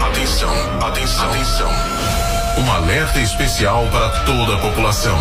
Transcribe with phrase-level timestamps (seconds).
[0.00, 0.48] Atenção,
[0.80, 1.70] atenção, atenção.
[2.56, 5.14] Um alerta especial para toda a população.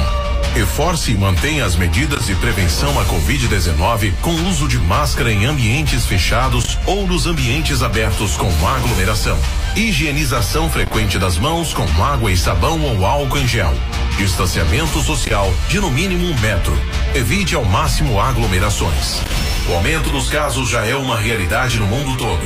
[0.55, 6.05] Reforce e mantenha as medidas de prevenção à Covid-19 com uso de máscara em ambientes
[6.05, 9.37] fechados ou nos ambientes abertos com aglomeração.
[9.75, 13.73] Higienização frequente das mãos com água e sabão ou álcool em gel.
[14.17, 16.81] Distanciamento social de no mínimo um metro.
[17.13, 19.21] Evite ao máximo aglomerações.
[19.69, 22.41] O aumento dos casos já é uma realidade no mundo todo.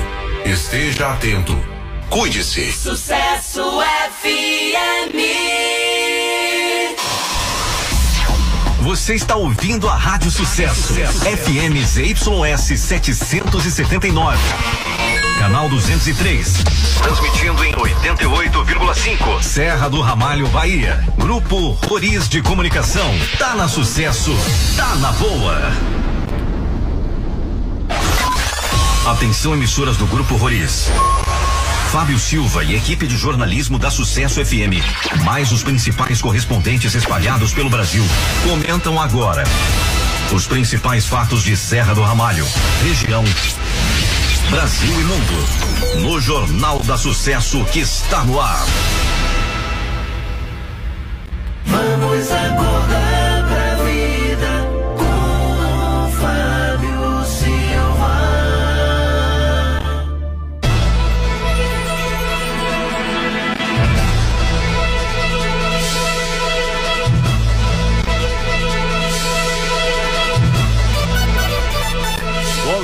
[0.45, 1.57] Esteja atento.
[2.09, 2.71] Cuide-se.
[2.71, 3.63] Sucesso
[4.21, 5.17] FM.
[8.81, 10.93] Você está ouvindo a Rádio Sucesso.
[10.93, 14.37] FM ZYS 779.
[15.39, 16.53] Canal 203.
[17.01, 19.41] Transmitindo em 88,5.
[19.41, 21.03] Serra do Ramalho, Bahia.
[21.17, 23.11] Grupo Roriz de Comunicação.
[23.39, 24.31] Tá na sucesso.
[24.77, 25.71] Tá na boa.
[29.07, 30.89] Atenção, emissoras do Grupo Roriz.
[31.93, 34.83] Fábio Silva e equipe de jornalismo da Sucesso FM,
[35.23, 38.03] mais os principais correspondentes espalhados pelo Brasil,
[38.43, 39.45] comentam agora
[40.33, 42.45] os principais fatos de Serra do Ramalho,
[42.83, 43.23] região,
[44.49, 48.65] Brasil e mundo, no Jornal da Sucesso que está no ar.
[51.65, 53.06] Vamos acordar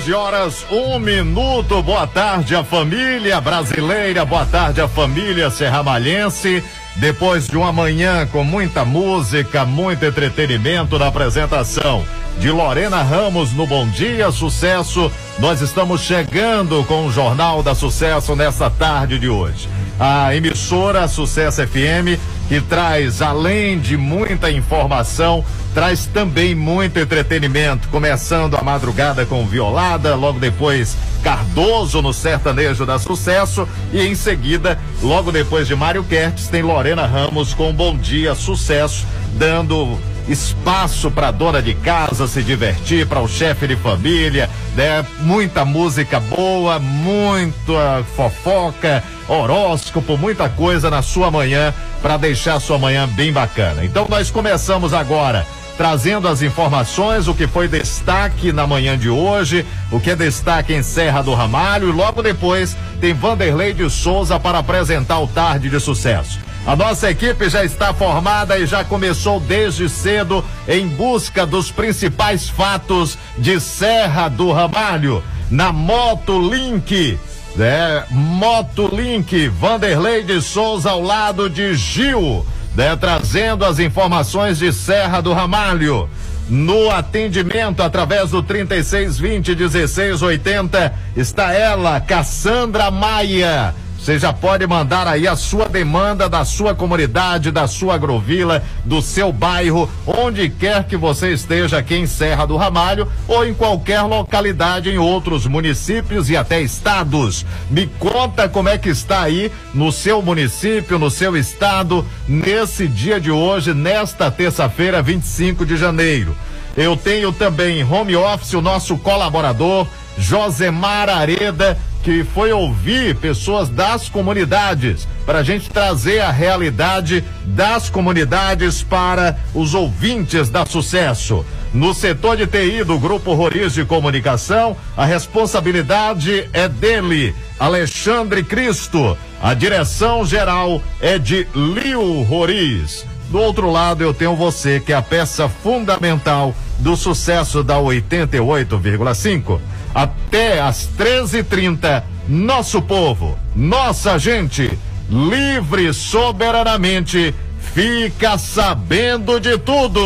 [0.03, 1.81] 12 horas, um minuto.
[1.81, 6.61] Boa tarde à família brasileira, boa tarde à família serramalhense.
[6.97, 12.03] Depois de uma manhã com muita música, muito entretenimento na apresentação
[12.37, 18.35] de Lorena Ramos no Bom Dia Sucesso, nós estamos chegando com o Jornal da Sucesso
[18.35, 19.69] nesta tarde de hoje.
[19.97, 28.55] A emissora Sucesso FM que traz, além de muita informação, traz também muito entretenimento, começando
[28.55, 35.31] a madrugada com Violada, logo depois Cardoso no Sertanejo da Sucesso e em seguida, logo
[35.31, 39.97] depois de Mário Kertz, tem Lorena Ramos com Bom Dia Sucesso, dando
[40.27, 45.05] espaço para dona de casa se divertir, para o chefe de família, né?
[45.19, 52.77] Muita música boa, muita fofoca, horóscopo, muita coisa na sua manhã para deixar a sua
[52.77, 53.83] manhã bem bacana.
[53.83, 55.45] Então nós começamos agora
[55.77, 60.73] trazendo as informações, o que foi destaque na manhã de hoje, o que é destaque
[60.73, 65.69] em Serra do Ramalho e logo depois tem Vanderlei de Souza para apresentar o Tarde
[65.69, 66.39] de Sucesso.
[66.65, 72.47] A nossa equipe já está formada e já começou desde cedo em busca dos principais
[72.47, 75.21] fatos de Serra do Ramalho.
[75.51, 77.19] Na Moto Link,
[77.59, 84.71] é, Moto Link, Vanderlei de Souza ao lado de Gil, né, trazendo as informações de
[84.71, 86.09] Serra do Ramalho.
[86.49, 93.75] No atendimento através do 3620 1680 está ela, Cassandra Maia.
[94.03, 99.01] Você já pode mandar aí a sua demanda da sua comunidade, da sua agrovila, do
[99.01, 104.01] seu bairro, onde quer que você esteja aqui em Serra do Ramalho ou em qualquer
[104.01, 107.45] localidade em outros municípios e até estados.
[107.69, 113.21] Me conta como é que está aí no seu município, no seu estado, nesse dia
[113.21, 116.35] de hoje, nesta terça-feira, 25 de janeiro.
[116.75, 119.87] Eu tenho também em home office o nosso colaborador,
[120.17, 127.89] Josemar Areda, que foi ouvir pessoas das comunidades, para a gente trazer a realidade das
[127.89, 131.45] comunidades para os ouvintes da sucesso.
[131.73, 139.17] No setor de TI do Grupo Roriz de Comunicação, a responsabilidade é dele, Alexandre Cristo.
[139.41, 143.05] A direção geral é de Liu Roriz.
[143.29, 149.59] Do outro lado, eu tenho você, que é a peça fundamental do sucesso da 88,5.
[149.93, 154.77] Até às 13h30, nosso povo, nossa gente,
[155.09, 157.33] livre soberanamente,
[157.73, 160.01] fica sabendo de tudo.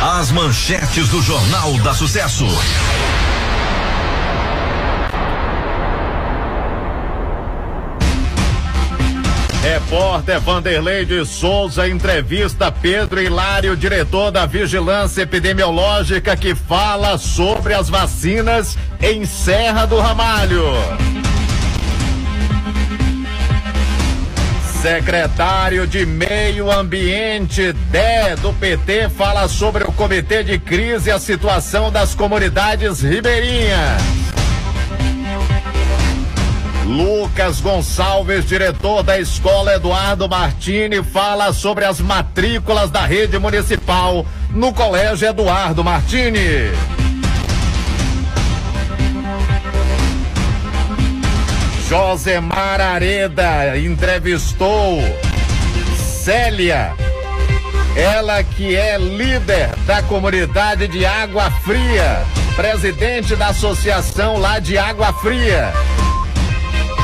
[0.00, 2.46] As manchetes do Jornal da Sucesso.
[9.88, 17.88] Repórter Vanderlei de Souza entrevista Pedro Hilário, diretor da Vigilância Epidemiológica, que fala sobre as
[17.88, 20.62] vacinas em Serra do Ramalho.
[24.82, 31.18] Secretário de Meio Ambiente, Dé, do PT, fala sobre o Comitê de Crise e a
[31.18, 34.02] situação das comunidades ribeirinhas.
[36.88, 44.72] Lucas Gonçalves, diretor da escola Eduardo Martini, fala sobre as matrículas da rede municipal no
[44.72, 46.72] Colégio Eduardo Martini.
[51.86, 54.98] Josemar Areda entrevistou
[55.94, 56.94] Célia,
[57.96, 62.24] ela que é líder da comunidade de Água Fria,
[62.56, 65.70] presidente da associação lá de Água Fria.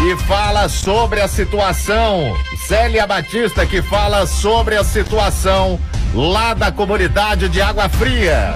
[0.03, 2.37] E fala sobre a situação,
[2.67, 5.81] Célia Batista, que fala sobre a situação
[6.15, 8.55] lá da comunidade de Água Fria.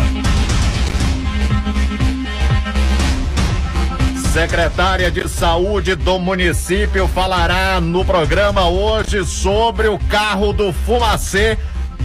[4.32, 11.58] Secretária de Saúde do município falará no programa hoje sobre o carro do Fumacê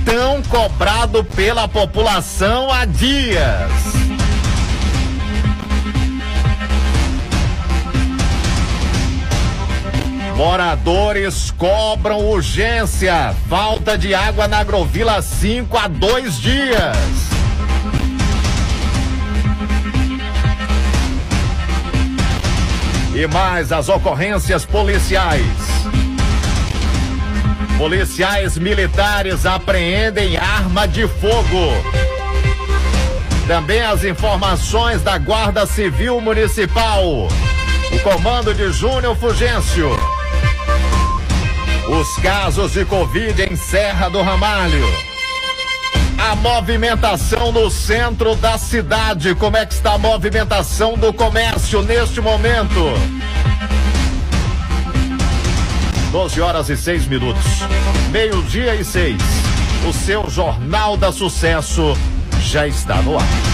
[0.05, 4.02] tão cobrado pela população há dias.
[10.45, 13.33] Moradores cobram urgência.
[13.47, 16.97] Falta de água na Agrovila 5 há dois dias.
[23.15, 25.45] E mais as ocorrências policiais.
[27.77, 31.71] Policiais militares apreendem arma de fogo.
[33.47, 37.29] Também as informações da Guarda Civil Municipal.
[37.93, 39.89] O comando de Júnior Fugêncio.
[41.87, 44.85] Os casos de Covid em Serra do Ramalho.
[46.17, 49.35] A movimentação no centro da cidade.
[49.35, 52.93] Como é que está a movimentação do comércio neste momento?
[56.11, 57.43] 12 horas e 6 minutos.
[58.11, 59.21] Meio-dia e seis.
[59.87, 61.97] O seu Jornal da Sucesso
[62.39, 63.52] já está no ar.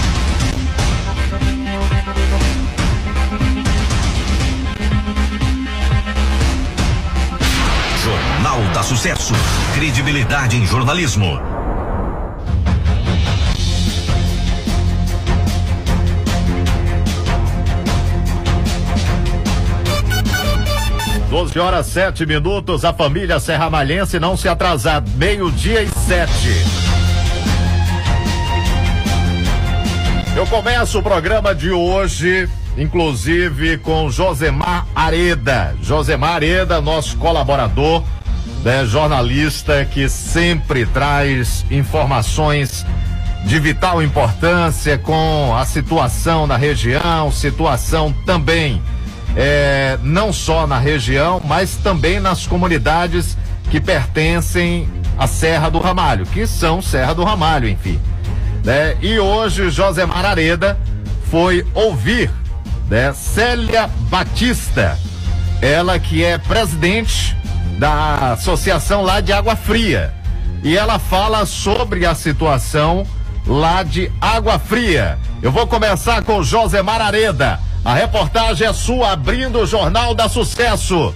[8.80, 9.34] Da Sucesso.
[9.76, 11.38] Credibilidade em jornalismo.
[21.30, 22.86] 12 horas 7 minutos.
[22.86, 25.04] A família Serra Malhense não se atrasar.
[25.18, 26.48] Meio-dia e sete.
[30.38, 32.48] Eu começo o programa de hoje,
[32.78, 35.76] inclusive com Josemar Areda.
[35.82, 38.06] Josemar Areda, nosso colaborador,
[38.64, 42.86] né, jornalista que sempre traz informações
[43.46, 48.82] de vital importância com a situação na região, situação também
[49.36, 53.38] é, não só na região, mas também nas comunidades
[53.70, 58.00] que pertencem à Serra do Ramalho, que são Serra do Ramalho, enfim.
[58.64, 58.98] Né?
[59.02, 60.78] E hoje Josemar Areda
[61.30, 62.30] foi ouvir
[62.90, 64.98] né, Célia Batista,
[65.62, 67.38] ela que é presidente
[67.80, 70.14] da associação lá de Água Fria.
[70.62, 73.08] E ela fala sobre a situação
[73.48, 75.18] lá de Água Fria.
[75.42, 77.58] Eu vou começar com Josemar Areda.
[77.86, 81.16] A reportagem é sua, abrindo o Jornal da Sucesso.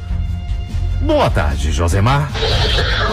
[1.01, 2.29] Boa tarde, Josemar.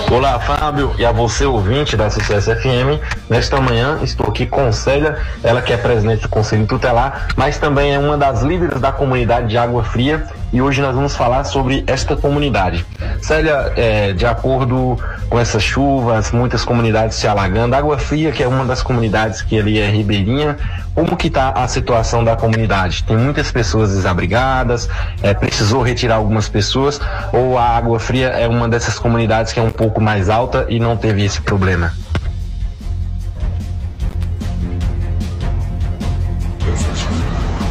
[0.08, 3.03] Olá, Fábio, e a você, ouvinte da Sucesso FM.
[3.29, 7.93] Nesta manhã estou aqui com Célia, ela que é presidente do Conselho Tutelar, mas também
[7.93, 11.84] é uma das líderes da comunidade de Água Fria e hoje nós vamos falar sobre
[11.86, 12.84] esta comunidade.
[13.20, 14.98] Célia, é, de acordo
[15.29, 19.58] com essas chuvas, muitas comunidades se alagando, Água Fria, que é uma das comunidades que
[19.58, 20.56] ali é ribeirinha,
[20.94, 23.05] como que está a situação da comunidade?
[23.05, 24.89] Tem muitas pessoas desabrigadas,
[25.22, 27.01] é, precisou retirar algumas pessoas,
[27.32, 30.81] ou a Água Fria é uma dessas comunidades que é um pouco mais alta e
[30.81, 31.93] não teve esse problema?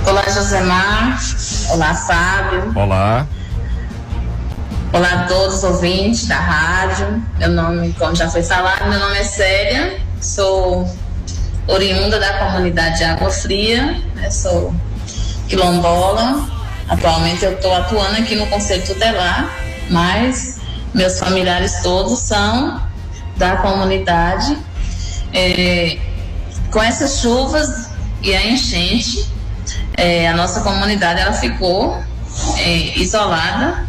[0.09, 1.19] Olá, Josemar.
[1.69, 2.71] Olá, Fábio.
[2.75, 3.27] Olá.
[4.91, 7.23] Olá a todos os ouvintes da rádio.
[7.37, 10.01] Meu nome, como já foi falado, meu nome é Célia.
[10.19, 10.91] Sou
[11.67, 14.01] oriunda da comunidade de Água Fria.
[14.15, 14.31] Né?
[14.31, 14.73] Sou
[15.47, 16.43] quilombola.
[16.89, 19.47] Atualmente eu estou atuando aqui no Conselho Tutelar,
[19.91, 20.59] mas
[20.91, 22.81] meus familiares todos são
[23.37, 24.57] da comunidade.
[25.31, 25.99] É,
[26.71, 27.91] com essas chuvas
[28.23, 29.37] e a enchente,
[29.99, 32.01] é, a nossa comunidade ela ficou
[32.57, 33.85] é, isolada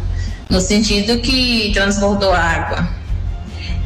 [0.49, 2.87] no sentido que transbordou água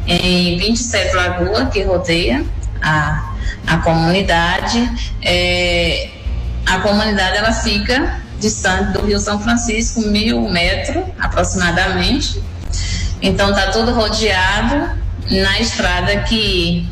[0.08, 2.44] em 27 lagoas que rodeia
[2.82, 3.34] a,
[3.66, 4.90] a comunidade.
[5.22, 6.08] É,
[6.66, 12.42] a comunidade ela fica distante do Rio São Francisco, mil metros aproximadamente.
[13.22, 14.90] Então tá tudo rodeado
[15.30, 16.88] na estrada que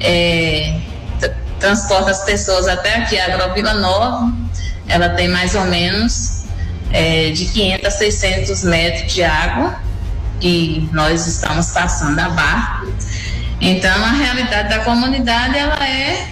[0.00, 0.80] é,
[1.60, 4.32] transporta as pessoas até aqui, a Agrovila Nova,
[4.88, 6.44] ela tem mais ou menos
[6.92, 9.78] é, de 500 a 600 metros de água
[10.40, 12.92] que nós estamos passando a barco.
[13.60, 16.28] Então, a realidade da comunidade ela é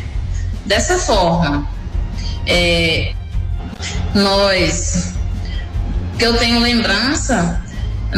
[0.64, 1.68] dessa forma.
[2.46, 3.12] É,
[4.14, 5.12] nós,
[6.18, 7.62] que eu tenho lembrança,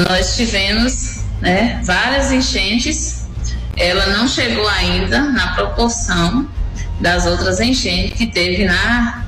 [0.09, 3.26] nós tivemos né, várias enchentes.
[3.76, 6.49] Ela não chegou ainda na proporção
[7.00, 9.25] das outras enchentes que teve na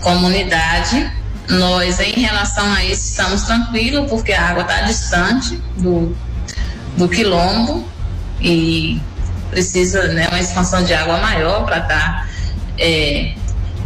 [0.00, 1.12] comunidade.
[1.48, 6.16] Nós, em relação a isso, estamos tranquilos, porque a água está distante do,
[6.96, 7.88] do quilombo
[8.40, 9.00] e
[9.50, 12.28] precisa né, uma expansão de água maior para estar tá,
[12.78, 13.34] é,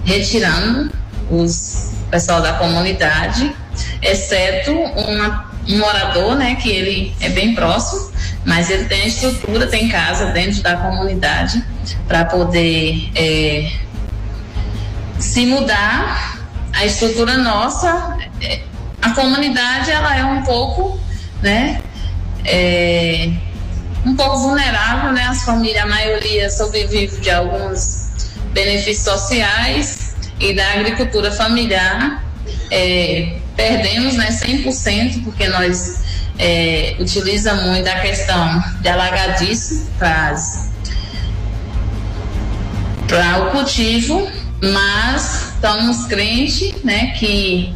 [0.04, 0.90] retirando
[1.30, 3.56] os pessoal da comunidade,
[4.02, 8.10] exceto uma, um morador, né, que ele é bem próximo,
[8.44, 11.64] mas ele tem estrutura, tem casa dentro da comunidade
[12.08, 13.72] para poder é,
[15.18, 16.40] se mudar.
[16.72, 18.62] A estrutura nossa, é,
[19.00, 20.98] a comunidade, ela é um pouco,
[21.42, 21.80] né,
[22.44, 23.30] é,
[24.04, 25.26] um pouco vulnerável, né?
[25.28, 28.10] As famílias, a maioria sobrevive de alguns
[28.52, 32.24] benefícios sociais e da agricultura familiar.
[32.70, 36.02] É, perdemos né, 100%, porque nós
[36.38, 40.36] é, utiliza muito a questão de alagadiço para
[43.40, 44.28] o cultivo,
[44.60, 47.74] mas estamos crentes né, que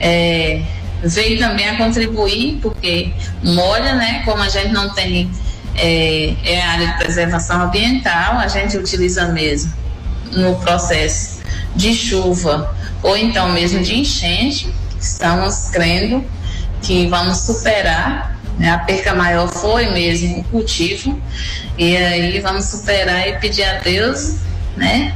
[0.00, 0.62] é,
[1.02, 3.12] veio também a contribuir, porque
[3.42, 5.30] molha, né, como a gente não tem
[5.74, 9.72] é, é área de preservação ambiental, a gente utiliza mesmo
[10.32, 11.40] no processo
[11.74, 16.24] de chuva ou então mesmo de enchente, estamos crendo
[16.80, 18.36] que vamos superar.
[18.58, 18.70] Né?
[18.70, 21.20] A perca maior foi mesmo o cultivo,
[21.76, 24.36] e aí vamos superar e pedir a Deus,
[24.76, 25.14] né?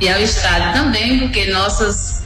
[0.00, 2.22] E ao Estado também, porque nossas,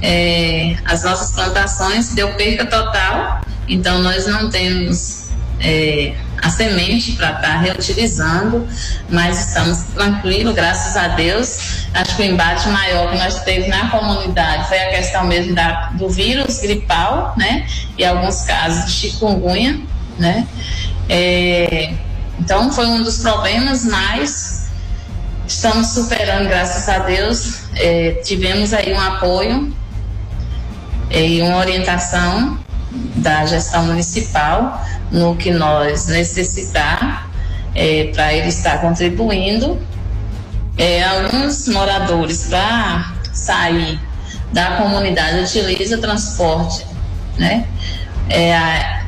[0.00, 5.30] é, as nossas plantações deu perca total, então nós não temos.
[5.60, 8.66] É, a semente para estar tá reutilizando,
[9.08, 11.86] mas estamos tranquilos, graças a Deus.
[11.94, 15.90] Acho que o embate maior que nós teve na comunidade foi a questão mesmo da,
[15.92, 17.66] do vírus gripal, né?
[17.96, 19.80] E alguns casos de chikungunya,
[20.18, 20.46] né?
[21.08, 21.94] É,
[22.38, 24.68] então foi um dos problemas, mas
[25.46, 27.62] estamos superando, graças a Deus.
[27.74, 29.72] É, tivemos aí um apoio
[31.10, 32.58] é, e uma orientação
[33.16, 37.30] da gestão municipal no que nós necessitar
[37.74, 39.80] é, para ele estar contribuindo.
[40.76, 43.98] É, alguns moradores para sair
[44.52, 46.86] da comunidade utilizam transporte,
[47.36, 47.66] né?
[48.28, 49.02] É a,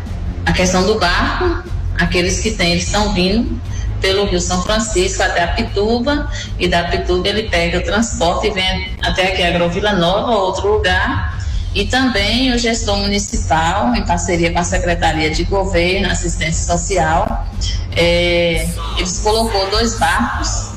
[0.47, 1.63] a questão do barco,
[1.99, 3.61] aqueles que têm, eles estão vindo
[4.01, 6.29] pelo Rio São Francisco até a Pituba
[6.59, 10.73] e da Pituba ele pega o transporte e vem até aqui a Agrovila Nova, outro
[10.73, 11.40] lugar
[11.75, 17.47] e também o gestor municipal, em parceria com a Secretaria de Governo, Assistência Social,
[17.93, 20.71] é, eles colocou dois barcos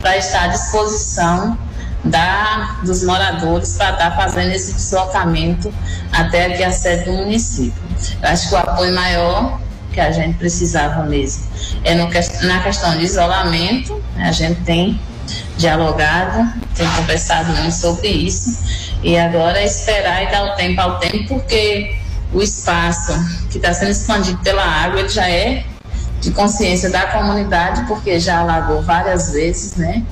[0.00, 1.58] para estar à disposição
[2.04, 5.72] da, dos moradores para estar fazendo esse deslocamento
[6.12, 7.82] até aqui a sede do município.
[8.22, 9.60] Eu acho que o apoio maior
[9.92, 11.44] que a gente precisava mesmo
[11.84, 12.08] é no,
[12.42, 15.00] na questão de isolamento, né, a gente tem
[15.56, 20.98] dialogado, tem conversado muito sobre isso e agora é esperar e dar o tempo ao
[20.98, 21.96] tempo, porque
[22.32, 23.12] o espaço
[23.50, 25.64] que está sendo expandido pela água, ele já é
[26.20, 30.02] de consciência da comunidade, porque já alagou várias vezes, né?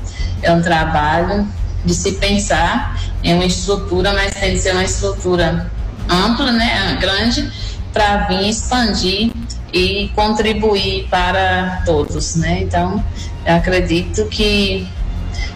[0.41, 1.47] É um trabalho
[1.85, 5.71] de se pensar em uma estrutura, mas tem que ser uma estrutura
[6.09, 6.97] ampla, né?
[7.01, 7.51] Grande,
[7.93, 9.33] para vir expandir
[9.73, 12.61] e contribuir para todos, né?
[12.63, 13.05] Então,
[13.45, 14.89] eu acredito que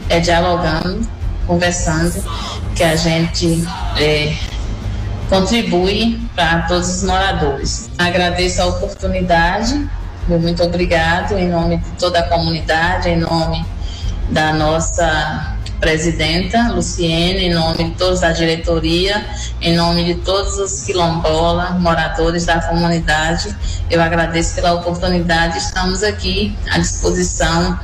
[0.09, 1.09] é dialogando,
[1.47, 2.23] conversando
[2.81, 3.63] que a gente
[3.99, 4.35] é,
[5.29, 7.91] contribui para todos os moradores.
[7.99, 9.87] Agradeço a oportunidade,
[10.27, 13.67] muito obrigado em nome de toda a comunidade, em nome
[14.31, 19.27] da nossa presidenta Luciene, em nome de todos da diretoria,
[19.61, 23.55] em nome de todos os quilombolas, moradores da comunidade.
[23.91, 27.79] Eu agradeço pela oportunidade, estamos aqui à disposição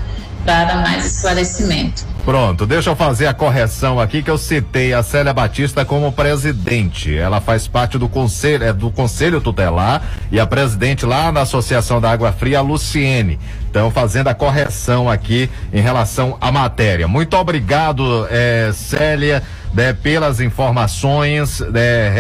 [0.47, 2.16] para mais esclarecimento.
[2.27, 7.17] Pronto, deixa eu fazer a correção aqui que eu citei a Célia Batista como presidente.
[7.17, 10.03] Ela faz parte do conselho, é do conselho tutelar
[10.33, 13.39] e a presidente lá na Associação da Água Fria, a Luciene.
[13.71, 17.07] Então, fazendo a correção aqui em relação à matéria.
[17.07, 19.41] Muito obrigado, é, Célia,
[19.73, 22.13] né, pelas informações né,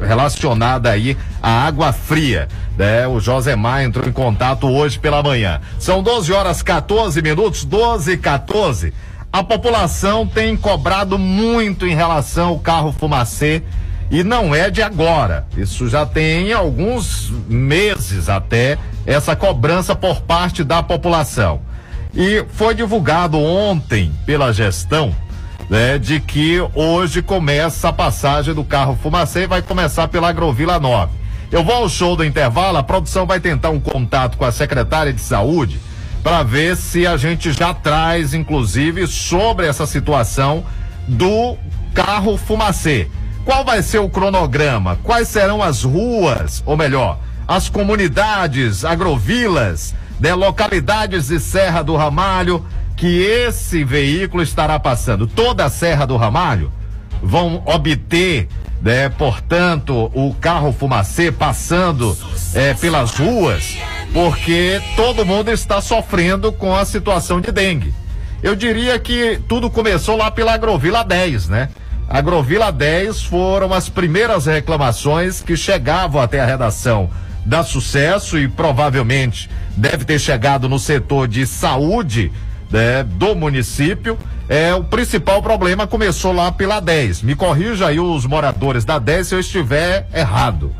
[0.00, 2.46] relacionadas aí à água fria.
[2.78, 3.04] Né?
[3.08, 5.60] O Josemar entrou em contato hoje pela manhã.
[5.80, 8.92] São 12 horas 14 minutos, 12 e 14.
[9.34, 13.64] A população tem cobrado muito em relação ao carro fumacê
[14.08, 15.44] E não é de agora.
[15.56, 21.60] Isso já tem alguns meses até essa cobrança por parte da população.
[22.14, 25.12] E foi divulgado ontem pela gestão
[25.68, 30.78] né, de que hoje começa a passagem do carro fumacê e vai começar pela Agrovila
[30.78, 31.10] 9.
[31.50, 35.12] Eu vou ao show do intervalo, a produção vai tentar um contato com a secretária
[35.12, 35.80] de saúde
[36.24, 40.64] para ver se a gente já traz, inclusive, sobre essa situação
[41.06, 41.58] do
[41.92, 43.10] carro fumacê.
[43.44, 44.98] Qual vai ser o cronograma?
[45.02, 52.64] Quais serão as ruas, ou melhor, as comunidades, agrovilas, né, localidades de Serra do Ramalho
[52.96, 55.26] que esse veículo estará passando?
[55.26, 56.72] Toda a Serra do Ramalho
[57.22, 58.48] vão obter,
[58.80, 62.16] né, portanto, o carro fumacê passando
[62.54, 63.76] é, pelas ruas,
[64.14, 67.92] porque todo mundo está sofrendo com a situação de dengue.
[68.40, 71.68] Eu diria que tudo começou lá pela Agrovila 10, né?
[72.08, 77.10] Agrovila 10 foram as primeiras reclamações que chegavam até a redação
[77.44, 82.30] da Sucesso e provavelmente deve ter chegado no setor de saúde
[82.70, 84.16] né, do município.
[84.48, 87.22] É, o principal problema começou lá pela 10.
[87.22, 90.70] Me corrija aí os moradores da 10 se eu estiver errado.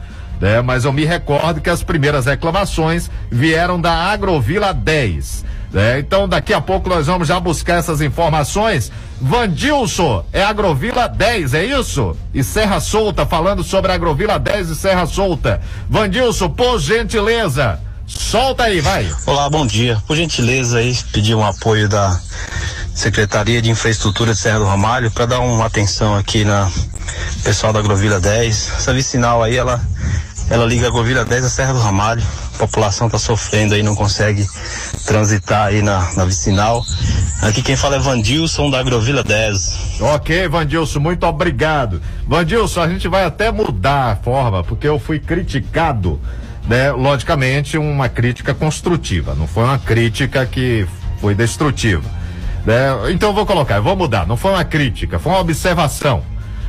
[0.44, 5.42] Né, mas eu me recordo que as primeiras reclamações vieram da Agrovila 10.
[5.72, 8.92] Né, então daqui a pouco nós vamos já buscar essas informações.
[9.18, 12.14] Vandilson, é Agrovila 10, é isso?
[12.34, 15.62] E Serra Solta, falando sobre Agrovila 10 e Serra Solta.
[15.88, 19.10] Vandilson, por gentileza, solta aí, vai.
[19.24, 19.96] Olá, bom dia.
[20.06, 22.20] Por gentileza aí, pedir um apoio da
[22.94, 26.70] Secretaria de Infraestrutura de Serra do Ramalho para dar uma atenção aqui na
[27.42, 28.72] pessoal da Agrovila 10.
[28.76, 29.80] Essa vicinal aí, ela
[30.50, 32.22] ela liga a Agrovila 10 a Serra do Ramalho.
[32.54, 34.46] A população está sofrendo aí, não consegue
[35.06, 36.84] transitar aí na, na vicinal.
[37.42, 40.00] Aqui quem fala é Vandilson da Agrovila 10.
[40.00, 42.00] Ok, Vandilson, muito obrigado.
[42.28, 46.20] Vandilson, a gente vai até mudar a forma, porque eu fui criticado,
[46.68, 46.92] né?
[46.92, 50.86] Logicamente, uma crítica construtiva, não foi uma crítica que
[51.20, 52.08] foi destrutiva.
[52.64, 53.10] Né?
[53.10, 56.22] Então vou colocar, vou mudar, não foi uma crítica, foi uma observação,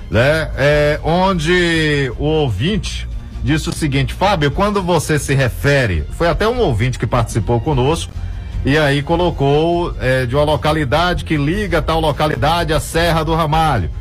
[0.10, 0.50] né?
[0.58, 3.08] É, onde o ouvinte
[3.46, 8.12] disse o seguinte, Fábio, quando você se refere, foi até um ouvinte que participou conosco,
[8.66, 13.92] e aí colocou é, de uma localidade que liga tal localidade à Serra do Ramalho.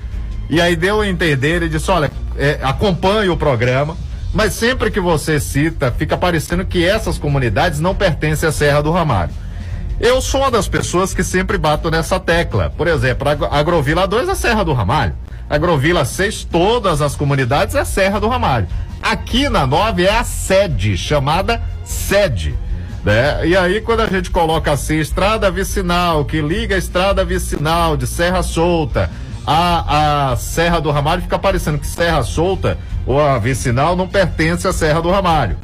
[0.49, 3.95] E aí deu a entender e disse: olha, é, acompanhe o programa,
[4.33, 8.91] mas sempre que você cita, fica parecendo que essas comunidades não pertencem à Serra do
[8.91, 9.33] Ramalho.
[10.01, 12.73] Eu sou uma das pessoas que sempre bato nessa tecla.
[12.75, 15.13] Por exemplo, a Agrovila 2 é Serra do Ramalho.
[15.49, 18.67] Agrovila 6, todas as comunidades é Serra do Ramalho.
[19.05, 22.55] Aqui na 9 é a sede, chamada sede.
[23.05, 23.47] Né?
[23.47, 28.07] E aí, quando a gente coloca assim, estrada vicinal, que liga a estrada vicinal de
[28.07, 29.11] Serra Solta
[29.47, 34.67] a, a Serra do Ramalho, fica parecendo que Serra Solta ou a vicinal não pertence
[34.67, 35.59] à Serra do Ramalho.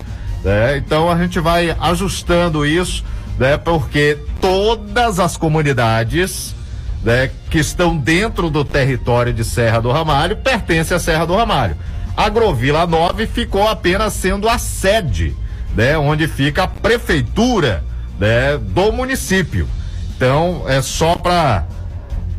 [0.44, 0.76] Né?
[0.76, 3.03] Então a gente vai ajustando isso,
[3.38, 3.57] né?
[3.57, 6.55] Porque todas as comunidades
[7.03, 11.76] né, que estão dentro do território de Serra do Ramalho pertencem à Serra do Ramalho.
[12.16, 15.37] Agrovila 9 ficou apenas sendo a sede
[15.75, 17.85] né, onde fica a prefeitura
[18.18, 19.68] né, do município.
[20.16, 21.64] Então é só para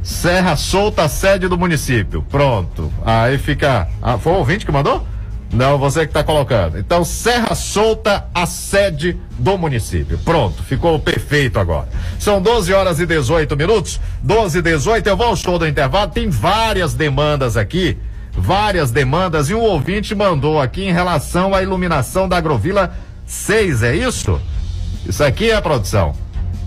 [0.04, 2.22] Serra Solta, sede do município.
[2.24, 2.92] Pronto.
[3.06, 3.88] Aí fica.
[4.02, 5.06] Ah, foi o ouvinte que mandou?
[5.54, 6.80] Não, você que está colocando.
[6.80, 10.18] Então, Serra Solta, a sede do município.
[10.20, 11.90] Pronto, ficou perfeito agora.
[12.18, 14.00] São 12 horas e 18 minutos.
[14.24, 16.10] 12 e 18, eu vou ao show do intervalo.
[16.10, 17.98] Tem várias demandas aqui.
[18.36, 19.50] Várias demandas.
[19.50, 22.94] E um ouvinte mandou aqui em relação à iluminação da Agrovila
[23.26, 24.40] 6, é isso?
[25.06, 26.14] Isso aqui é a produção.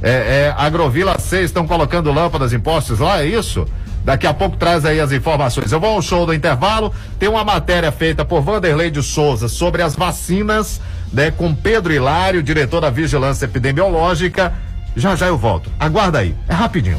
[0.02, 3.66] É, é Agrovila 6 estão colocando lâmpadas em postes lá, é isso?
[4.04, 5.72] Daqui a pouco traz aí as informações.
[5.72, 6.92] Eu vou ao show do intervalo.
[7.18, 12.42] Tem uma matéria feita por Vanderlei de Souza sobre as vacinas, né, com Pedro Hilário,
[12.42, 14.52] diretor da Vigilância Epidemiológica.
[14.94, 15.70] Já já eu volto.
[15.80, 16.34] Aguarda aí.
[16.46, 16.98] É rapidinho.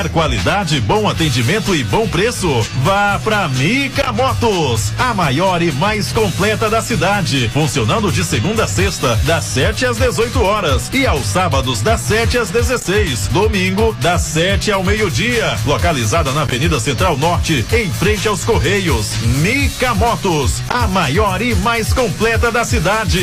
[0.09, 2.49] qualidade, bom atendimento atendimento e bom preço,
[2.83, 8.67] vá pra Mica Motos, a maior e mais completa da cidade, funcionando de segunda a
[8.67, 10.89] sexta, das 7 às 18 horas.
[10.93, 16.79] E aos sábados das 7 às 16, domingo das 7 ao meio-dia, localizada na Avenida
[16.79, 19.15] Central Norte, em frente aos Correios.
[19.41, 23.21] Mica Motos, a maior e mais completa da cidade.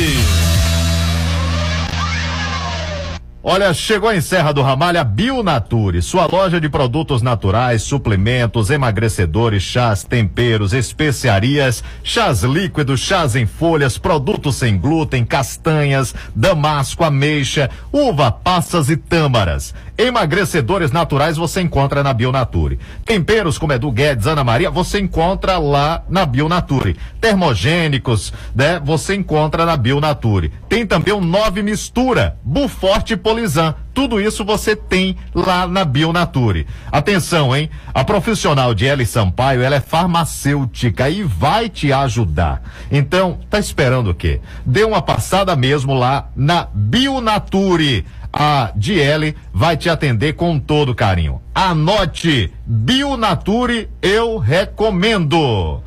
[3.51, 9.63] Olha, chegou em Serra do Ramalho a Bionature, sua loja de produtos naturais, suplementos, emagrecedores,
[9.63, 18.31] chás, temperos, especiarias, chás líquidos, chás em folhas, produtos sem glúten, castanhas, damasco, ameixa, uva,
[18.31, 19.73] passas e tâmaras.
[19.99, 22.79] Emagrecedores naturais você encontra na Bionature.
[23.03, 26.95] Temperos como Edu Guedes, Ana Maria, você encontra lá na Bionature.
[27.19, 28.79] Termogênicos, né?
[28.81, 30.53] Você encontra na Bionature.
[30.69, 33.75] Tem também o Nove Mistura, Buforte e Polizan.
[33.93, 36.65] Tudo isso você tem lá na Bionature.
[36.89, 37.69] Atenção, hein?
[37.93, 42.61] A profissional de Eli Sampaio, ela é farmacêutica e vai te ajudar.
[42.89, 44.39] Então, tá esperando o quê?
[44.65, 48.05] Dê uma passada mesmo lá na Bionature.
[48.31, 51.41] A Diele vai te atender com todo carinho.
[51.53, 55.81] Anote, Bionature eu recomendo.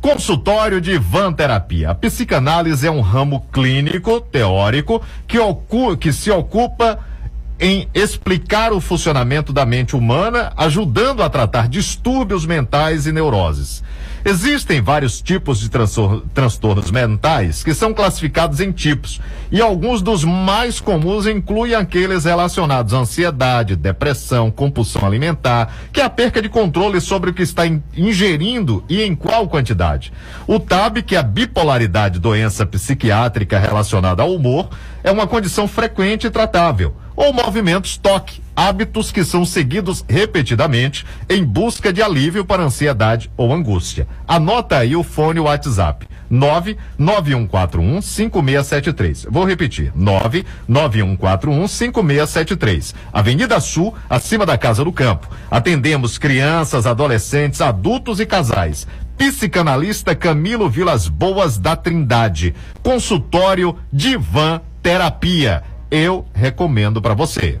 [0.00, 1.90] Consultório de Van Terapia.
[1.90, 5.38] A psicanálise é um ramo clínico, teórico, que,
[5.98, 6.98] que se ocupa
[7.58, 13.82] em explicar o funcionamento da mente humana, ajudando a tratar distúrbios mentais e neuroses.
[14.26, 19.20] Existem vários tipos de transtor transtornos mentais que são classificados em tipos,
[19.52, 26.04] e alguns dos mais comuns incluem aqueles relacionados à ansiedade, depressão, compulsão alimentar, que é
[26.04, 30.10] a perca de controle sobre o que está in ingerindo e em qual quantidade.
[30.46, 34.70] O TAB, que é a bipolaridade, doença psiquiátrica relacionada ao humor,
[35.02, 41.44] é uma condição frequente e tratável ou movimentos toque, hábitos que são seguidos repetidamente em
[41.44, 44.06] busca de alívio para ansiedade ou angústia.
[44.26, 46.06] Anota aí o fone WhatsApp.
[46.30, 49.26] 99141 5673.
[49.30, 49.92] Vou repetir.
[49.94, 52.94] 99141 5673.
[53.12, 55.28] Avenida Sul, acima da Casa do Campo.
[55.50, 58.86] Atendemos crianças, adolescentes, adultos e casais.
[59.16, 62.54] Psicanalista Camilo Vilas Boas da Trindade.
[62.82, 65.62] Consultório Divan Terapia
[65.94, 67.60] eu recomendo para você.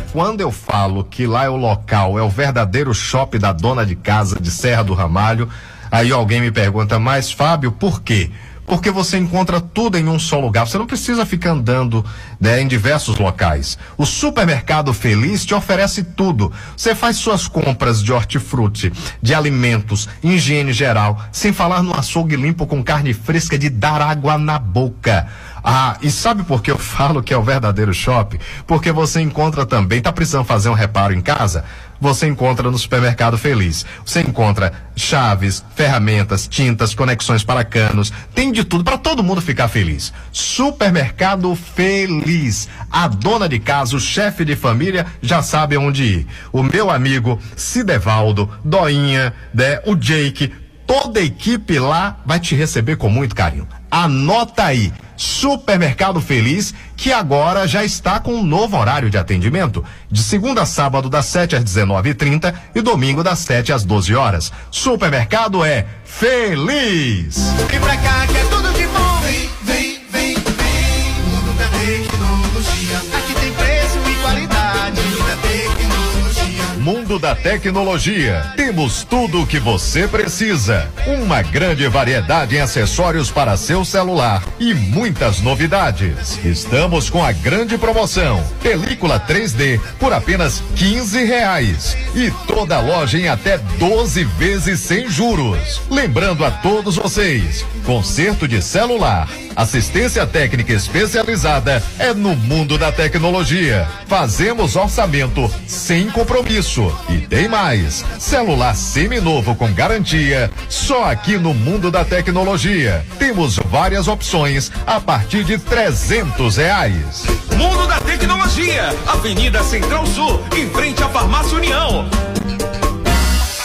[0.00, 3.94] quando eu falo que lá é o local, é o verdadeiro shopping da dona de
[3.94, 5.48] casa de Serra do Ramalho,
[5.90, 8.30] aí alguém me pergunta, mas Fábio, por quê?
[8.64, 10.66] Porque você encontra tudo em um só lugar.
[10.66, 12.04] Você não precisa ficar andando
[12.40, 13.76] né, em diversos locais.
[13.98, 16.52] O supermercado Feliz te oferece tudo.
[16.76, 22.66] Você faz suas compras de hortifruti, de alimentos, higiene geral, sem falar no açougue limpo
[22.66, 25.28] com carne fresca de dar água na boca.
[25.64, 28.38] Ah, e sabe por que eu falo que é o verdadeiro shopping?
[28.66, 31.64] Porque você encontra também, tá precisando fazer um reparo em casa?
[32.00, 33.86] Você encontra no supermercado Feliz.
[34.04, 39.68] Você encontra chaves, ferramentas, tintas, conexões para canos, tem de tudo para todo mundo ficar
[39.68, 40.12] feliz.
[40.32, 42.68] Supermercado Feliz.
[42.90, 46.26] A dona de casa, o chefe de família já sabe onde ir.
[46.52, 50.52] O meu amigo Cidevaldo, Doinha, né, o Jake,
[50.84, 53.68] toda a equipe lá vai te receber com muito carinho.
[53.92, 54.90] Anota aí.
[55.18, 60.66] Supermercado Feliz, que agora já está com um novo horário de atendimento, de segunda a
[60.66, 64.50] sábado das 7 às 19h30 e, e domingo das 7 às 12 horas.
[64.70, 67.36] Supermercado é Feliz.
[67.68, 69.20] Vem pra cá que é tudo de bom.
[69.20, 71.12] Vem, vem, vem, vem.
[71.28, 72.96] Mundo da tecnologia.
[73.18, 75.00] Aqui tem preço e qualidade.
[75.02, 76.64] Mundo da tecnologia.
[76.80, 78.52] mundo da tecnologia.
[78.56, 80.88] Temos tudo o que você precisa.
[81.06, 86.38] Uma grande variedade em acessórios para seu celular e muitas novidades.
[86.44, 93.28] Estamos com a grande promoção: película 3D por apenas 15 reais e toda loja em
[93.28, 95.80] até 12 vezes sem juros.
[95.90, 103.88] Lembrando a todos vocês, conserto de celular, assistência técnica especializada é no mundo da tecnologia.
[104.06, 106.92] Fazemos orçamento sem compromisso.
[107.08, 113.04] E tem mais: celular seminovo com garantia, só aqui no mundo da tecnologia.
[113.18, 117.24] Temos várias opções a partir de 300 reais.
[117.56, 122.31] Mundo da Tecnologia, Avenida Central Sul, em frente à Farmácia União.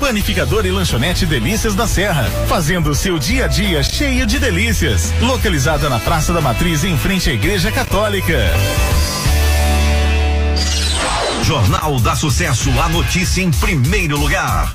[0.00, 5.12] Panificador e lanchonete Delícias da Serra, fazendo o seu dia a dia cheio de delícias.
[5.20, 8.38] Localizada na Praça da Matriz, em frente à Igreja Católica.
[11.42, 14.74] Jornal da Sucesso, a notícia em primeiro lugar.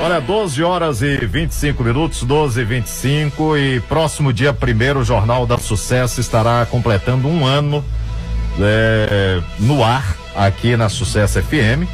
[0.00, 5.44] Olha, 12 horas e 25 minutos, 12 e 25 e próximo dia primeiro o Jornal
[5.44, 7.84] da Sucesso estará completando um ano
[8.60, 11.86] é, no ar aqui na Sucesso FM,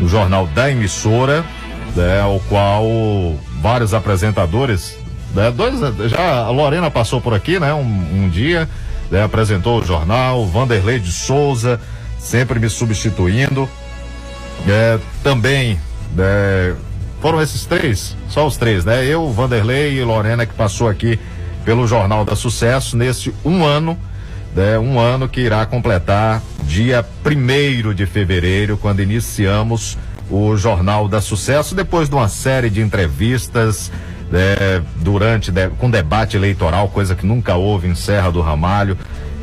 [0.00, 1.44] o jornal da emissora,
[1.94, 2.84] né, o qual
[3.60, 4.98] vários apresentadores,
[5.34, 5.78] né, dois,
[6.10, 8.68] já a Lorena passou por aqui, né, um, um dia,
[9.10, 11.80] né, apresentou o jornal, Vanderlei de Souza,
[12.18, 13.68] sempre me substituindo,
[14.66, 15.78] é, também,
[16.14, 16.74] né,
[17.20, 19.02] foram esses três, só os três, né?
[19.06, 21.18] Eu, Vanderlei e Lorena que passou aqui
[21.64, 23.98] pelo Jornal da Sucesso nesse um ano,
[24.54, 24.78] né?
[24.78, 29.98] Um ano que irá completar dia primeiro de fevereiro, quando iniciamos
[30.30, 33.90] o Jornal da Sucesso, depois de uma série de entrevistas
[34.30, 38.96] né, durante de, com debate eleitoral, coisa que nunca houve em Serra do Ramalho.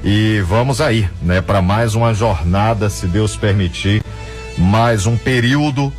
[0.03, 4.03] E vamos aí, né, para mais uma jornada, se Deus permitir,
[4.57, 5.93] mais um período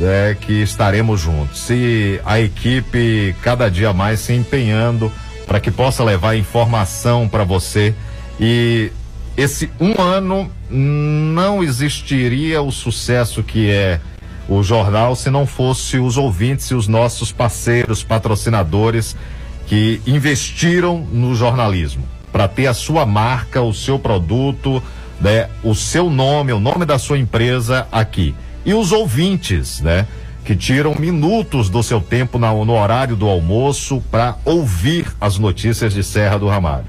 [0.00, 1.68] é, que estaremos juntos.
[1.70, 5.12] E a equipe cada dia mais se empenhando
[5.46, 7.94] para que possa levar informação para você.
[8.40, 8.92] E
[9.36, 14.00] esse um ano não existiria o sucesso que é
[14.48, 19.16] o jornal se não fosse os ouvintes e os nossos parceiros, patrocinadores
[19.66, 24.82] que investiram no jornalismo para ter a sua marca, o seu produto,
[25.20, 30.06] né, o seu nome, o nome da sua empresa aqui e os ouvintes, né?
[30.44, 35.92] Que tiram minutos do seu tempo na, no horário do almoço para ouvir as notícias
[35.92, 36.86] de Serra do Ramalho.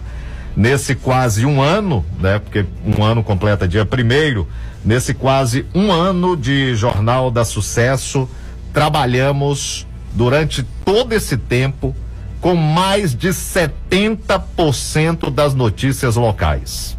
[0.59, 2.37] Nesse quase um ano, né?
[2.37, 4.45] Porque um ano completa dia primeiro,
[4.83, 8.29] nesse quase um ano de Jornal da Sucesso,
[8.73, 11.95] trabalhamos durante todo esse tempo
[12.41, 16.97] com mais de 70% das notícias locais.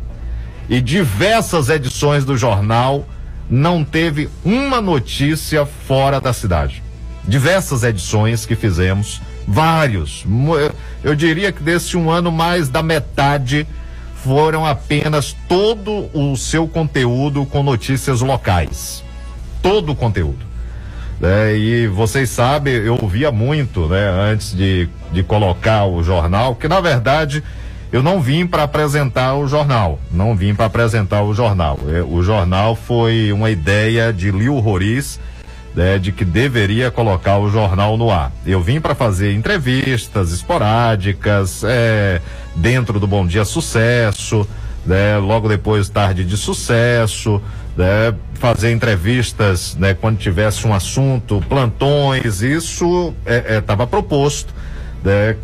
[0.67, 3.07] E diversas edições do jornal
[3.51, 6.83] não teve uma notícia fora da cidade.
[7.29, 10.25] Diversas edições que fizemos, vários.
[11.03, 13.67] Eu diria que desse um ano, mais da metade
[14.17, 19.03] foram apenas todo o seu conteúdo com notícias locais.
[19.63, 20.51] Todo o conteúdo.
[21.23, 26.67] É, e vocês sabem, eu ouvia muito, né, antes de, de colocar o jornal, que
[26.67, 27.43] na verdade
[27.93, 31.79] eu não vim para apresentar o jornal, não vim para apresentar o jornal.
[31.89, 35.21] É, o jornal foi uma ideia de Lil Roriz,
[35.75, 38.33] né, de que deveria colocar o jornal no ar.
[38.45, 42.21] Eu vim para fazer entrevistas esporádicas, é,
[42.55, 44.47] dentro do Bom Dia Sucesso,
[44.85, 47.41] né, logo depois Tarde de Sucesso,
[47.77, 54.53] né, fazer entrevistas né, quando tivesse um assunto, plantões, isso estava é, é, proposto.
[55.05, 55.37] Né,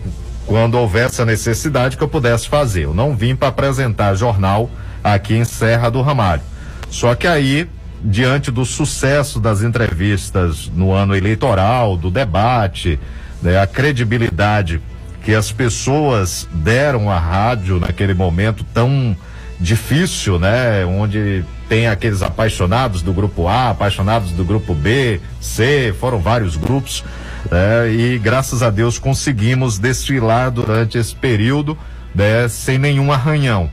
[0.46, 2.84] quando houvesse a necessidade que eu pudesse fazer.
[2.84, 4.70] Eu não vim para apresentar jornal
[5.02, 6.42] aqui em Serra do Ramalho.
[6.88, 7.68] Só que aí,
[8.06, 12.98] diante do sucesso das entrevistas no ano eleitoral, do debate,
[13.42, 14.80] né, a credibilidade
[15.24, 19.16] que as pessoas deram à rádio naquele momento tão
[19.58, 26.20] difícil, né, onde tem aqueles apaixonados do grupo A, apaixonados do grupo B, C, foram
[26.20, 27.02] vários grupos
[27.50, 27.90] né?
[27.90, 31.76] E graças a Deus conseguimos desfilar durante esse período
[32.14, 33.70] né, sem nenhum arranhão.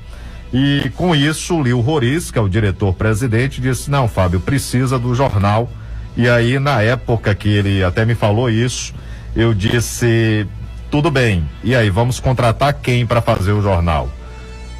[0.54, 5.16] E com isso, o Lio Roriz, que é o diretor-presidente, disse: Não, Fábio, precisa do
[5.16, 5.68] jornal.
[6.16, 8.94] E aí, na época que ele até me falou isso,
[9.36, 10.46] eu disse:
[10.92, 11.50] Tudo bem.
[11.64, 14.08] E aí, vamos contratar quem para fazer o jornal?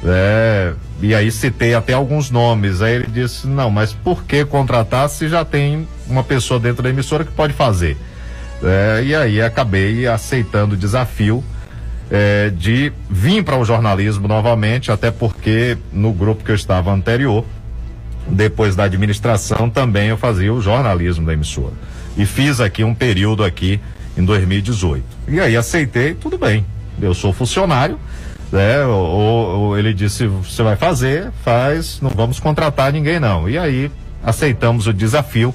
[0.04, 2.80] É, e aí citei até alguns nomes.
[2.80, 6.90] Aí ele disse: Não, mas por que contratar se já tem uma pessoa dentro da
[6.90, 7.96] emissora que pode fazer?
[8.62, 11.42] É, e aí acabei aceitando o desafio
[12.10, 17.44] é, de vir para o jornalismo novamente, até porque no grupo que eu estava anterior,
[18.28, 21.74] depois da administração, também eu fazia o jornalismo da emissora.
[22.16, 23.80] E fiz aqui um período aqui
[24.16, 25.04] em 2018.
[25.28, 26.64] E aí aceitei, tudo bem.
[27.00, 27.98] Eu sou funcionário,
[28.52, 28.84] né?
[28.84, 33.48] Ou, ou ele disse, você vai fazer, faz, não vamos contratar ninguém não.
[33.48, 33.90] E aí
[34.22, 35.54] aceitamos o desafio.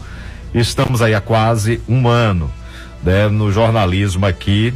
[0.54, 2.52] Estamos aí há quase um ano
[3.04, 4.74] né, no jornalismo aqui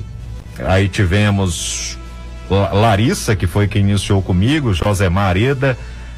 [0.60, 1.98] Aí tivemos
[2.50, 5.78] Larissa, que foi quem iniciou comigo, José Mareda,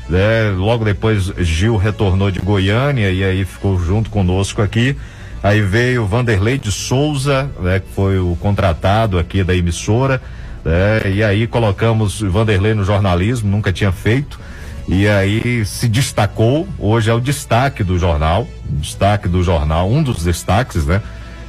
[0.10, 0.52] né?
[0.56, 4.98] Logo depois Gil retornou de Goiânia e aí ficou junto conosco aqui.
[5.42, 7.80] Aí veio Vanderlei de Souza, né?
[7.80, 10.22] Que foi o contratado aqui da emissora,
[10.64, 11.12] né?
[11.12, 14.40] E aí colocamos Vanderlei no jornalismo, nunca tinha feito.
[14.88, 20.24] E aí se destacou, hoje é o destaque do jornal, destaque do jornal, um dos
[20.24, 21.02] destaques, né?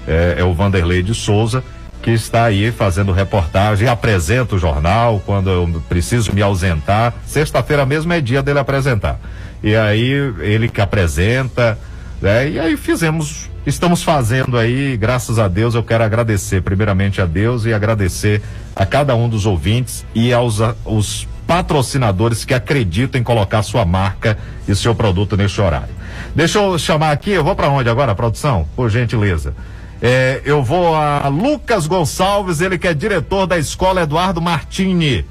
[0.08, 1.62] É, é o Vanderlei de Souza
[2.06, 7.12] que está aí fazendo reportagem, apresenta o jornal quando eu preciso me ausentar.
[7.26, 9.18] Sexta-feira mesmo é dia dele apresentar.
[9.60, 11.76] E aí ele que apresenta,
[12.22, 12.48] né?
[12.48, 17.64] E aí fizemos, estamos fazendo aí, graças a Deus, eu quero agradecer primeiramente a Deus
[17.64, 18.40] e agradecer
[18.76, 24.38] a cada um dos ouvintes e aos os patrocinadores que acreditam em colocar sua marca
[24.68, 25.92] e seu produto neste horário.
[26.36, 28.64] Deixa eu chamar aqui, eu vou para onde agora, produção?
[28.76, 29.54] Por gentileza.
[30.00, 35.24] É, eu vou a Lucas Gonçalves, ele que é diretor da escola Eduardo Martini.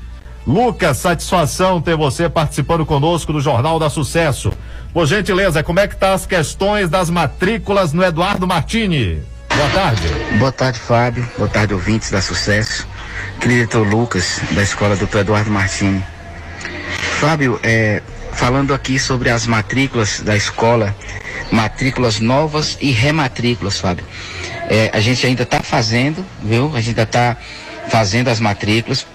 [0.46, 4.52] Lucas, satisfação ter você participando conosco do Jornal da Sucesso.
[4.94, 9.22] Por gentileza, como é que tá as questões das matrículas no Eduardo Martini?
[9.56, 10.08] Boa tarde.
[10.38, 11.28] Boa tarde, Fábio.
[11.38, 12.88] Boa tarde, ouvintes da Sucesso.
[13.40, 16.04] Diretor Lucas, da escola do Eduardo Martini.
[17.20, 18.02] Fábio, é,
[18.34, 20.96] falando aqui sobre as matrículas da escola,
[21.52, 24.06] matrículas novas e rematrículas, Fábio.
[24.70, 26.72] É, a gente ainda está fazendo, viu?
[26.74, 27.38] A gente ainda está
[27.88, 29.06] fazendo as matrículas,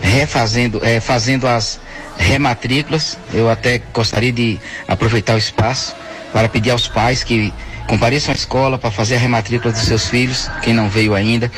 [0.00, 1.80] refazendo, é, fazendo as
[2.16, 3.18] rematrículas.
[3.32, 5.94] Eu até gostaria de aproveitar o espaço
[6.32, 7.52] para pedir aos pais que
[7.86, 11.50] compareçam à escola para fazer a rematrícula dos seus filhos, quem não veio ainda.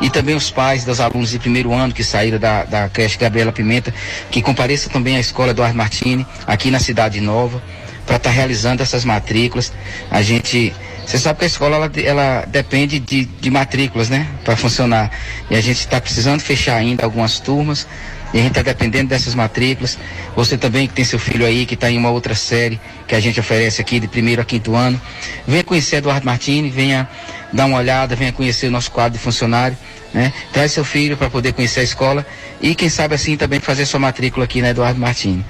[0.00, 3.52] E também os pais dos alunos de primeiro ano que saíram da, da creche Gabriela
[3.52, 3.92] Pimenta,
[4.30, 7.62] que compareçam também à escola Eduardo Martini, aqui na Cidade Nova,
[8.06, 9.72] para estar tá realizando essas matrículas.
[10.10, 10.72] A gente
[11.08, 14.26] você sabe que a escola ela, ela depende de, de matrículas, né?
[14.44, 15.10] Para funcionar.
[15.50, 17.88] E a gente está precisando fechar ainda algumas turmas.
[18.34, 19.98] E a gente está dependendo dessas matrículas.
[20.36, 23.20] Você também que tem seu filho aí, que está em uma outra série que a
[23.20, 25.00] gente oferece aqui de primeiro a quinto ano.
[25.46, 27.08] Venha conhecer Eduardo Martini, venha
[27.54, 29.78] dar uma olhada, venha conhecer o nosso quadro de funcionário.
[30.12, 30.30] Né?
[30.52, 32.26] Traz seu filho para poder conhecer a escola
[32.60, 35.42] e quem sabe assim também fazer sua matrícula aqui na Eduardo Martini.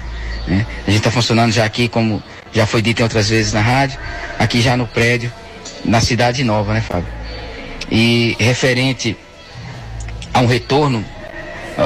[0.47, 0.65] Né?
[0.87, 3.99] A gente está funcionando já aqui, como já foi dito em outras vezes na rádio,
[4.39, 5.29] aqui já no prédio
[5.85, 7.07] na Cidade Nova, né, Fábio?
[7.91, 9.17] E referente
[10.33, 11.03] a um retorno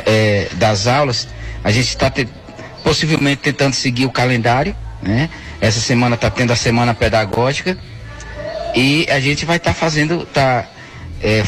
[0.05, 1.27] é, das aulas,
[1.63, 2.27] a gente está te,
[2.83, 5.29] possivelmente tentando seguir o calendário, né?
[5.61, 7.77] Essa semana está tendo a semana pedagógica
[8.75, 10.67] e a gente vai estar tá fazendo, tá
[11.21, 11.43] é,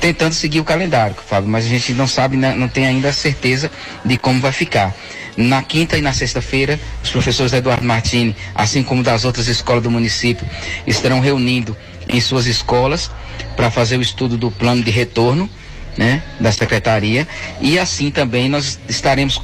[0.00, 3.70] tentando seguir o calendário, Fábio, mas a gente não sabe, né, não tem ainda certeza
[4.04, 4.92] de como vai ficar.
[5.36, 9.90] Na quinta e na sexta-feira, os professores Eduardo Martini, assim como das outras escolas do
[9.90, 10.46] município,
[10.86, 11.76] estarão reunindo
[12.08, 13.10] em suas escolas
[13.56, 15.48] para fazer o estudo do plano de retorno
[15.96, 17.26] né, da secretaria
[17.60, 19.40] e assim também nós estaremos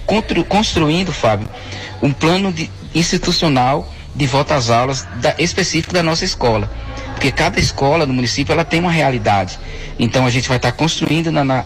[0.49, 1.49] construindo, Fábio,
[2.03, 6.71] um plano de, institucional de volta às aulas da, específico da nossa escola,
[7.15, 9.59] porque cada escola do município ela tem uma realidade.
[9.99, 11.65] Então a gente vai estar construindo na, na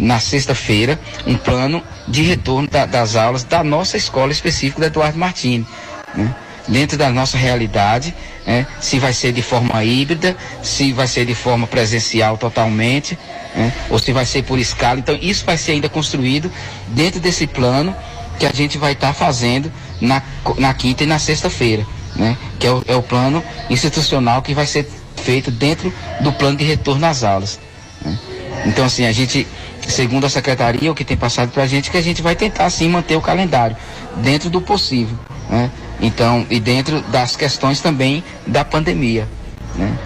[0.00, 5.18] na sexta-feira um plano de retorno da, das aulas da nossa escola específica da Eduardo
[5.18, 5.66] Martini.
[6.14, 6.34] Né?
[6.66, 8.14] Dentro da nossa realidade,
[8.46, 8.66] né?
[8.80, 13.18] se vai ser de forma híbrida, se vai ser de forma presencial totalmente,
[13.54, 13.72] né?
[13.90, 14.98] ou se vai ser por escala.
[14.98, 16.50] Então, isso vai ser ainda construído
[16.88, 17.94] dentro desse plano
[18.38, 20.22] que a gente vai estar tá fazendo na,
[20.56, 21.86] na quinta e na sexta-feira,
[22.16, 22.36] né?
[22.58, 26.64] que é o, é o plano institucional que vai ser feito dentro do plano de
[26.64, 27.58] retorno às aulas.
[28.02, 28.18] Né?
[28.66, 29.46] Então, assim, a gente
[29.88, 32.68] segundo a secretaria, o que tem passado para a gente, que a gente vai tentar
[32.70, 33.76] sim manter o calendário
[34.16, 35.16] dentro do possível,
[35.48, 35.70] né?
[36.00, 39.28] Então, e dentro das questões também da pandemia,
[39.76, 39.98] né?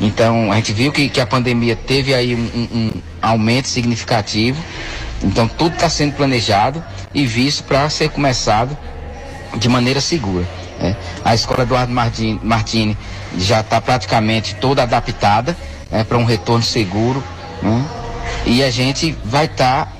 [0.00, 4.60] Então, a gente viu que, que a pandemia teve aí um, um, um aumento significativo,
[5.22, 6.82] então tudo está sendo planejado
[7.14, 8.76] e visto para ser começado
[9.56, 10.46] de maneira segura.
[10.80, 10.96] né?
[11.24, 12.96] A escola Eduardo Martini, Martini
[13.38, 15.56] já está praticamente toda adaptada
[15.90, 17.22] né, para um retorno seguro.
[17.62, 18.01] né?
[18.44, 19.92] E a gente vai estar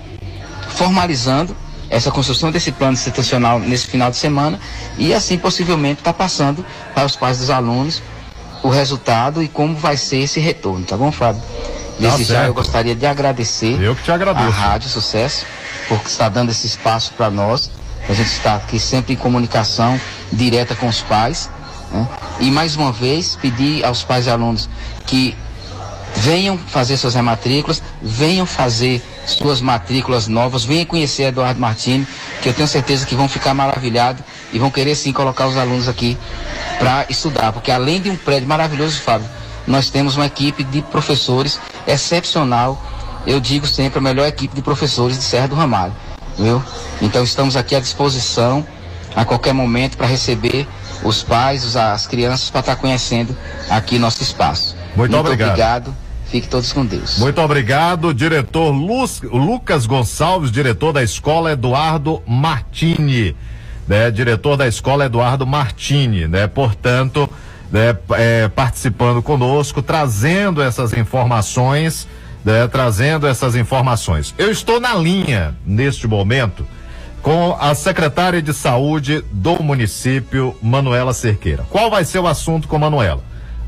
[0.70, 1.56] formalizando
[1.88, 4.58] essa construção desse plano institucional nesse final de semana
[4.96, 6.64] e assim possivelmente está passando
[6.94, 8.02] para os pais dos alunos
[8.62, 11.42] o resultado e como vai ser esse retorno, tá bom, Fábio?
[11.98, 12.46] Desde já certo.
[12.46, 14.46] eu gostaria de agradecer Eu que te agradeço.
[14.46, 15.44] a Rádio Sucesso
[15.88, 17.70] por estar dando esse espaço para nós.
[18.08, 20.00] A gente está aqui sempre em comunicação
[20.32, 21.50] direta com os pais.
[21.90, 22.08] né?
[22.40, 24.68] E mais uma vez pedir aos pais e alunos
[25.06, 25.36] que
[26.16, 32.06] venham fazer suas rematrículas, venham fazer suas matrículas novas, venham conhecer Eduardo Martini,
[32.42, 35.88] que eu tenho certeza que vão ficar maravilhados e vão querer sim colocar os alunos
[35.88, 36.16] aqui
[36.78, 39.28] para estudar, porque além de um prédio maravilhoso, Fábio,
[39.66, 42.80] nós temos uma equipe de professores excepcional.
[43.26, 45.94] Eu digo sempre a melhor equipe de professores de Serra do Ramalho,
[46.36, 46.62] viu?
[47.00, 48.66] Então estamos aqui à disposição
[49.14, 50.66] a qualquer momento para receber
[51.04, 53.36] os pais, as crianças para estar conhecendo
[53.68, 54.81] aqui nosso espaço.
[54.96, 55.48] Muito obrigado.
[55.50, 55.94] obrigado.
[56.26, 57.18] Fique todos com Deus.
[57.18, 63.36] Muito obrigado, diretor Luz- Lucas Gonçalves, diretor da escola Eduardo Martini,
[63.86, 64.10] né?
[64.10, 66.46] Diretor da escola Eduardo Martini, né?
[66.46, 67.28] Portanto,
[67.70, 72.08] né, é, participando conosco, trazendo essas informações,
[72.44, 72.66] né?
[72.68, 74.34] Trazendo essas informações.
[74.38, 76.66] Eu estou na linha neste momento
[77.20, 81.64] com a secretária de saúde do município, Manuela Cerqueira.
[81.68, 83.22] Qual vai ser o assunto com Manuela?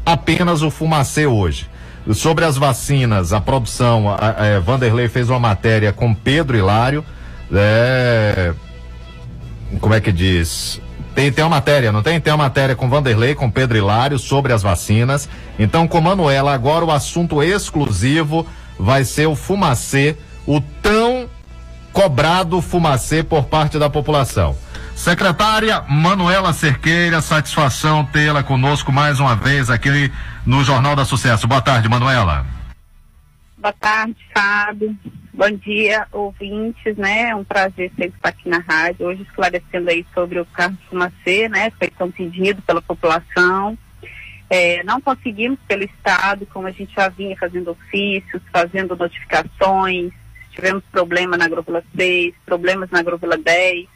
[0.04, 1.68] Apenas o fumacê hoje.
[2.12, 7.02] Sobre as vacinas, a produção, a, a, Vanderlei fez uma matéria com Pedro Hilário,
[7.50, 8.52] é,
[9.80, 10.80] como é que diz?
[11.14, 12.20] Tem, tem uma matéria, não tem?
[12.20, 15.28] Tem uma matéria com Vanderlei, com Pedro Hilário sobre as vacinas.
[15.58, 18.46] Então, com Manuela, agora o assunto exclusivo
[18.78, 21.28] vai ser o fumacê, o tão
[21.92, 24.56] cobrado fumacê por parte da população.
[24.94, 30.10] Secretária Manuela Cerqueira, satisfação tê-la conosco mais uma vez aqui
[30.46, 31.46] no Jornal da Sucesso.
[31.46, 32.46] Boa tarde, Manuela.
[33.58, 34.96] Boa tarde, Fábio.
[35.32, 37.30] Bom dia, ouvintes, né?
[37.30, 41.48] É um prazer sempre estar aqui na rádio, hoje esclarecendo aí sobre o carro fumacê,
[41.48, 41.72] né?
[41.78, 43.76] Foi tão pedido pela população.
[44.48, 50.12] É, não conseguimos pelo Estado, como a gente já vinha fazendo ofícios, fazendo notificações,
[50.52, 53.88] tivemos problema na agrovila 6, problemas na agrovila 10,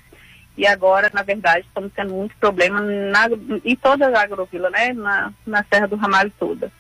[0.59, 3.29] e agora, na verdade, estamos tendo muito problema na,
[3.65, 4.93] em toda a agrovila, né?
[4.93, 6.73] Na, na Serra do Ramalho toda.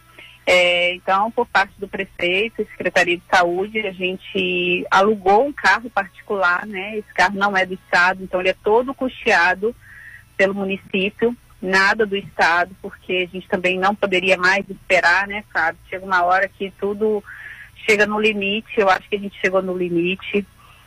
[0.44, 5.88] É, então, por parte do prefeito e Secretaria de Saúde, a gente alugou um carro
[5.90, 6.98] particular, né?
[6.98, 9.72] Esse carro não é do Estado, então ele é todo custeado
[10.36, 15.80] pelo município, nada do Estado, porque a gente também não poderia mais esperar, né, Fábio?
[15.88, 17.22] Chega uma hora que tudo
[17.88, 20.44] chega no limite, eu acho que a gente chegou no limite.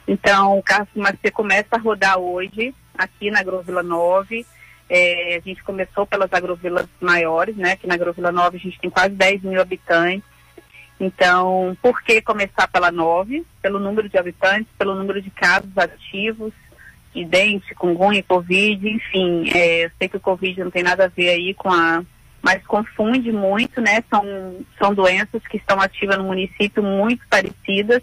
[0.07, 4.45] Então, o carro Fumacê começa a rodar hoje, aqui na Agrovila 9.
[4.89, 7.75] É, a gente começou pelas agrovilas maiores, né?
[7.77, 10.29] Que na Agrovila 9 a gente tem quase 10 mil habitantes.
[10.99, 13.43] Então, por que começar pela 9?
[13.61, 16.53] Pelo número de habitantes, pelo número de casos ativos,
[17.13, 19.49] de dente, cungunha, Covid, enfim.
[19.53, 22.03] É, eu sei que o Covid não tem nada a ver aí com a.
[22.41, 24.03] Mas confunde muito, né?
[24.09, 24.23] São,
[24.77, 28.01] são doenças que estão ativas no município muito parecidas,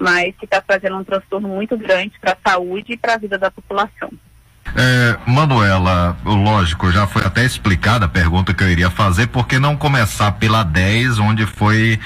[0.00, 3.38] mas que está trazendo um transtorno muito grande para a saúde e para a vida
[3.38, 4.10] da população.
[4.74, 9.58] É, Manuela, lógico, já foi até explicada a pergunta que eu iria fazer, por que
[9.58, 11.98] não começar pela 10, onde foi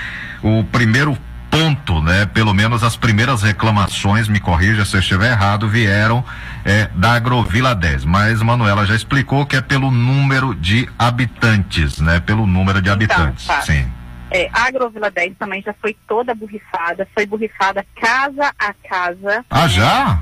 [0.42, 1.16] o primeiro
[1.50, 2.26] ponto, né?
[2.26, 6.24] Pelo menos as primeiras reclamações, me corrija se eu estiver errado, vieram
[6.64, 8.04] é, da Agrovila 10.
[8.04, 12.18] Mas Manuela já explicou que é pelo número de habitantes, né?
[12.18, 13.46] Pelo número de habitantes.
[13.46, 13.66] Fábio.
[13.66, 14.03] Sim.
[14.34, 19.46] É, a Agrovila 10 também já foi toda borrifada, foi borrifada casa a casa.
[19.48, 20.20] Ah, já?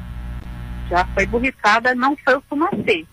[0.90, 3.06] Já foi borrifada, não foi o fumacê.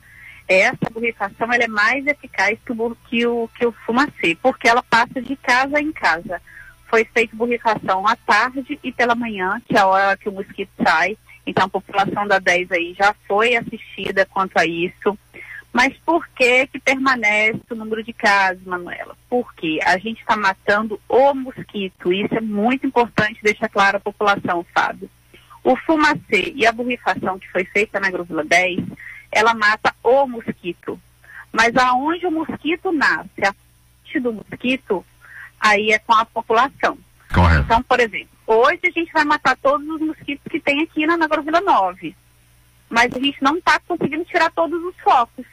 [0.45, 4.83] Essa borrifação ela é mais eficaz que o, que, o, que o fumacê, porque ela
[4.83, 6.41] passa de casa em casa.
[6.89, 10.71] Foi feita borrifação à tarde e pela manhã, que é a hora que o mosquito
[10.83, 11.17] sai.
[11.47, 15.17] Então a população da 10 aí já foi assistida quanto a isso.
[15.71, 19.15] Mas por que que permanece o número de casos, Manuela?
[19.29, 22.11] Porque a gente está matando o mosquito.
[22.11, 25.09] Isso é muito importante deixar claro à população, Fábio.
[25.63, 28.83] O fumacê e a borrifação que foi feita na Agrovila 10,
[29.31, 30.99] ela mata o mosquito.
[31.51, 35.05] Mas aonde o mosquito nasce, a parte do mosquito,
[35.59, 36.97] aí é com a população.
[37.33, 37.61] Correto.
[37.61, 41.13] Então, por exemplo, hoje a gente vai matar todos os mosquitos que tem aqui na
[41.13, 42.15] Agrovila 9.
[42.89, 45.45] Mas a gente não está conseguindo tirar todos os focos.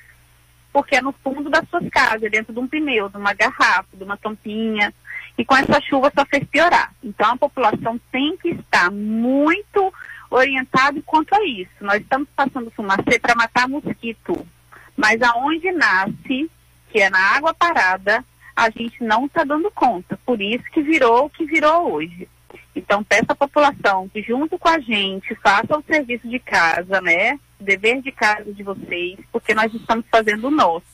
[0.76, 4.04] Porque é no fundo das suas casas, dentro de um pneu, de uma garrafa, de
[4.04, 4.92] uma tampinha.
[5.38, 6.92] E com essa chuva só fez piorar.
[7.02, 9.90] Então a população tem que estar muito
[10.28, 11.70] orientado quanto a isso.
[11.80, 14.46] Nós estamos passando fumacê para matar mosquito,
[14.94, 16.50] mas aonde nasce,
[16.90, 18.22] que é na água parada,
[18.54, 20.20] a gente não está dando conta.
[20.26, 22.28] Por isso que virou o que virou hoje.
[22.76, 27.40] Então, peço à população que, junto com a gente, faça o serviço de casa, né?
[27.58, 30.84] Dever de casa de vocês, porque nós estamos fazendo o nosso.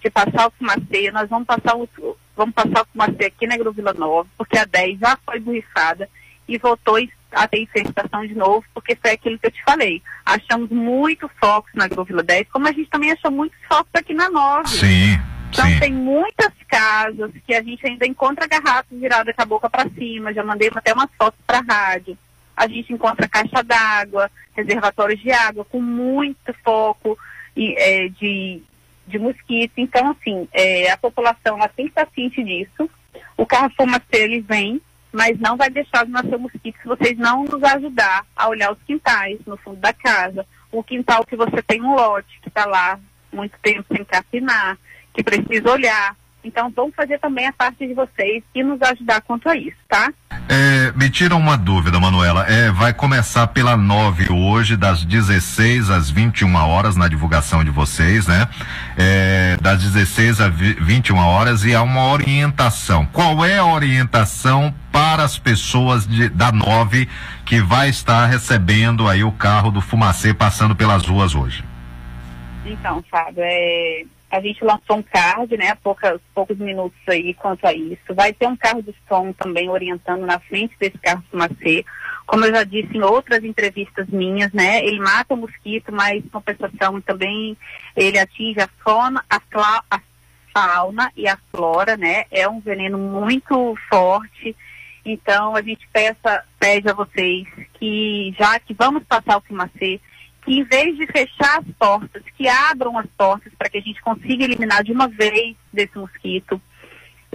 [0.00, 1.88] De passar o fumacê, nós vamos passar o,
[2.36, 6.08] vamos passar o fumacê aqui na Agrovila Nova, porque a 10 já foi borrifada
[6.46, 6.96] e voltou
[7.32, 10.00] a ter infestação de novo, porque foi aquilo que eu te falei.
[10.24, 14.30] Achamos muito focos na Agrovila 10, como a gente também achou muitos focos aqui na
[14.30, 14.68] 9.
[14.68, 15.37] Sim.
[15.50, 15.80] Então Sim.
[15.80, 20.32] tem muitas casas que a gente ainda encontra garrafas viradas com a boca para cima.
[20.32, 22.16] Já mandei até umas fotos para a rádio.
[22.56, 27.16] A gente encontra caixa d'água, reservatórios de água com muito foco
[27.56, 28.62] e, é, de,
[29.06, 29.72] de mosquito.
[29.78, 32.90] Então, assim, é, a população ela tem que estar ciente disso.
[33.36, 34.80] O carro fumacê ele vem,
[35.12, 38.82] mas não vai deixar de nascer mosquito se vocês não nos ajudar a olhar os
[38.86, 40.44] quintais no fundo da casa.
[40.70, 42.98] O quintal que você tem um lote que está lá
[43.32, 44.76] muito tempo sem capinar,
[45.18, 46.14] que precisa olhar.
[46.44, 50.10] Então, vamos fazer também a parte de vocês e nos ajudar quanto a isso, tá?
[50.48, 52.46] É, me tira uma dúvida, Manuela.
[52.48, 58.28] É, vai começar pela 9 hoje, das 16 às 21 horas, na divulgação de vocês,
[58.28, 58.48] né?
[58.96, 63.04] É, das 16 às vi- 21 horas e há uma orientação.
[63.06, 67.08] Qual é a orientação para as pessoas de- da 9
[67.44, 71.64] que vai estar recebendo aí o carro do Fumacê passando pelas ruas hoje?
[72.64, 77.66] Então, Fábio, é, a gente lançou um card, né, há poucas, poucos minutos aí quanto
[77.66, 78.14] a isso.
[78.14, 81.84] Vai ter um carro de som também orientando na frente desse carro fumacê.
[82.26, 87.00] Como eu já disse em outras entrevistas minhas, né, ele mata o mosquito, mas compensação
[87.00, 87.56] também
[87.96, 90.00] ele atinge a fauna, a, cla- a
[90.52, 94.54] fauna e a flora, né, é um veneno muito forte.
[95.04, 97.46] Então, a gente peça, pede a vocês
[97.80, 99.98] que, já que vamos passar o fumacê,
[100.48, 104.00] que em vez de fechar as portas, que abram as portas para que a gente
[104.00, 106.60] consiga eliminar de uma vez desse mosquito.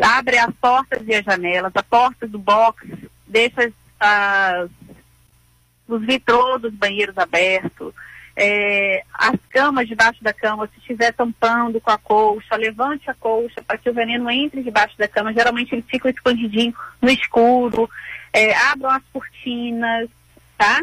[0.01, 2.87] Abre as portas e as janelas, a porta do box,
[3.27, 4.71] deixa as,
[5.87, 7.93] os vitrô dos banheiros abertos,
[8.35, 13.61] é, as camas debaixo da cama, se estiver tampando com a colcha, levante a colcha
[13.61, 15.31] para que o veneno entre debaixo da cama.
[15.31, 17.87] Geralmente ele fica escondidinho no escuro.
[18.33, 20.09] É, abram as cortinas,
[20.57, 20.81] tá?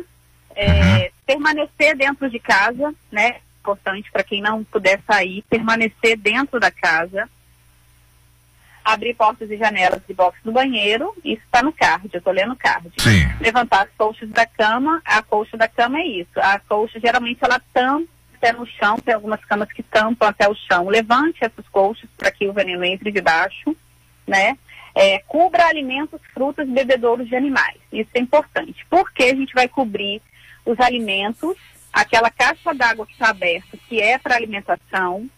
[0.62, 3.36] É, Permanecer dentro de casa, né?
[3.60, 7.28] Importante para quem não puder sair, permanecer dentro da casa.
[8.84, 12.54] Abrir portas e janelas de box do banheiro, isso está no card, eu estou lendo
[12.54, 12.90] o card.
[12.98, 13.28] Sim.
[13.40, 16.30] Levantar as colchas da cama, a colcha da cama é isso.
[16.36, 18.08] A colcha geralmente ela tampa
[18.40, 20.88] até no chão, tem algumas camas que tampam até o chão.
[20.88, 23.76] Levante essas colchas para que o veneno entre debaixo,
[24.26, 24.56] né?
[24.94, 27.76] É, cubra alimentos, frutas e bebedouros de animais.
[27.92, 28.84] Isso é importante.
[28.88, 30.20] Porque a gente vai cobrir
[30.64, 31.56] os alimentos,
[31.92, 35.28] aquela caixa d'água que está aberta, que é para alimentação,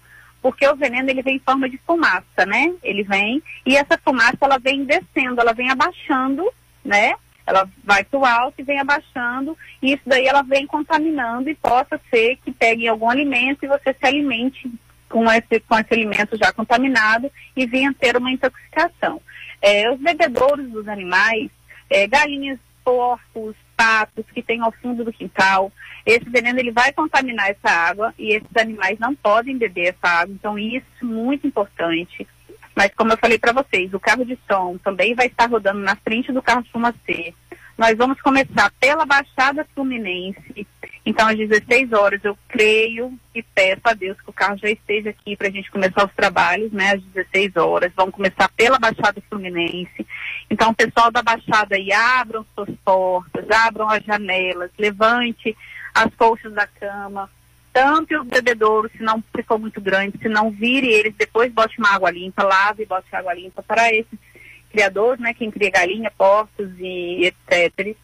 [0.41, 2.75] porque o veneno ele vem em forma de fumaça, né?
[2.83, 6.51] Ele vem e essa fumaça ela vem descendo, ela vem abaixando,
[6.85, 7.15] né?
[7.47, 11.55] Ela vai para o alto e vem abaixando e isso daí ela vem contaminando e
[11.55, 14.71] possa ser que pegue algum alimento e você se alimente
[15.09, 19.21] com esse, com esse alimento já contaminado e venha ter uma intoxicação.
[19.61, 21.51] É, os bebedouros dos animais,
[21.89, 25.73] é, galinhas, porcos, patos que tem ao fundo do quintal,
[26.05, 30.35] esse veneno ele vai contaminar essa água e esses animais não podem beber essa água,
[30.35, 32.27] então isso é muito importante.
[32.75, 35.97] Mas como eu falei para vocês, o carro de som também vai estar rodando na
[35.97, 37.35] frente do carro fumacê.
[37.83, 40.65] Nós vamos começar pela Baixada Fluminense.
[41.05, 45.11] Então, às 16 horas, eu creio e peço a Deus que o carro já esteja
[45.11, 46.93] aqui para a gente começar os trabalhos, né?
[46.93, 47.91] Às 16 horas.
[47.97, 50.07] Vamos começar pela Baixada Fluminense.
[50.49, 55.57] Então, o pessoal da Baixada aí, abram suas portas, abram as janelas, levante
[55.93, 57.29] as colchas da cama,
[57.73, 61.81] tampe os bebedouros, se não se for muito grande, se não vire eles, depois bote
[61.81, 64.32] uma água limpa, lave e bote água limpa para esses
[64.73, 65.35] criadores, né?
[65.35, 67.97] Quem cria galinha, porcos e etc.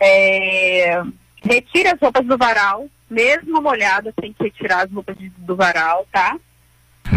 [0.00, 1.02] É,
[1.42, 6.06] retire as roupas do varal, mesmo molhadas, tem que retirar as roupas de- do varal,
[6.10, 6.36] tá?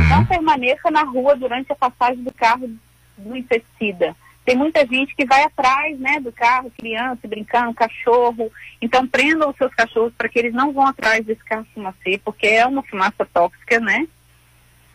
[0.10, 2.70] Não permaneça na rua durante a passagem do carro
[3.18, 4.16] do inseticida.
[4.46, 8.50] Tem muita gente que vai atrás, né, do carro, criança, brincando, cachorro.
[8.82, 12.48] Então prendam os seus cachorros para que eles não vão atrás desse carro fumacê, porque
[12.48, 14.08] é uma fumaça tóxica, né?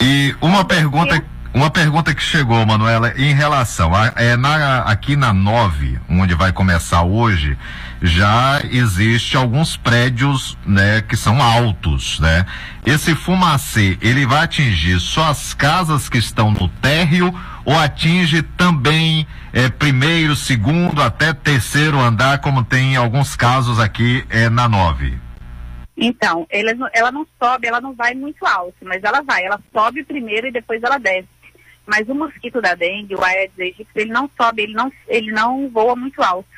[0.00, 1.22] E uma pergunta,
[1.54, 6.50] Uma pergunta que chegou, Manuela, em relação a, é na, aqui na 9, onde vai
[6.50, 7.58] começar hoje,
[8.00, 12.46] já existe alguns prédios, né, que são altos, né?
[12.86, 17.32] Esse fumacê, ele vai atingir só as casas que estão no térreo
[17.66, 24.24] ou atinge também é, primeiro, segundo, até terceiro andar, como tem em alguns casos aqui
[24.30, 25.18] é, na 9?
[25.94, 29.44] Então, ela, ela não sobe, ela não vai muito alto, mas ela vai.
[29.44, 31.28] Ela sobe primeiro e depois ela desce.
[31.86, 35.68] Mas o mosquito da dengue, o Aedes aegypti, ele não sobe, ele não, ele não
[35.68, 36.48] voa muito alto.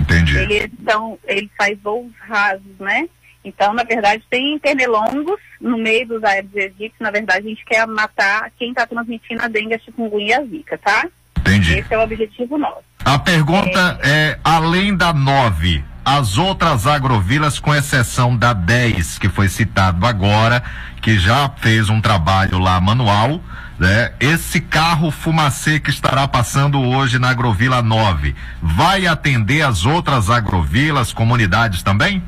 [0.00, 0.36] Entendi.
[0.36, 3.08] Ele, são, ele faz voos rasos, né?
[3.44, 6.96] Então, na verdade, tem pernilongos no meio dos Aedes aegypti.
[7.00, 10.44] Na verdade, a gente quer matar quem está transmitindo a dengue, a chikungunya e a
[10.44, 11.06] zika, tá?
[11.38, 11.78] Entendi.
[11.78, 12.84] Esse é o objetivo nosso.
[13.04, 19.48] A pergunta é, além da 9, as outras agrovilas, com exceção da 10, que foi
[19.48, 20.62] citado agora,
[21.00, 23.40] que já fez um trabalho lá manual,
[23.78, 24.12] né?
[24.20, 31.12] Esse carro fumacê que estará passando hoje na agrovila 9, vai atender as outras agrovilas,
[31.12, 32.22] comunidades também?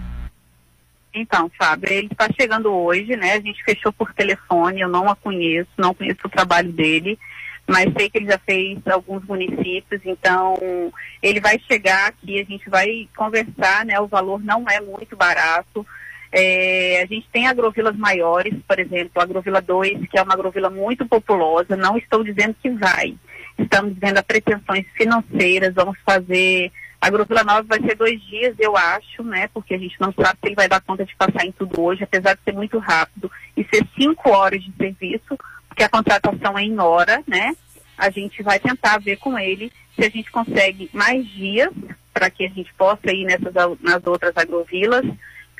[1.13, 3.33] Então, Fábio, ele está chegando hoje, né?
[3.33, 7.19] A gente fechou por telefone, eu não a conheço, não conheço o trabalho dele,
[7.67, 10.57] mas sei que ele já fez alguns municípios, então
[11.23, 13.99] ele vai chegar aqui, a gente vai conversar, né?
[14.01, 15.85] O valor não é muito barato.
[16.31, 20.69] É, a gente tem agrovilas maiores, por exemplo, a Agrovila 2, que é uma agrovila
[20.69, 23.15] muito populosa, não estou dizendo que vai.
[23.59, 26.71] Estamos vendo pretensões financeiras, vamos fazer.
[27.01, 29.49] A Agrovila 9 vai ser dois dias, eu acho, né?
[29.55, 32.05] Porque a gente não sabe se ele vai dar conta de passar em tudo hoje,
[32.05, 36.63] apesar de ser muito rápido e ser cinco horas de serviço, porque a contratação é
[36.63, 37.57] em hora, né?
[37.97, 41.73] A gente vai tentar ver com ele se a gente consegue mais dias
[42.13, 45.05] para que a gente possa ir nessas nas outras agrovilas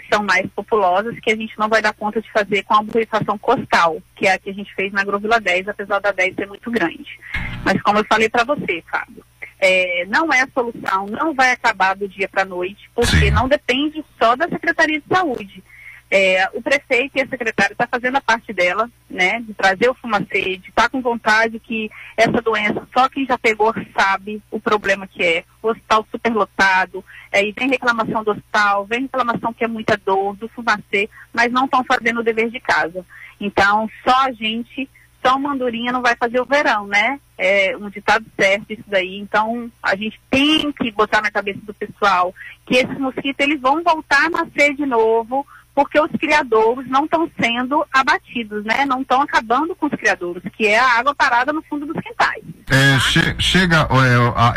[0.09, 3.39] são mais populosas, que a gente não vai dar conta de fazer com a borrifação
[3.39, 6.47] costal, que é a que a gente fez na Agrovila 10, apesar da 10 ser
[6.47, 7.19] muito grande.
[7.65, 9.25] Mas como eu falei para você, Fábio,
[9.61, 13.49] é, não é a solução, não vai acabar do dia para a noite, porque não
[13.49, 15.63] depende só da Secretaria de Saúde.
[16.11, 19.95] É, o prefeito e a secretária estão fazendo a parte dela, né, de trazer o
[19.95, 25.07] fumacê, de estar com vontade que essa doença, só quem já pegou sabe o problema
[25.07, 25.45] que é.
[25.63, 30.35] O hospital superlotado, é, e vem reclamação do hospital, vem reclamação que é muita dor,
[30.37, 33.05] do fumacê, mas não estão fazendo o dever de casa.
[33.41, 34.89] Então, só a gente,
[35.25, 37.21] só uma andorinha não vai fazer o verão, né?
[37.37, 39.19] É um ditado certo isso daí.
[39.19, 42.35] Então, a gente tem que botar na cabeça do pessoal
[42.67, 45.47] que esses mosquitos, eles vão voltar a nascer de novo,
[45.79, 48.85] porque os criadouros não estão sendo abatidos, né?
[48.85, 52.43] Não estão acabando com os criadouros, que é a água parada no fundo dos quintais.
[52.69, 53.87] É, che- chega,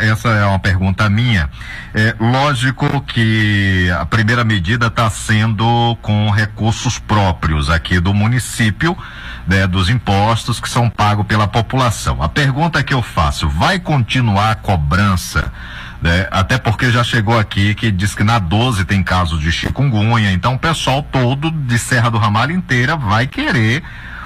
[0.00, 1.48] é, essa é uma pergunta minha.
[1.94, 8.98] É lógico que a primeira medida está sendo com recursos próprios aqui do município,
[9.46, 12.20] né, dos impostos que são pagos pela população.
[12.20, 15.52] A pergunta que eu faço, vai continuar a cobrança?
[16.02, 16.26] Né?
[16.30, 20.54] Até porque já chegou aqui que diz que na 12 tem casos de chikungunya, então
[20.54, 23.82] o pessoal todo de Serra do Ramalho inteira vai querer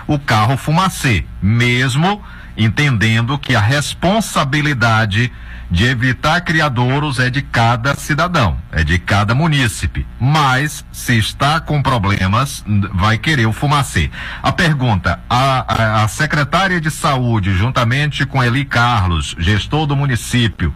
[0.07, 2.22] o carro fumacê, mesmo
[2.57, 5.33] entendendo que a responsabilidade
[5.71, 10.07] de evitar criadouros é de cada cidadão, é de cada munícipe.
[10.21, 14.11] Mas, se está com problemas, vai querer o fumacê.
[14.43, 20.75] A pergunta: a, a, a secretária de saúde, juntamente com Eli Carlos, gestor do município,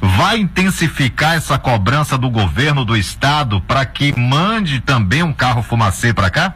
[0.00, 6.12] vai intensificar essa cobrança do governo do estado para que mande também um carro fumacê
[6.12, 6.54] para cá?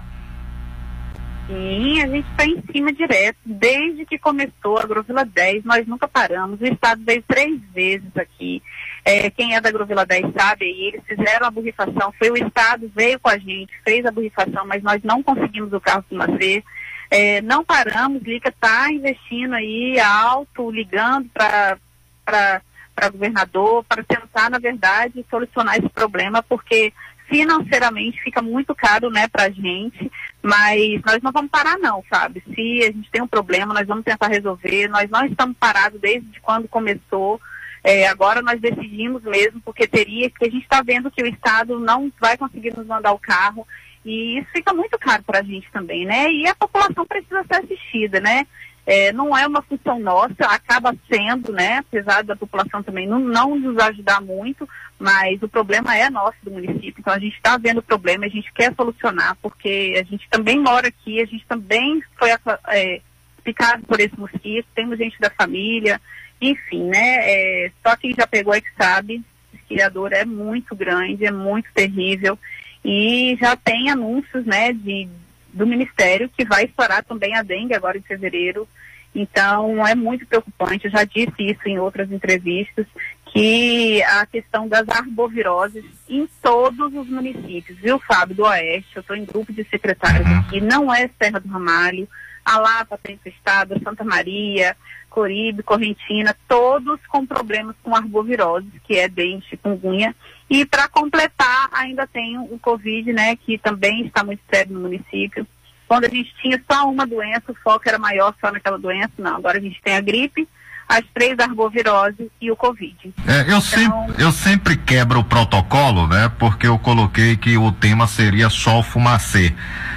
[1.46, 3.38] Sim, a gente está em cima direto.
[3.44, 6.60] Desde que começou a Agrovila 10, nós nunca paramos.
[6.60, 8.60] O Estado veio três vezes aqui.
[9.04, 12.12] É, quem é da Agrovila 10 sabe, e eles fizeram a borrifação.
[12.18, 15.80] Foi o Estado, veio com a gente, fez a borrifação, mas nós não conseguimos o
[15.80, 16.64] carro fumacê.
[17.08, 21.78] É, não paramos, Lica está investindo aí alto, ligando para
[22.24, 26.94] para governador, para tentar, na verdade, solucionar esse problema, porque
[27.28, 30.10] financeiramente fica muito caro, né, pra gente,
[30.46, 32.40] mas nós não vamos parar não, sabe?
[32.54, 36.40] Se a gente tem um problema, nós vamos tentar resolver, nós não estamos parados desde
[36.40, 37.40] quando começou,
[37.82, 41.80] é, agora nós decidimos mesmo, porque teria, que a gente está vendo que o Estado
[41.80, 43.66] não vai conseguir nos mandar o carro,
[44.04, 46.30] e isso fica muito caro para a gente também, né?
[46.30, 48.46] E a população precisa ser assistida, né?
[48.86, 51.78] É, não é uma função nossa, acaba sendo, né?
[51.78, 56.52] Apesar da população também não, não nos ajudar muito, mas o problema é nosso do
[56.52, 56.94] município.
[57.00, 60.60] Então a gente está vendo o problema, a gente quer solucionar, porque a gente também
[60.60, 62.30] mora aqui, a gente também foi
[62.68, 63.00] é,
[63.42, 66.00] picado por esse mosquito, temos gente da família,
[66.40, 67.18] enfim, né?
[67.22, 69.20] É, só quem já pegou é que sabe,
[69.52, 72.38] esse criador é muito grande, é muito terrível.
[72.84, 75.08] E já tem anúncios, né, de,
[75.56, 78.68] do Ministério que vai estourar também a dengue agora em fevereiro.
[79.14, 80.84] Então, é muito preocupante.
[80.84, 82.86] Eu já disse isso em outras entrevistas,
[83.32, 89.16] que a questão das arboviroses em todos os municípios, viu, Fábio, do Oeste, eu estou
[89.16, 90.38] em grupo de secretários Uhum.
[90.38, 92.06] aqui, não é Serra do Ramalho,
[92.46, 94.76] a Lapa tem infestado, Santa Maria,
[95.10, 100.14] Coribe, Correntina, todos com problemas com arboviroses, que é dengue, chikungunya.
[100.48, 105.44] E para completar, ainda tem o Covid, né, que também está muito sério no município.
[105.88, 109.36] Quando a gente tinha só uma doença, o foco era maior só naquela doença, não.
[109.36, 110.48] Agora a gente tem a gripe,
[110.88, 113.12] as três arboviroses e o Covid.
[113.26, 116.30] É, eu, sempre, eu sempre quebro o protocolo, né?
[116.38, 119.54] Porque eu coloquei que o tema seria só o fumacê.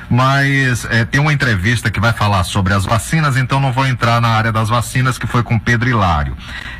[0.10, 4.20] Mas é, tem uma entrevista que vai falar sobre as vacinas, então não vou entrar
[4.20, 6.36] na área das vacinas, que foi com Pedro Hilário.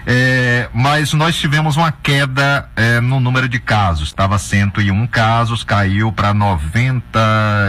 [0.08, 4.08] É, mas nós tivemos uma queda é, no número de casos.
[4.08, 7.20] Estava 101 casos, caiu para 90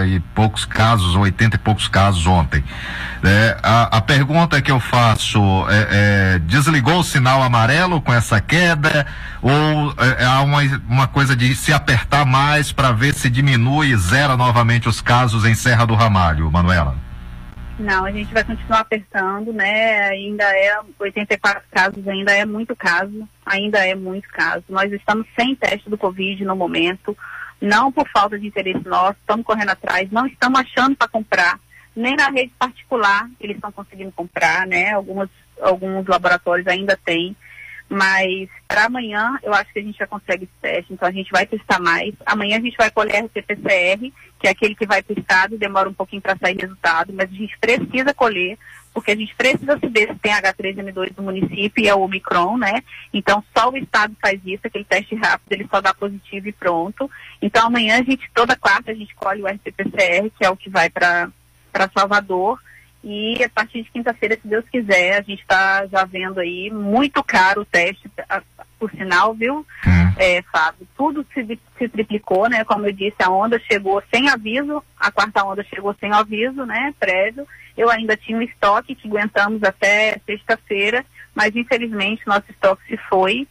[0.07, 2.65] e poucos casos, 80 e poucos casos ontem.
[3.23, 5.39] É, a, a pergunta que eu faço
[5.69, 9.07] é, é, desligou o sinal amarelo com essa queda
[9.43, 9.51] ou
[9.99, 14.37] é, há uma, uma coisa de se apertar mais para ver se diminui e zera
[14.37, 16.97] novamente os casos em Serra do Ramalho, Manuela?
[17.79, 20.03] Não, a gente vai continuar apertando, né?
[20.09, 24.65] Ainda é 84 casos, ainda é muito caso, ainda é muito caso.
[24.69, 27.17] Nós estamos sem teste do Covid no momento,
[27.61, 31.59] não por falta de interesse nosso, estamos correndo atrás, não estamos achando para comprar,
[31.97, 34.93] nem na rede particular eles estão conseguindo comprar, né?
[34.93, 37.37] Algumas, alguns laboratórios ainda têm,
[37.89, 41.31] mas para amanhã eu acho que a gente já consegue esse teste, então a gente
[41.31, 42.15] vai testar mais.
[42.25, 45.59] Amanhã a gente vai colher o PCR, que é aquele que vai para o estado,
[45.59, 48.57] demora um pouquinho para sair resultado, mas a gente precisa colher,
[48.95, 52.83] porque a gente precisa saber se tem H3N2 no município e é o Omicron, né?
[53.13, 57.11] Então só o estado faz isso, aquele teste rápido, ele só dá positivo e pronto.
[57.43, 60.71] Então amanhã a gente, toda quarta, a gente colhe o RT-PCR, que é o que
[60.71, 61.29] vai para
[61.93, 62.61] Salvador.
[63.03, 67.23] E a partir de quinta-feira, se Deus quiser, a gente está já vendo aí muito
[67.25, 68.11] caro o teste,
[68.79, 69.67] por sinal, viu,
[70.17, 70.87] é, Fábio?
[70.97, 72.63] Tudo se, se triplicou, né?
[72.65, 76.95] Como eu disse, a onda chegou sem aviso, a quarta onda chegou sem aviso, né?
[76.99, 77.47] Prévio.
[77.77, 83.49] Eu ainda tinha um estoque que aguentamos até sexta-feira, mas infelizmente nosso estoque se foi.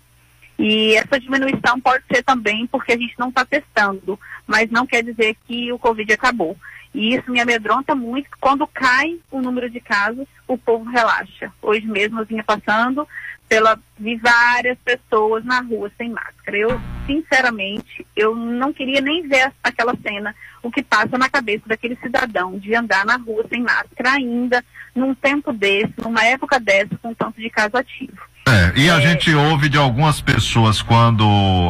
[0.60, 5.04] E essa diminuição pode ser também porque a gente não está testando, mas não quer
[5.04, 6.56] dizer que o Covid acabou.
[6.94, 8.28] E isso me amedronta muito.
[8.40, 11.52] Quando cai o número de casos, o povo relaxa.
[11.62, 13.08] Hoje mesmo eu vinha passando
[13.48, 16.56] pela vi várias pessoas na rua sem máscara.
[16.58, 21.96] Eu, sinceramente, eu não queria nem ver aquela cena, o que passa na cabeça daquele
[21.98, 24.64] cidadão de andar na rua sem máscara ainda,
[24.96, 28.18] num tempo desse, numa época dessa, com tanto de caso ativo.
[28.48, 31.24] É, e a gente ouve de algumas pessoas quando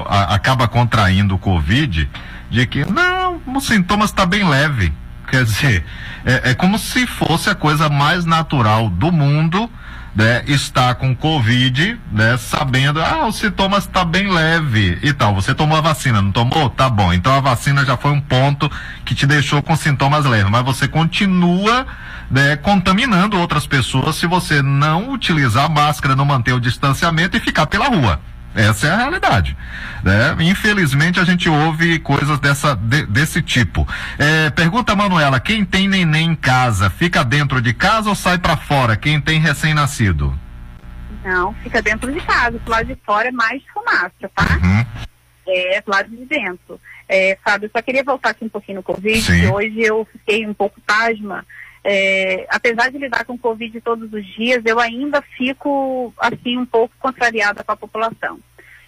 [0.07, 2.09] a- acaba contraindo o Covid,
[2.49, 4.91] de que não, os sintomas está bem leve.
[5.29, 5.85] Quer dizer,
[6.25, 9.69] é, é como se fosse a coisa mais natural do mundo,
[10.15, 10.43] né?
[10.47, 12.37] Estar com Covid, né?
[12.37, 15.35] Sabendo, ah, os sintomas está bem leve e tal.
[15.35, 16.69] Você tomou a vacina, não tomou?
[16.69, 17.13] Tá bom.
[17.13, 18.69] Então a vacina já foi um ponto
[19.05, 21.85] que te deixou com sintomas leves, mas você continua
[22.29, 27.67] né, contaminando outras pessoas se você não utilizar máscara, não manter o distanciamento e ficar
[27.67, 28.19] pela rua.
[28.55, 29.55] Essa é a realidade.
[30.03, 30.35] Né?
[30.39, 33.87] Infelizmente a gente ouve coisas dessa, de- desse tipo.
[34.17, 38.37] É, pergunta a Manuela, quem tem neném em casa, fica dentro de casa ou sai
[38.37, 38.95] para fora?
[38.95, 40.37] Quem tem recém-nascido?
[41.23, 42.57] Não, fica dentro de casa.
[42.57, 44.87] Do lado de fora é mais fumaça, tá?
[45.47, 46.79] É, do lado de dentro.
[47.07, 49.41] É, Fábio, eu só queria voltar aqui um pouquinho no Covid, Sim.
[49.41, 51.45] que hoje eu fiquei um pouco pasma.
[51.83, 56.93] É, apesar de lidar com Covid todos os dias, eu ainda fico, assim, um pouco
[56.99, 58.39] contrariada com a população.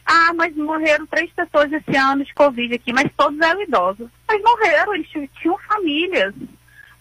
[0.06, 4.10] Ah, mas morreram três pessoas esse ano de Covid aqui, mas todos eram idosos.
[4.28, 6.34] Mas morreram, eles tinham- famílias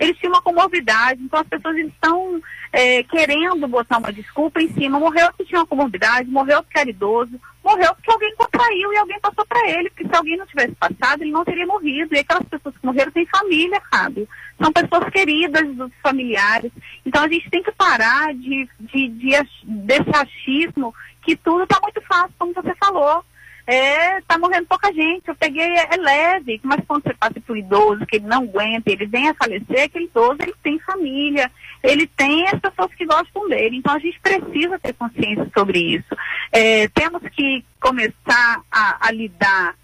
[0.00, 2.40] eles tinham uma comorbidade, então as pessoas estão
[2.72, 4.98] é, querendo botar uma desculpa em cima.
[4.98, 9.20] Morreu porque tinha uma comorbidade, morreu porque era idoso, morreu porque alguém contraiu e alguém
[9.20, 12.14] passou para ele, porque se alguém não tivesse passado, ele não teria morrido.
[12.14, 14.26] E aquelas pessoas que morreram têm família, sabe?
[14.58, 16.72] São pessoas queridas dos familiares.
[17.04, 19.30] Então a gente tem que parar de, de, de
[19.64, 23.22] desse achismo que tudo está muito fácil, como você falou.
[23.70, 25.28] É, tá morrendo pouca gente.
[25.28, 28.42] Eu peguei, é, é leve, mas quando você passa para o idoso, que ele não
[28.42, 31.48] aguenta, ele vem a falecer, aquele idoso, ele tem família,
[31.80, 33.76] ele tem as pessoas que gostam dele.
[33.76, 36.16] Então a gente precisa ter consciência sobre isso.
[36.50, 39.76] É, temos que começar a, a lidar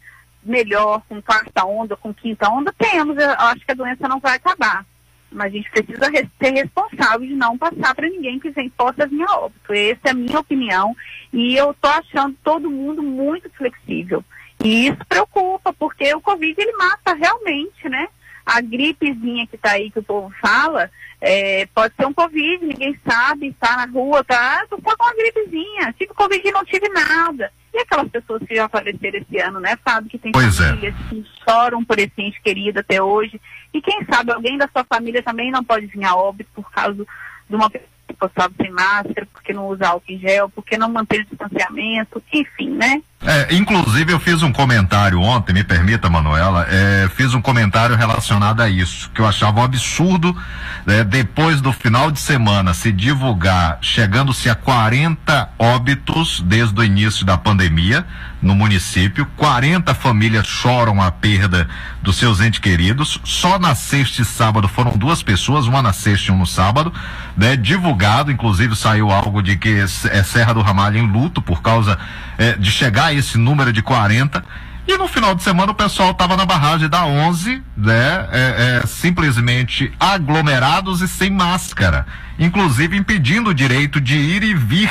[0.42, 2.74] melhor com quarta onda, com quinta onda.
[2.76, 4.84] Temos, eu acho que a doença não vai acabar.
[5.30, 9.22] Mas a gente precisa ser responsável de não passar para ninguém que vem possa vir
[9.22, 9.72] a óbito.
[9.72, 10.96] Essa é a minha opinião.
[11.32, 14.24] E eu tô achando todo mundo muito flexível.
[14.64, 18.08] E isso preocupa, porque o Covid ele mata realmente, né?
[18.46, 20.88] A gripezinha que tá aí, que o povo fala,
[21.20, 25.14] é, pode ser um Covid, ninguém sabe, está na rua, tá, tô só com uma
[25.14, 27.50] gripezinha, tive Covid e não tive nada.
[27.74, 30.68] E aquelas pessoas que já faleceram esse ano, né, Fábio, que tem Pois é.
[30.68, 33.40] famílias que choram por esse ente querido até hoje.
[33.74, 37.04] E quem sabe alguém da sua família também não pode vir a óbito por causa
[37.48, 40.90] de uma pessoa que postava sem máscara, porque não usa álcool em gel, porque não
[40.90, 43.02] mantém o distanciamento, enfim, né?
[43.22, 48.60] É, inclusive eu fiz um comentário ontem, me permita, Manuela, é, fiz um comentário relacionado
[48.60, 50.36] a isso, que eu achava um absurdo,
[50.84, 57.24] né, depois do final de semana se divulgar, chegando-se a 40 óbitos desde o início
[57.24, 58.06] da pandemia
[58.46, 61.68] no município, 40 famílias choram a perda
[62.00, 66.30] dos seus entes queridos, só na sexta e sábado foram duas pessoas, uma na sexta
[66.30, 66.92] e uma no sábado,
[67.36, 71.98] né, divulgado, inclusive saiu algo de que é Serra do Ramalho em luto por causa
[72.38, 74.44] é, de chegar a esse número de 40.
[74.86, 78.28] E no final de semana o pessoal estava na barragem da 11, né?
[78.30, 82.06] é, é, simplesmente aglomerados e sem máscara,
[82.38, 84.90] inclusive impedindo o direito de ir e vir,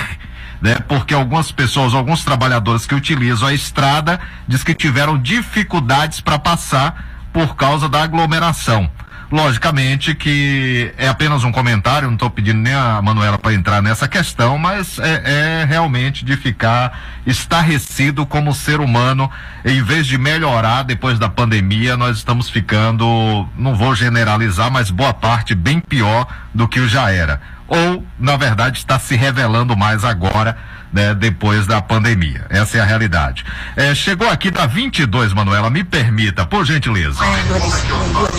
[0.65, 0.77] né?
[0.87, 7.29] Porque algumas pessoas, alguns trabalhadores que utilizam a estrada, diz que tiveram dificuldades para passar
[7.31, 8.89] por causa da aglomeração.
[9.31, 14.07] Logicamente que é apenas um comentário, não estou pedindo nem a Manuela para entrar nessa
[14.07, 19.29] questão, mas é, é realmente de ficar estarrecido como ser humano.
[19.63, 25.13] Em vez de melhorar depois da pandemia, nós estamos ficando, não vou generalizar, mas boa
[25.13, 27.39] parte bem pior do que já era.
[27.67, 30.57] Ou, na verdade, está se revelando mais agora,
[30.93, 32.45] né, depois da pandemia.
[32.49, 33.43] Essa é a realidade.
[33.75, 37.23] É, chegou aqui da 22, Manuela, me permita, por gentileza.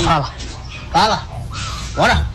[0.04, 0.32] Fala.
[0.92, 1.36] Fala.
[1.94, 2.26] Bora.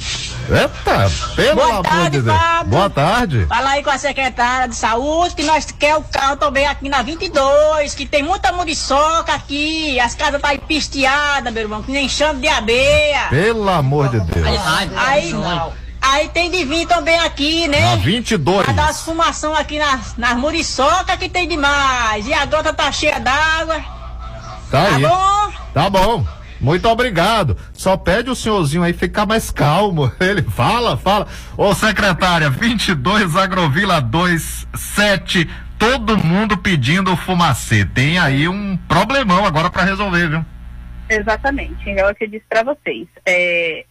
[0.50, 2.38] Eita, pelo Boa amor tarde, de Deus.
[2.38, 2.72] Fábio.
[2.72, 3.46] Boa tarde.
[3.48, 7.02] Fala aí com a secretária de saúde que nós quer o carro também aqui na
[7.02, 12.42] 22, que tem muita muriçoca aqui, as casas tá pisteadas, meu irmão, que nem chame
[12.42, 13.28] de abeia.
[13.30, 14.46] Pelo amor de Deus.
[14.46, 15.34] Aí, aí
[16.34, 17.82] tem de vir também aqui, né?
[17.82, 18.66] Na 22.
[18.66, 22.28] Pra dar as fumação aqui nas, nas muriçocas que tem demais.
[22.28, 23.82] E a grota tá cheia d'água.
[24.70, 25.02] Tá aí.
[25.02, 25.54] Tá bom?
[25.74, 26.26] Tá bom.
[26.60, 27.58] Muito obrigado.
[27.74, 30.12] Só pede o senhorzinho aí ficar mais calmo.
[30.22, 31.28] Ele fala, fala.
[31.58, 35.50] Ô secretária, 22 Agrovila 27,
[35.80, 37.84] todo mundo pedindo fumacê.
[37.84, 40.46] Tem aí um problemão agora para resolver, viu?
[41.10, 41.90] Exatamente.
[41.90, 43.08] É o que eu disse para vocês.
[43.26, 43.84] É,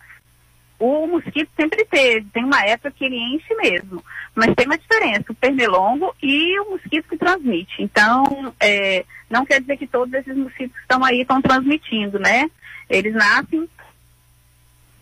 [0.81, 4.03] o mosquito sempre teve, tem uma época que ele enche mesmo,
[4.35, 7.83] mas tem uma diferença, o pernilongo e o mosquito que transmite.
[7.83, 12.51] Então, é, não quer dizer que todos esses mosquitos estão aí estão transmitindo, né?
[12.89, 13.69] Eles nascem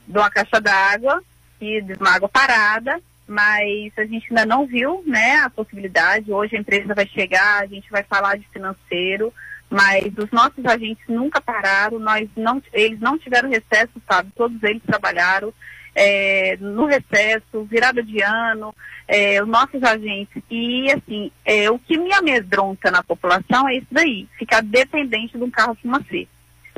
[0.09, 1.23] de uma caixa d'água
[1.61, 6.33] e de uma água parada, mas a gente ainda não viu, né, a possibilidade.
[6.33, 9.33] Hoje a empresa vai chegar, a gente vai falar de financeiro,
[9.71, 14.31] mas os nossos agentes nunca pararam, nós não, eles não tiveram recesso, sabe?
[14.35, 15.53] Todos eles trabalharam
[15.95, 18.75] é, no recesso, virada de ano,
[19.07, 20.43] é, os nossos agentes.
[20.51, 25.45] E, assim, é, o que me amedronta na população é isso daí, ficar dependente de
[25.45, 26.27] um carro fumacê.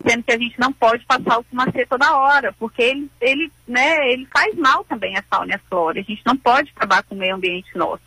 [0.07, 4.11] Sendo que a gente não pode passar o fumacê toda hora, porque ele, ele, né,
[4.11, 6.01] ele faz mal também à fauna e à flora.
[6.01, 8.03] A gente não pode acabar com o meio ambiente nosso.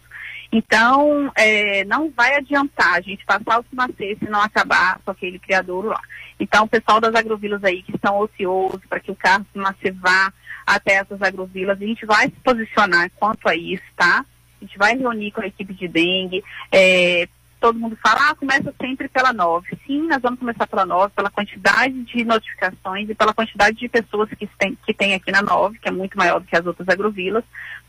[0.53, 5.39] Então, é, não vai adiantar a gente passar o fumacê se não acabar com aquele
[5.39, 6.01] criadouro lá.
[6.39, 10.31] Então, o pessoal das agrovilas aí que estão ociosos para que o carro fumacê vá
[10.63, 14.23] até essas agrovilas, a gente vai se posicionar quanto a isso, tá?
[14.61, 16.43] A gente vai reunir com a equipe de dengue.
[16.71, 17.27] é,
[17.63, 19.79] todo mundo fala, ah, começa sempre pela 9.
[19.87, 24.29] Sim, nós vamos começar pela 9, pela quantidade de notificações e pela quantidade de pessoas
[24.31, 26.89] que tem, que tem aqui na 9, que é muito maior do que as outras
[26.89, 27.41] agrovilas.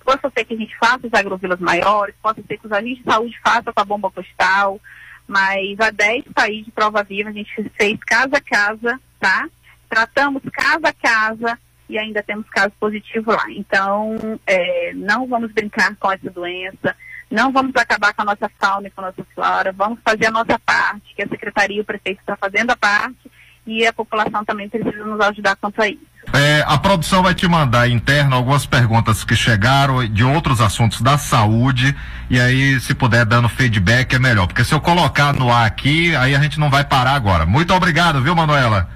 [0.04, 3.10] Possa ser que a gente faça as agrovilas maiores, possa ser que os agentes de
[3.10, 4.80] saúde façam com a bomba postal,
[5.26, 9.48] mas a 10 países de prova viva a gente fez casa a casa, tá?
[9.88, 11.58] Tratamos casa a casa
[11.88, 13.46] e ainda temos casos positivos lá.
[13.50, 16.94] Então, é, não vamos brincar com essa doença,
[17.34, 20.30] não vamos acabar com a nossa fauna e com a nossa flora, vamos fazer a
[20.30, 23.30] nossa parte, que a Secretaria e o Prefeito está fazendo a parte,
[23.66, 26.14] e a população também precisa nos ajudar quanto a isso.
[26.32, 31.18] É, a produção vai te mandar interno algumas perguntas que chegaram de outros assuntos da
[31.18, 31.94] saúde
[32.30, 36.14] e aí se puder dando feedback é melhor, porque se eu colocar no ar aqui,
[36.16, 37.44] aí a gente não vai parar agora.
[37.44, 38.88] Muito obrigado, viu, Manuela?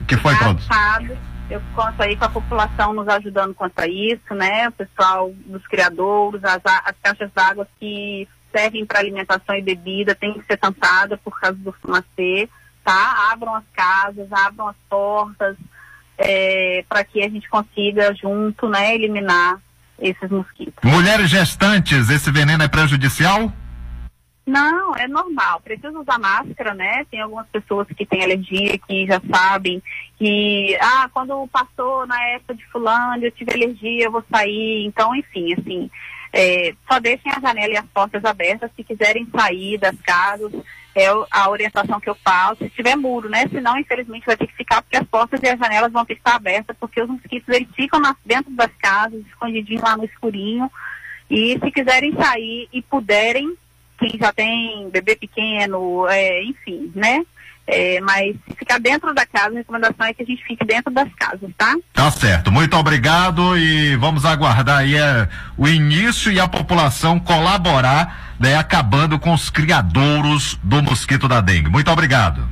[0.00, 0.76] O que foi, produção?
[1.48, 4.68] Eu conto aí com a população nos ajudando quanto a isso, né?
[4.68, 10.34] O pessoal dos criadouros, as, as caixas d'água que servem para alimentação e bebida tem
[10.34, 12.48] que ser tampada por causa do fumacê,
[12.84, 13.30] tá?
[13.30, 15.56] Abram as casas, abram as portas,
[16.88, 19.60] para que a gente consiga junto, né, eliminar
[19.98, 20.82] esses mosquitos.
[20.82, 23.52] Mulheres gestantes, esse veneno é prejudicial?
[24.46, 25.60] Não, é normal.
[25.60, 27.04] Precisa usar máscara, né?
[27.10, 29.82] Tem algumas pessoas que têm alergia, que já sabem
[30.16, 34.84] que, ah, quando passou na época de fulano, eu tive alergia, eu vou sair.
[34.86, 35.90] Então, enfim, assim,
[36.32, 40.52] é, só deixem a janela e as portas abertas se quiserem sair das casas.
[40.94, 42.62] É a orientação que eu faço.
[42.62, 43.48] Se tiver muro, né?
[43.48, 46.20] Senão, infelizmente, vai ter que ficar porque as portas e as janelas vão ter que
[46.20, 50.70] estar abertas, porque os mosquitos, eles ficam dentro das casas, escondidinhos lá no escurinho.
[51.28, 53.56] E se quiserem sair e puderem,
[53.98, 57.22] quem já tem bebê pequeno, é, enfim, né?
[57.68, 60.92] É, mas se ficar dentro da casa, a recomendação é que a gente fique dentro
[60.92, 61.74] das casas, tá?
[61.92, 65.28] Tá certo, muito obrigado e vamos aguardar aí é,
[65.58, 71.68] o início e a população colaborar, né, acabando com os criadouros do mosquito da dengue.
[71.68, 72.48] Muito obrigado.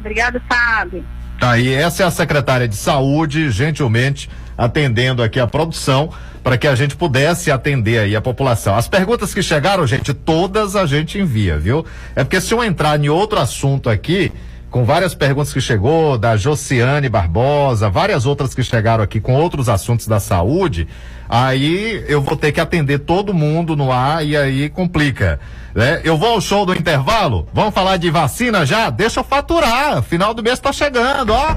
[0.00, 1.04] Obrigada, Fábio.
[1.42, 6.08] Tá aí, essa é a secretária de saúde, gentilmente atendendo aqui a produção
[6.40, 8.76] para que a gente pudesse atender aí a população.
[8.76, 11.84] As perguntas que chegaram, gente, todas a gente envia, viu?
[12.14, 14.30] É porque se eu entrar em outro assunto aqui,
[14.72, 19.68] com várias perguntas que chegou, da Josiane Barbosa, várias outras que chegaram aqui com outros
[19.68, 20.88] assuntos da saúde,
[21.28, 25.38] aí eu vou ter que atender todo mundo no ar e aí complica.
[25.74, 26.00] Né?
[26.02, 27.46] Eu vou ao show do intervalo?
[27.52, 28.88] Vamos falar de vacina já?
[28.88, 30.02] Deixa eu faturar.
[30.02, 31.54] Final do mês tá chegando, ó.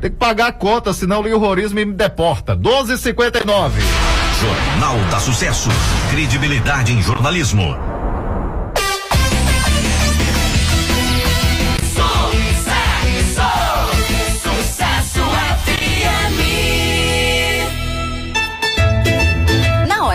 [0.00, 2.56] Tem que pagar a conta, senão o terrorismo me deporta.
[2.56, 3.70] 12,59.
[4.40, 5.70] Jornal da Sucesso.
[6.10, 7.95] Credibilidade em jornalismo.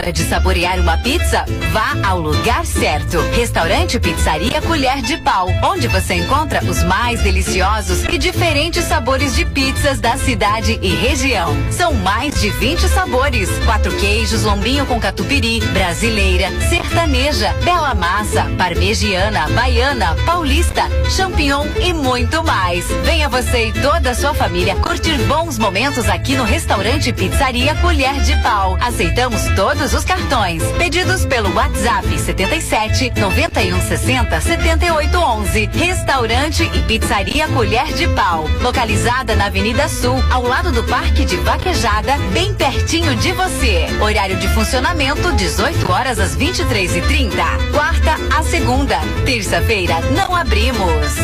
[0.01, 3.19] Hora de saborear uma pizza, vá ao lugar certo.
[3.35, 9.45] Restaurante Pizzaria Colher de Pau, onde você encontra os mais deliciosos e diferentes sabores de
[9.45, 11.55] pizzas da cidade e região.
[11.69, 19.47] São mais de 20 sabores: quatro queijos, lombinho com catupiry, brasileira, sertaneja, bela massa, parmegiana,
[19.49, 20.81] baiana, paulista,
[21.15, 22.87] champignon e muito mais.
[23.05, 28.19] Venha você e toda a sua família curtir bons momentos aqui no restaurante Pizzaria Colher
[28.21, 28.75] de Pau.
[28.81, 30.63] Aceitamos todos os cartões.
[30.77, 35.69] Pedidos pelo WhatsApp 77 91 60 78 11.
[35.73, 38.47] Restaurante e Pizzaria Colher de Pau.
[38.61, 43.87] Localizada na Avenida Sul, ao lado do Parque de Vaquejada, bem pertinho de você.
[44.01, 48.97] Horário de funcionamento 18 horas às 23 e 30 Quarta a segunda.
[49.25, 51.15] Terça-feira não abrimos.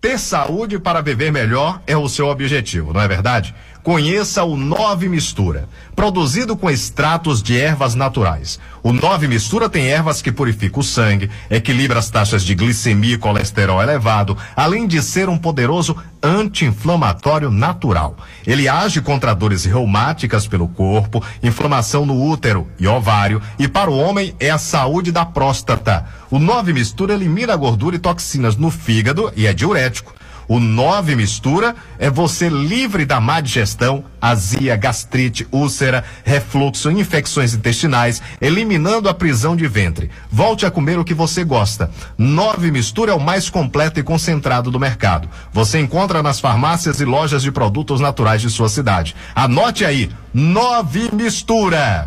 [0.00, 3.54] Ter saúde para viver melhor é o seu objetivo, não é verdade?
[3.82, 8.58] Conheça o Nove Mistura, produzido com extratos de ervas naturais.
[8.82, 13.18] O Nove Mistura tem ervas que purificam o sangue, equilibra as taxas de glicemia e
[13.18, 18.16] colesterol elevado, além de ser um poderoso anti-inflamatório natural.
[18.46, 23.98] Ele age contra dores reumáticas pelo corpo, inflamação no útero e ovário, e para o
[23.98, 26.04] homem é a saúde da próstata.
[26.30, 30.17] O Nove Mistura elimina gordura e toxinas no fígado e é diurético.
[30.48, 38.22] O 9 mistura é você livre da má digestão, azia, gastrite, úlcera, refluxo, infecções intestinais,
[38.40, 40.10] eliminando a prisão de ventre.
[40.30, 41.90] Volte a comer o que você gosta.
[42.16, 45.28] 9 mistura é o mais completo e concentrado do mercado.
[45.52, 49.14] Você encontra nas farmácias e lojas de produtos naturais de sua cidade.
[49.34, 52.06] Anote aí, 9 mistura.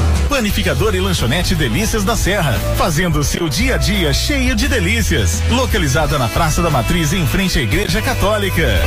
[0.31, 5.43] Panificador e lanchonete Delícias da Serra, fazendo seu dia a dia cheio de delícias.
[5.49, 8.81] Localizada na Praça da Matriz, em frente à Igreja Católica.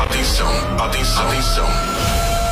[0.00, 1.68] Atenção, atenção, atenção.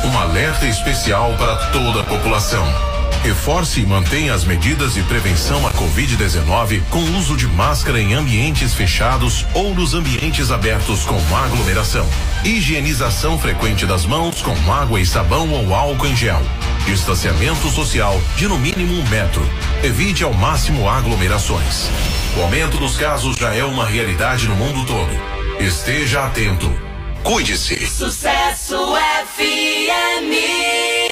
[0.03, 2.86] Um alerta especial para toda a população.
[3.23, 8.73] Reforce e mantenha as medidas de prevenção à Covid-19 com uso de máscara em ambientes
[8.73, 12.07] fechados ou nos ambientes abertos com aglomeração.
[12.43, 16.41] Higienização frequente das mãos com água e sabão ou álcool em gel.
[16.85, 19.47] Distanciamento social de no mínimo um metro.
[19.83, 21.89] Evite ao máximo aglomerações.
[22.37, 25.09] O aumento dos casos já é uma realidade no mundo todo.
[25.59, 26.71] Esteja atento.
[27.23, 27.85] Cuide-se.
[27.87, 28.77] Sucesso
[29.25, 31.06] FM.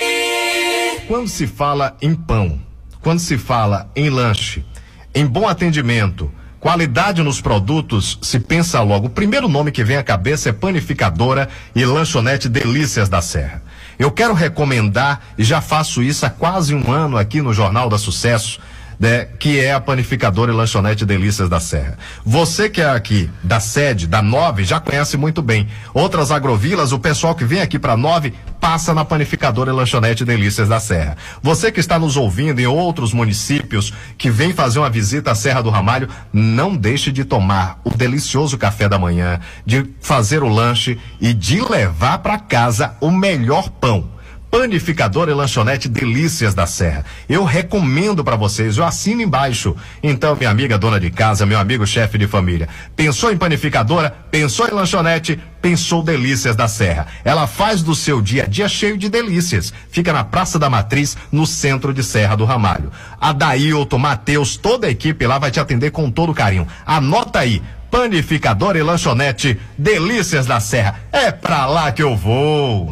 [1.07, 2.59] Quando se fala em pão,
[2.99, 4.65] quando se fala em lanche,
[5.13, 9.05] em bom atendimento, qualidade nos produtos, se pensa logo.
[9.05, 13.61] O primeiro nome que vem à cabeça é Panificadora e Lanchonete Delícias da Serra.
[13.99, 17.99] Eu quero recomendar, e já faço isso há quase um ano aqui no Jornal da
[17.99, 18.59] Sucesso,
[18.99, 21.97] né, que é a panificadora e lanchonete Delícias da Serra.
[22.25, 25.67] Você que é aqui da sede, da Nove, já conhece muito bem.
[25.93, 30.67] Outras agrovilas, o pessoal que vem aqui para Nove passa na panificadora e lanchonete Delícias
[30.67, 31.17] da Serra.
[31.41, 35.61] Você que está nos ouvindo em outros municípios, que vem fazer uma visita à Serra
[35.61, 40.97] do Ramalho, não deixe de tomar o delicioso café da manhã, de fazer o lanche
[41.21, 44.14] e de levar para casa o melhor pão.
[44.57, 47.03] Panificadora e lanchonete Delícias da Serra.
[47.27, 49.75] Eu recomendo para vocês, eu assino embaixo.
[50.01, 54.65] Então, minha amiga dona de casa, meu amigo chefe de família, pensou em panificadora, pensou
[54.65, 57.05] em lanchonete, pensou Delícias da Serra.
[57.25, 59.73] Ela faz do seu dia a dia cheio de delícias.
[59.91, 62.93] Fica na Praça da Matriz, no centro de Serra do Ramalho.
[63.19, 66.65] A Dailton, Matheus, toda a equipe lá vai te atender com todo carinho.
[66.85, 67.61] Anota aí.
[67.91, 71.01] Panificadora e lanchonete Delícias da Serra.
[71.11, 72.89] É pra lá que eu vou.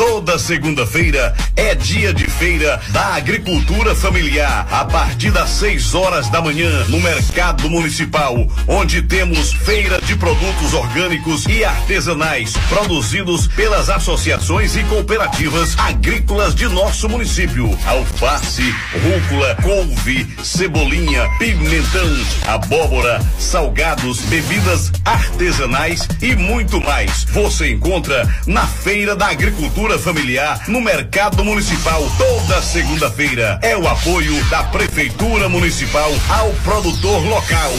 [0.00, 6.40] Toda segunda-feira é dia de feira da agricultura familiar, a partir das 6 horas da
[6.40, 8.34] manhã, no Mercado Municipal,
[8.66, 16.66] onde temos feira de produtos orgânicos e artesanais, produzidos pelas associações e cooperativas agrícolas de
[16.66, 17.68] nosso município.
[17.84, 18.74] Alface,
[19.04, 22.08] rúcula, couve, cebolinha, pimentão,
[22.48, 27.24] abóbora, salgados, bebidas artesanais e muito mais.
[27.24, 33.58] Você encontra na Feira da Agricultura Familiar no Mercado Municipal toda segunda-feira.
[33.62, 37.70] É o apoio da Prefeitura Municipal ao produtor local.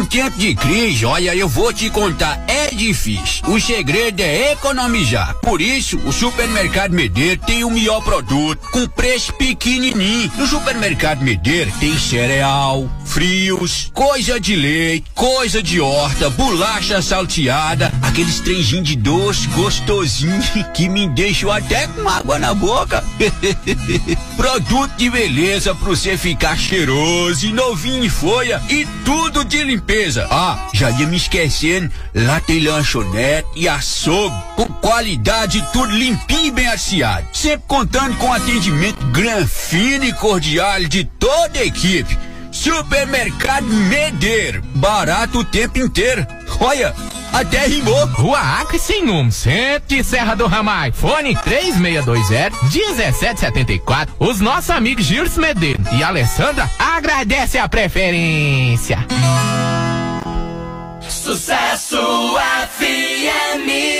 [0.00, 3.44] Em tempo de crise, olha, eu vou te contar, é difícil.
[3.48, 5.34] O segredo é economizar.
[5.42, 10.32] Por isso, o Supermercado Medeiro tem o melhor produto, com preço pequenininho.
[10.38, 18.38] No Supermercado Medeiro tem cereal, frios, coisa de leite, coisa de horta, bolacha salteada, aqueles
[18.38, 20.40] trenzinhos de doce gostosinho
[20.72, 23.02] que me deixam até com água na boca.
[24.36, 30.28] Produto de beleza pra você ficar cheiroso e novinho em folha e tudo de limpeza.
[30.30, 36.50] Ah, já ia me esquecendo, lá tem lanchonete e açougue com qualidade tudo limpinho e
[36.52, 37.26] bem aciado.
[37.32, 42.29] Sempre contando com atendimento gran, fino e cordial de toda a equipe.
[42.50, 46.26] Supermercado Medeiro, barato o tempo inteiro.
[46.60, 46.94] Olha,
[47.32, 48.06] até rimou.
[48.06, 50.90] Rua Acre sem número, centro de Serra do Ramai.
[50.92, 54.08] Fone 3620-1774.
[54.18, 58.98] Os nossos amigos Gilles Medeiros e Alessandra agradecem a preferência.
[61.08, 61.98] Sucesso
[62.78, 63.99] FM.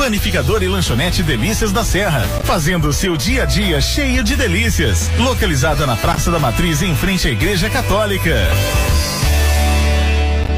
[0.00, 5.10] Panificador e lanchonete Delícias da Serra, fazendo seu dia a dia cheio de delícias.
[5.18, 8.34] Localizada na Praça da Matriz, em frente à Igreja Católica.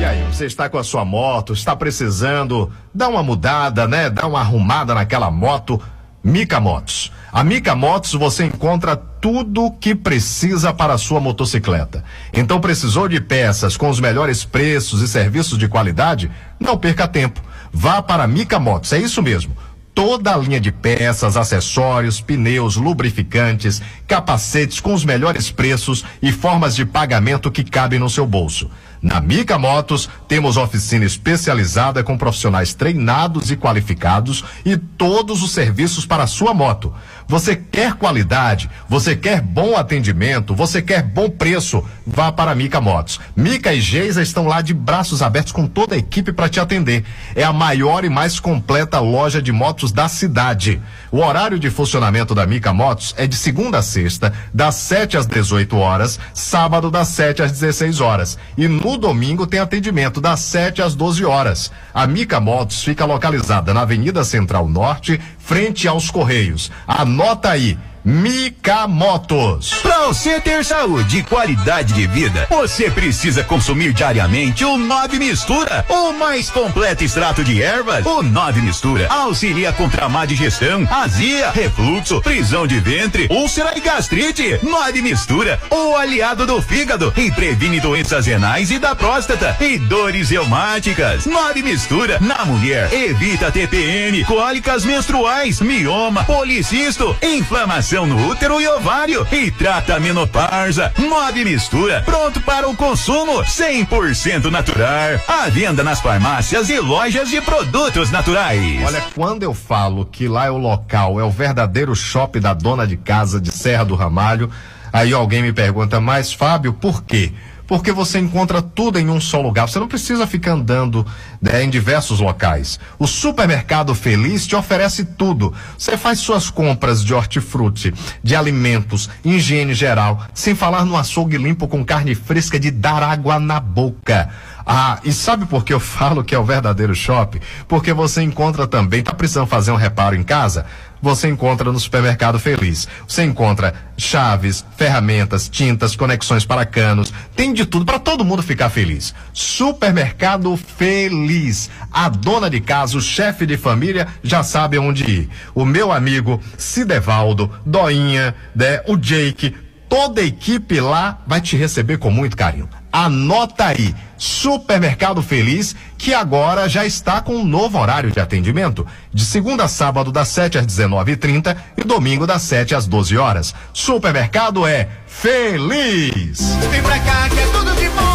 [0.01, 4.09] E aí, você está com a sua moto, está precisando dar uma mudada, né?
[4.09, 5.83] Dar uma arrumada naquela moto.
[6.23, 7.11] Mica Motos.
[7.33, 12.05] A Mica Motos você encontra tudo o que precisa para a sua motocicleta.
[12.33, 16.31] Então precisou de peças com os melhores preços e serviços de qualidade?
[16.61, 17.43] Não perca tempo.
[17.73, 19.57] Vá para a Mica Motos, é isso mesmo.
[19.95, 26.75] Toda a linha de peças, acessórios, pneus, lubrificantes, capacetes com os melhores preços e formas
[26.75, 28.71] de pagamento que cabem no seu bolso.
[29.03, 36.07] Na Mica Motos, temos oficina especializada com profissionais treinados e qualificados e todos os serviços
[36.07, 36.95] para a sua moto.
[37.27, 42.81] Você quer qualidade, você quer bom atendimento, você quer bom preço, vá para a Mica
[42.81, 43.21] Motos.
[43.35, 47.05] Mica e Geisa estão lá de braços abertos com toda a equipe para te atender.
[47.35, 50.81] É a maior e mais completa loja de motos da cidade.
[51.11, 55.27] O horário de funcionamento da Mica Motos é de segunda a sexta, das 7 às
[55.27, 58.39] 18 horas, sábado das 7 às 16 horas.
[58.57, 61.73] E no domingo tem atendimento das 7 às 12 horas.
[61.93, 66.71] A Mica Motos fica localizada na Avenida Central Norte, frente aos Correios.
[67.13, 67.77] Anota aí.
[68.05, 69.75] Mica Motos.
[69.75, 75.85] Pra você ter saúde e qualidade de vida, você precisa consumir diariamente o Nove Mistura,
[75.89, 78.05] o mais completo extrato de ervas.
[78.05, 83.81] O Nove Mistura auxilia contra a má digestão, azia, refluxo, prisão de ventre, úlcera e
[83.81, 84.59] gastrite.
[84.65, 90.31] Nove Mistura, o aliado do fígado e previne doenças renais e da próstata e dores
[90.31, 91.25] reumáticas.
[91.27, 99.27] Nove Mistura, na mulher, evita TPM, cólicas menstruais, mioma, policisto, inflamação no útero e ovário
[99.31, 100.91] e trata a menopausa.
[100.99, 105.21] Nove Mistura, pronto para o consumo, 100% natural.
[105.29, 108.83] À venda nas farmácias e lojas de produtos naturais.
[108.87, 112.87] Olha, quando eu falo que lá é o local, é o verdadeiro shopping da dona
[112.87, 114.51] de casa de Serra do Ramalho,
[114.91, 117.31] aí alguém me pergunta, mas Fábio, por quê?
[117.73, 119.67] Porque você encontra tudo em um só lugar.
[119.67, 121.07] Você não precisa ficar andando
[121.41, 122.79] né, em diversos locais.
[122.99, 125.55] O supermercado Feliz te oferece tudo.
[125.79, 131.67] Você faz suas compras de hortifruti, de alimentos, higiene geral, sem falar no açougue limpo
[131.67, 134.29] com carne fresca de dar água na boca.
[134.67, 137.41] Ah, e sabe por que eu falo que é o verdadeiro shopping?
[137.67, 140.67] Porque você encontra também, tá precisando fazer um reparo em casa?
[141.03, 142.89] Você encontra no supermercado Feliz.
[143.09, 148.71] Você encontra chaves, ferramentas, tintas, conexões para canos, tem de tudo para todo mundo ficar
[148.71, 149.13] feliz.
[149.33, 151.69] Supermercado Feliz.
[151.93, 155.29] A dona de casa, o chefe de família já sabe onde ir.
[155.55, 159.57] O meu amigo Cidevaldo, Doinha, né, o Jake,
[159.89, 162.69] toda a equipe lá vai te receber com muito carinho.
[162.93, 169.25] Anota aí, Supermercado Feliz, que agora já está com um novo horário de atendimento, de
[169.25, 173.55] segunda a sábado das 7 às 19h30 e domingo das 7 às 12 horas.
[173.73, 176.41] Supermercado é Feliz.
[176.71, 178.12] Vem pra cá que é tudo de bom.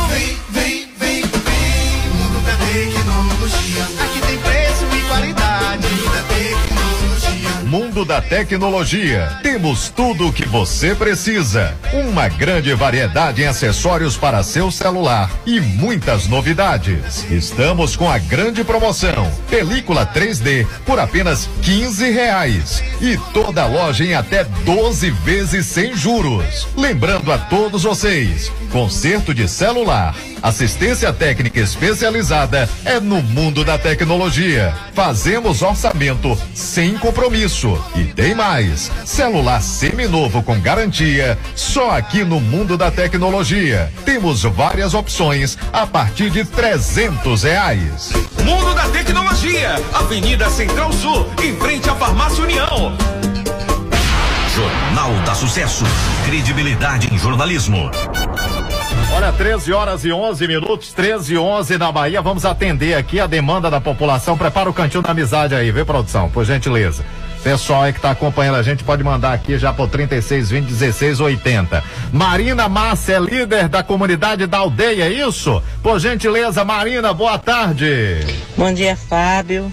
[7.67, 9.39] Mundo da Tecnologia.
[9.43, 11.75] Temos tudo o que você precisa.
[11.91, 17.29] Uma grande variedade em acessórios para seu celular e muitas novidades.
[17.29, 24.13] Estamos com a grande promoção: película 3D por apenas 15 reais e toda loja em
[24.13, 26.69] até 12 vezes sem juros.
[26.77, 34.73] Lembrando a todos vocês, conserto de celular, assistência técnica especializada é no mundo da tecnologia.
[34.93, 37.56] Fazemos orçamento sem compromisso.
[37.95, 43.91] E tem mais: celular seminovo com garantia, só aqui no mundo da tecnologia.
[44.05, 48.13] Temos várias opções a partir de 300 reais.
[48.43, 52.95] Mundo da Tecnologia, Avenida Central Sul, em frente à Farmácia União.
[54.55, 55.83] Jornal da Sucesso.
[56.25, 57.89] Credibilidade em jornalismo.
[59.15, 62.21] Olha, 13 horas e 11 minutos, 13 e 11 na Bahia.
[62.21, 64.37] Vamos atender aqui a demanda da população.
[64.37, 66.29] Prepara o cantinho da amizade aí, viu, produção?
[66.29, 67.03] Por gentileza.
[67.47, 71.21] Pessoal aí que está acompanhando a gente pode mandar aqui já por 36 20 16
[71.21, 71.81] 80.
[72.11, 75.63] Marina Márcia é líder da comunidade da aldeia, é isso?
[75.81, 78.17] Por gentileza, Marina, boa tarde.
[78.57, 79.71] Bom dia, Fábio.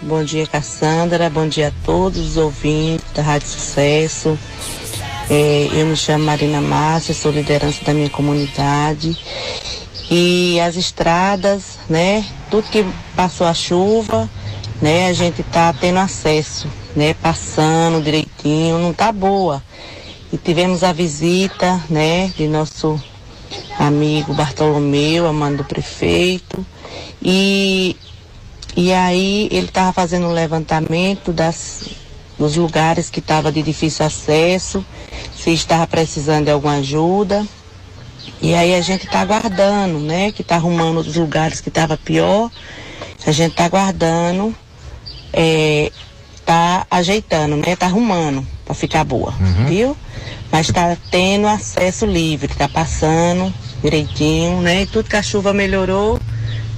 [0.00, 1.28] Bom dia, Cassandra.
[1.28, 4.38] Bom dia a todos os ouvintes da Rádio Sucesso.
[5.28, 9.14] É, eu me chamo Marina Márcia, sou liderança da minha comunidade.
[10.10, 12.24] E as estradas, né?
[12.50, 12.82] Tudo que
[13.14, 14.26] passou a chuva,
[14.80, 15.08] né?
[15.08, 17.14] A gente tá tendo acesso, né?
[17.14, 19.62] Passando direitinho, não tá boa.
[20.32, 22.32] E tivemos a visita, né?
[22.36, 23.00] De nosso
[23.78, 26.64] amigo Bartolomeu, a mãe do prefeito.
[27.22, 27.96] E,
[28.76, 31.90] e aí ele estava fazendo um levantamento das,
[32.38, 34.84] dos lugares que estava de difícil acesso,
[35.34, 37.46] se estava precisando de alguma ajuda.
[38.42, 40.32] E aí a gente está aguardando, né?
[40.32, 42.50] Que está arrumando os lugares que estava pior.
[43.26, 44.54] A gente está aguardando,
[45.32, 45.92] é,
[46.50, 47.76] tá ajeitando, né?
[47.76, 49.32] Tá arrumando para ficar boa,
[49.68, 49.96] viu?
[50.50, 54.82] Mas está tendo acesso livre, tá passando direitinho, né?
[54.82, 56.18] E tudo que a chuva melhorou,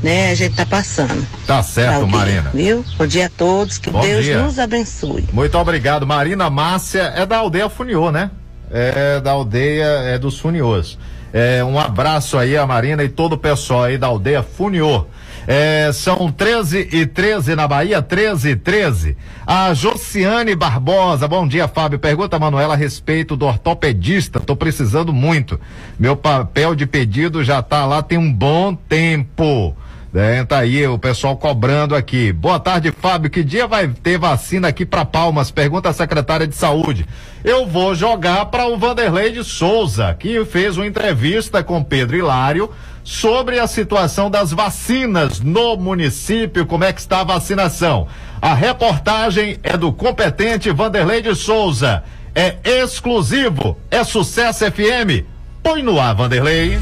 [0.03, 0.31] né?
[0.31, 1.27] A gente tá passando.
[1.47, 2.51] Tá certo, Tá ok, Marina.
[2.53, 2.85] Viu?
[2.99, 4.43] Bom dia a todos, que Bom Deus dia.
[4.43, 5.24] nos abençoe.
[5.32, 6.07] Muito obrigado.
[6.07, 8.31] Marina Márcia é da aldeia Funiô, né?
[8.70, 10.99] É da aldeia é dos Funiôs.
[11.32, 15.07] É, um abraço aí a Marina e todo o pessoal aí da aldeia Funiô.
[15.47, 19.16] É, são 13 e 13 na Bahia, 13 e 13.
[19.47, 21.98] A Josiane Barbosa, bom dia, Fábio.
[21.98, 24.39] Pergunta Manuela a respeito do ortopedista.
[24.39, 25.59] Tô precisando muito.
[25.98, 29.77] Meu papel de pedido já tá lá tem um bom tempo.
[30.14, 32.32] É, tá aí o pessoal cobrando aqui.
[32.32, 33.31] Boa tarde, Fábio.
[33.31, 35.51] Que dia vai ter vacina aqui para Palmas?
[35.51, 37.06] Pergunta a secretária de saúde.
[37.43, 42.70] Eu vou jogar para o Vanderlei de Souza, que fez uma entrevista com Pedro Hilário
[43.05, 48.07] sobre a situação das vacinas no município, como é que está a vacinação.
[48.41, 52.03] A reportagem é do competente Vanderlei de Souza.
[52.35, 55.27] É exclusivo, é Sucesso FM.
[55.62, 56.79] Põe no ar, Vanderlei.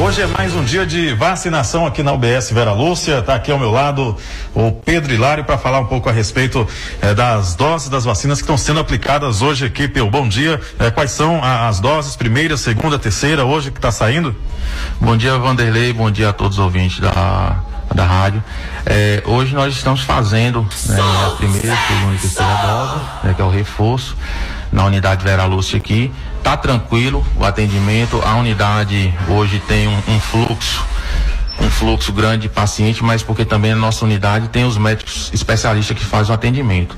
[0.00, 3.18] Hoje é mais um dia de vacinação aqui na UBS Vera Lúcia.
[3.18, 4.16] Está aqui ao meu lado
[4.54, 6.66] o Pedro Hilário para falar um pouco a respeito
[7.02, 9.86] eh, das doses das vacinas que estão sendo aplicadas hoje aqui.
[9.86, 10.58] Pelo bom dia.
[10.78, 12.16] Eh, quais são a, as doses?
[12.16, 14.34] Primeira, segunda, terceira, hoje que está saindo?
[14.98, 15.92] Bom dia, Vanderlei.
[15.92, 17.62] Bom dia a todos os ouvintes da,
[17.94, 18.42] da rádio.
[18.86, 23.44] Eh, hoje nós estamos fazendo né, a primeira, segunda e terceira dose, né, que é
[23.44, 24.16] o reforço,
[24.72, 26.10] na unidade Vera Lúcia aqui.
[26.42, 28.20] Tá tranquilo o atendimento.
[28.24, 30.84] A unidade hoje tem um, um fluxo
[31.60, 35.96] um fluxo grande de paciente, mas porque também a nossa unidade tem os médicos especialistas
[35.96, 36.96] que fazem o atendimento.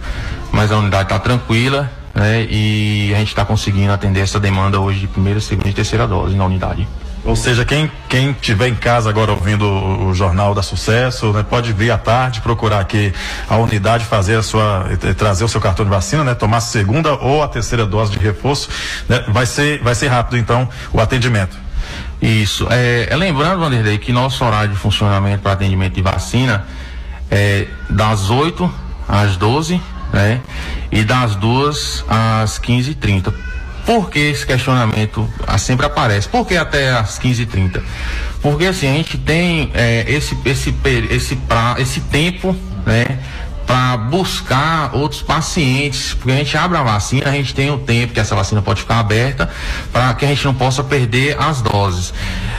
[0.53, 2.47] Mas a unidade está tranquila, né?
[2.49, 6.37] E a gente está conseguindo atender essa demanda hoje de primeira, segunda e terceira dose
[6.37, 6.87] na unidade.
[7.25, 11.45] Ou seja, quem quem tiver em casa agora ouvindo o, o jornal da Sucesso, né,
[11.49, 13.13] pode vir à tarde procurar aqui
[13.49, 14.87] a unidade fazer a sua
[15.17, 18.19] trazer o seu cartão de vacina, né, tomar a segunda ou a terceira dose de
[18.19, 18.69] reforço,
[19.09, 21.57] né, vai ser vai ser rápido então o atendimento.
[22.21, 22.69] Isso.
[22.71, 26.65] É, é lembrando, Vanderlei, que nosso horário de funcionamento para atendimento de vacina
[27.31, 28.73] é das 8
[29.09, 29.81] às 12,
[30.13, 30.41] né?
[30.91, 33.33] E das 2 às 15h30.
[33.85, 36.29] Por que esse questionamento ah, sempre aparece?
[36.29, 37.83] Por que até às 15h30?
[38.41, 40.75] Porque assim, a gente tem é, esse, esse,
[41.11, 42.57] esse, pra, esse tempo,
[42.87, 43.19] né?
[43.67, 48.13] para buscar outros pacientes, porque a gente abre a vacina, a gente tem o tempo
[48.13, 49.49] que essa vacina pode ficar aberta
[49.93, 52.13] para que a gente não possa perder as doses.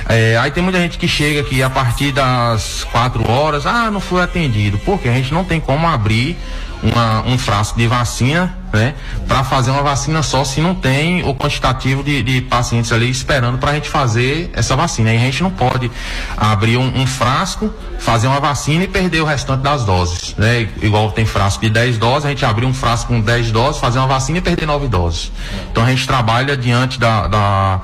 [0.08, 4.00] É, aí tem muita gente que chega aqui a partir das quatro horas, ah, não
[4.00, 6.38] foi atendido, porque a gente não tem como abrir
[6.84, 8.94] uma, um frasco de vacina, né?
[9.28, 13.58] Para fazer uma vacina só se não tem o quantitativo de, de pacientes ali esperando
[13.58, 15.14] para a gente fazer essa vacina.
[15.14, 15.90] E a gente não pode
[16.36, 20.68] abrir um, um, frasco, fazer uma vacina e perder o restante das doses, né?
[20.82, 24.00] Igual tem frasco de 10 doses, a gente abrir um frasco com 10 doses, fazer
[24.00, 25.32] uma vacina e perder 9 doses.
[25.72, 27.82] Então a gente trabalha diante da, da,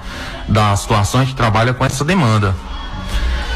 [0.48, 2.54] da situação, a gente trabalha com essa demanda.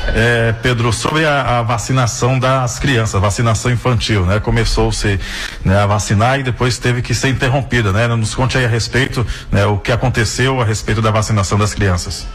[0.08, 4.40] É, Pedro, sobre a, a, vacinação das crianças, vacinação infantil, né?
[4.40, 5.20] Começou-se
[5.64, 8.08] né, a vacinar e depois teve que ser interrompida, né?
[8.08, 12.28] Nos conte aí a respeito, né, o que aconteceu a respeito da vacinação das crianças.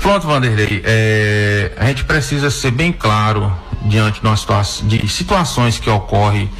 [0.00, 3.50] Pronto, Vanderlei, é, a gente precisa ser bem claro
[3.86, 6.50] diante de, situação, de situações que ocorrem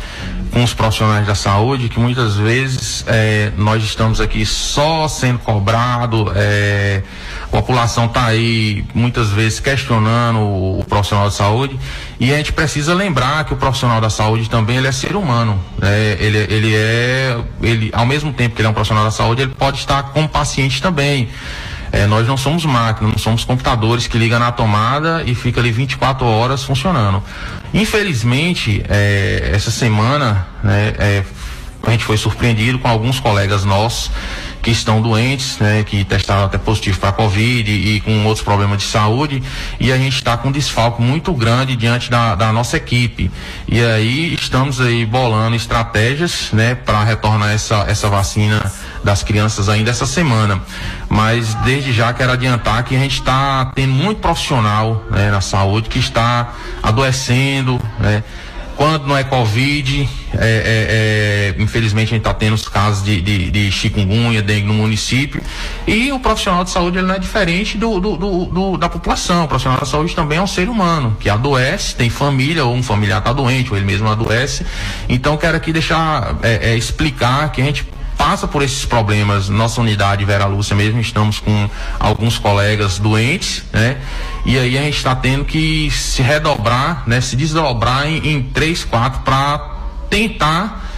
[0.52, 6.32] com os profissionais da saúde, que muitas vezes é, nós estamos aqui só sendo cobrado,
[6.34, 7.02] é,
[7.44, 11.78] a população está aí muitas vezes questionando o, o, profissional de saúde
[12.18, 15.60] e a gente precisa lembrar que o profissional da saúde também ele é ser humano,
[15.78, 16.16] né?
[16.18, 19.54] ele, ele é, ele ao mesmo tempo que ele é um profissional da saúde, ele
[19.54, 21.28] pode estar com paciente também.
[21.92, 25.70] É, nós não somos máquinas, não somos computadores que ligam na tomada e fica ali
[25.70, 27.22] 24 horas funcionando.
[27.72, 31.24] Infelizmente, é, essa semana, né, é,
[31.82, 34.10] a gente foi surpreendido com alguns colegas nossos
[34.66, 38.78] que estão doentes, né, que testaram até positivo para Covid e, e, com outros problemas
[38.78, 39.40] de saúde,
[39.78, 43.30] e a gente está com um desfalque muito grande diante da, da, nossa equipe.
[43.68, 48.72] E aí estamos aí bolando estratégias, né, para retornar essa, essa vacina
[49.04, 50.60] das crianças ainda essa semana.
[51.08, 55.88] Mas desde já quero adiantar que a gente está tendo muito profissional né, na saúde
[55.88, 58.24] que está adoecendo, né?
[58.76, 63.22] Quando não é Covid, é, é, é, infelizmente a gente está tendo os casos de,
[63.22, 65.42] de, de chikungunya, dengue no município.
[65.86, 69.44] E o profissional de saúde ele não é diferente do, do, do, do, da população.
[69.44, 72.82] O profissional da saúde também é um ser humano, que adoece, tem família, ou um
[72.82, 74.66] familiar está doente, ou ele mesmo adoece.
[75.08, 77.86] Então quero aqui deixar é, é, explicar que a gente
[78.16, 79.48] passa por esses problemas.
[79.48, 83.96] Nossa unidade Vera Lúcia mesmo, estamos com alguns colegas doentes, né?
[84.46, 87.20] E aí a gente está tendo que se redobrar, né?
[87.20, 89.58] Se desdobrar em, em três, quatro para
[90.08, 90.88] tentar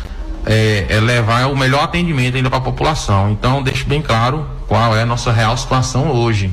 [0.45, 3.31] é, é levar o melhor atendimento ainda para a população.
[3.31, 6.53] Então deixo bem claro qual é a nossa real situação hoje.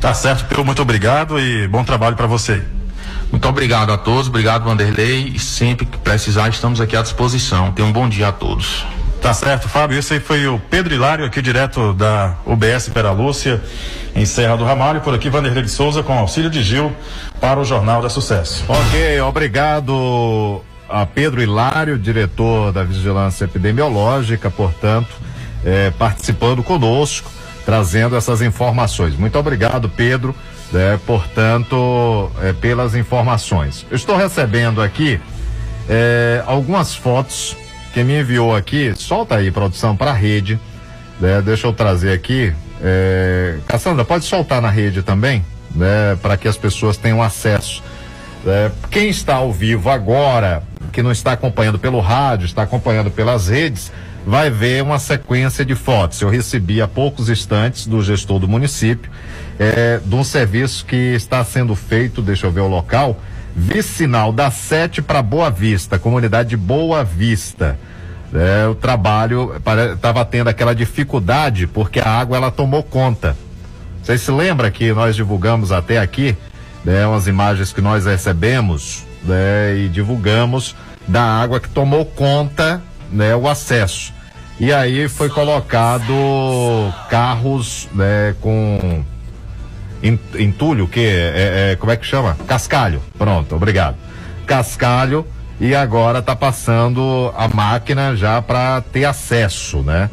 [0.00, 2.62] Tá certo, Pedro, muito obrigado e bom trabalho para você.
[3.30, 7.70] Muito obrigado a todos, obrigado Vanderlei e sempre que precisar estamos aqui à disposição.
[7.72, 8.86] Tenham um bom dia a todos.
[9.20, 9.98] Tá certo, Fábio.
[9.98, 13.60] Esse aí foi o Pedro Hilário, aqui direto da UBS Pera Lúcia,
[14.14, 15.00] em Serra do Ramalho.
[15.00, 16.92] Por aqui, Vanderlei de Souza, com auxílio de Gil,
[17.40, 18.64] para o Jornal da Sucesso.
[18.68, 25.14] Ok, obrigado a Pedro Hilário, diretor da Vigilância Epidemiológica, portanto,
[25.64, 27.30] eh, participando conosco,
[27.66, 29.16] trazendo essas informações.
[29.16, 30.34] Muito obrigado, Pedro,
[30.72, 33.84] né, portanto, eh, pelas informações.
[33.90, 35.20] Eu estou recebendo aqui
[35.88, 37.56] eh, algumas fotos
[37.92, 38.92] que me enviou aqui.
[38.96, 40.58] Solta aí, produção, para a rede.
[41.20, 42.52] né, deixa eu trazer aqui.
[42.82, 45.44] É, Cassandra, pode soltar na rede também,
[45.74, 47.82] né, para que as pessoas tenham acesso.
[48.46, 50.62] É, quem está ao vivo agora,
[50.92, 53.90] que não está acompanhando pelo rádio, está acompanhando pelas redes,
[54.24, 56.20] vai ver uma sequência de fotos.
[56.20, 59.10] Eu recebi há poucos instantes do gestor do município
[59.58, 63.20] é, de um serviço que está sendo feito, deixa eu ver o local,
[63.58, 67.76] vicinal da Sete para Boa Vista, comunidade de Boa Vista.
[68.32, 69.52] É, o trabalho
[69.94, 73.36] estava tendo aquela dificuldade porque a água ela tomou conta.
[74.02, 76.36] Vocês se lembram que nós divulgamos até aqui
[76.84, 80.76] né, umas imagens que nós recebemos né, e divulgamos
[81.06, 82.80] da água que tomou conta
[83.10, 84.12] né, o acesso.
[84.60, 86.12] E aí foi colocado
[87.10, 89.02] carros né, com
[90.02, 92.36] entulho, que é, é- como é que chama?
[92.46, 93.02] Cascalho.
[93.16, 93.96] Pronto, obrigado.
[94.46, 95.26] Cascalho
[95.60, 100.08] e agora está passando a máquina já para ter acesso, né?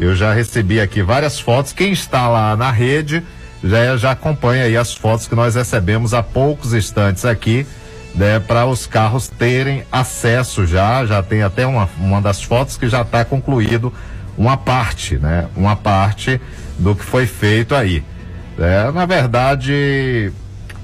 [0.00, 1.72] Eu já recebi aqui várias fotos.
[1.72, 3.22] Quem está lá na rede
[3.62, 7.66] já, já acompanha aí as fotos que nós recebemos há poucos instantes aqui,
[8.14, 8.38] né?
[8.40, 11.04] Para os carros terem acesso já.
[11.06, 13.92] Já tem até uma, uma das fotos que já está concluído
[14.36, 15.46] uma parte, né?
[15.56, 16.40] Uma parte
[16.78, 18.04] do que foi feito aí.
[18.58, 20.32] É, na verdade,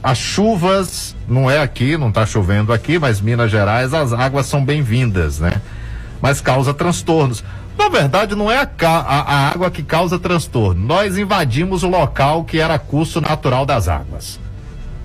[0.02, 4.64] as chuvas não é aqui, não está chovendo aqui, mas Minas Gerais as águas são
[4.64, 5.60] bem-vindas, né?
[6.20, 7.42] Mas causa transtornos.
[7.76, 10.80] Na verdade, não é a, a- a água que causa transtorno.
[10.86, 14.38] Nós invadimos o local que era curso natural das águas.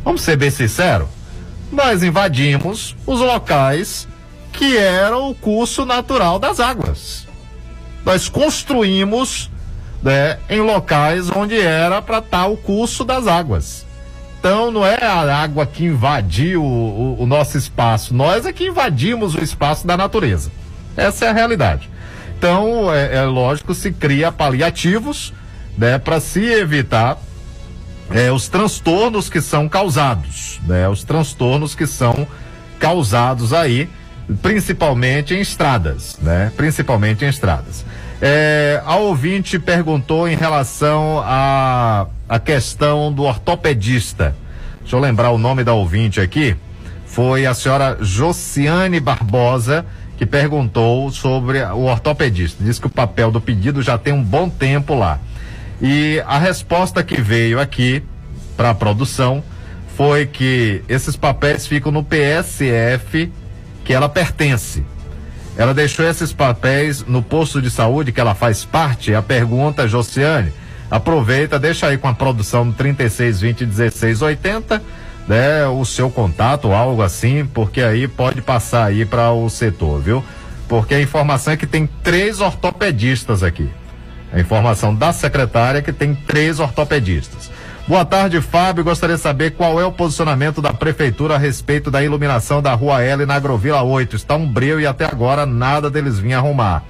[0.05, 1.07] Vamos ser bem sinceros?
[1.71, 4.07] Nós invadimos os locais
[4.53, 7.27] que eram o curso natural das águas.
[8.05, 9.49] Nós construímos
[10.01, 13.85] né, em locais onde era para estar o curso das águas.
[14.39, 16.65] Então não é a água que invadiu o,
[17.19, 20.49] o- o nosso espaço, nós é que invadimos o espaço da natureza.
[20.95, 21.89] Essa é a realidade.
[22.38, 25.34] Então, é, é lógico, se cria paliativos
[25.77, 27.17] né, para se evitar
[28.11, 30.88] é, os transtornos que são causados, né?
[30.89, 32.26] Os transtornos que são
[32.80, 33.89] causados aí,
[34.41, 36.51] principalmente em estradas, né?
[36.57, 37.85] Principalmente em estradas.
[38.21, 44.35] É, a ouvinte perguntou em relação à a, questão do ortopedista.
[44.81, 46.55] Deixa eu lembrar o nome da ouvinte aqui.
[47.05, 49.85] Foi a senhora Josiane Barbosa
[50.17, 52.61] que perguntou sobre o ortopedista.
[52.61, 55.17] Diz que o papel do pedido já tem um bom tempo lá.
[55.81, 58.03] E a resposta que veio aqui
[58.57, 59.41] para a produção
[59.95, 63.31] foi que esses papéis ficam no PSF
[63.85, 64.83] que ela pertence.
[65.60, 69.14] Ela deixou esses papéis no posto de saúde que ela faz parte.
[69.14, 70.53] A pergunta, Josiane,
[70.90, 74.81] aproveita, deixa aí com a produção no 3620 1680,
[75.27, 80.23] né, o seu contato, algo assim, porque aí pode passar aí para o setor, viu?
[80.69, 83.69] Porque a informação é que tem três ortopedistas aqui.
[84.31, 87.52] A informação da secretária é que tem três ortopedistas.
[87.89, 88.83] Boa tarde, Fábio.
[88.83, 93.01] Gostaria de saber qual é o posicionamento da prefeitura a respeito da iluminação da Rua
[93.01, 94.15] L na Agrovila 8.
[94.15, 96.83] Está um breu e até agora nada deles vinha arrumar.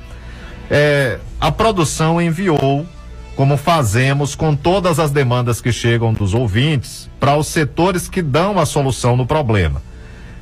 [0.69, 2.85] É, a produção enviou,
[3.34, 8.59] como fazemos com todas as demandas que chegam dos ouvintes, para os setores que dão
[8.59, 9.81] a solução no problema.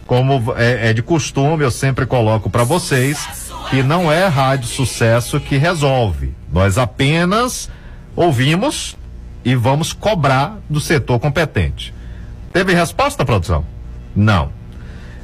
[0.08, 3.30] Como é, é de costume, eu sempre coloco para vocês
[3.70, 6.34] que não é Rádio Sucesso que resolve.
[6.52, 7.70] Nós apenas
[8.16, 8.98] ouvimos
[9.48, 11.94] e vamos cobrar do setor competente.
[12.52, 13.66] Teve resposta, produção?
[14.14, 14.52] Não.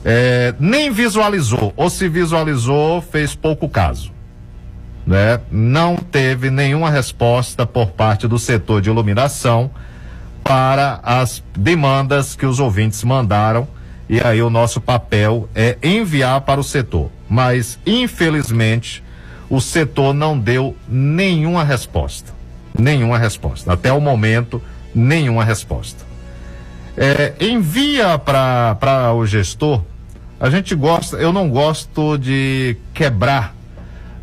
[0.05, 4.13] É, nem visualizou, ou se visualizou, fez pouco caso.
[5.05, 5.41] Né?
[5.51, 9.69] Não teve nenhuma resposta por parte do setor de iluminação
[10.41, 13.67] para as demandas que os ouvintes mandaram.
[14.07, 17.11] E aí o nosso papel é enviar para o setor.
[17.29, 19.03] Mas, infelizmente,
[19.49, 22.32] o setor não deu nenhuma resposta.
[22.77, 23.71] Nenhuma resposta.
[23.71, 24.61] Até o momento,
[24.93, 26.03] nenhuma resposta.
[26.97, 29.81] É, envia para o gestor.
[30.39, 33.55] A gente gosta, eu não gosto de quebrar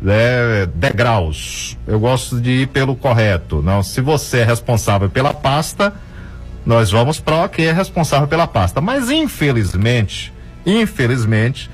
[0.01, 1.77] né, degraus.
[1.85, 3.61] Eu gosto de ir pelo correto.
[3.61, 5.93] Não, se você é responsável pela pasta,
[6.65, 8.81] nós vamos para quem é responsável pela pasta.
[8.81, 10.33] Mas infelizmente,
[10.65, 11.69] infelizmente,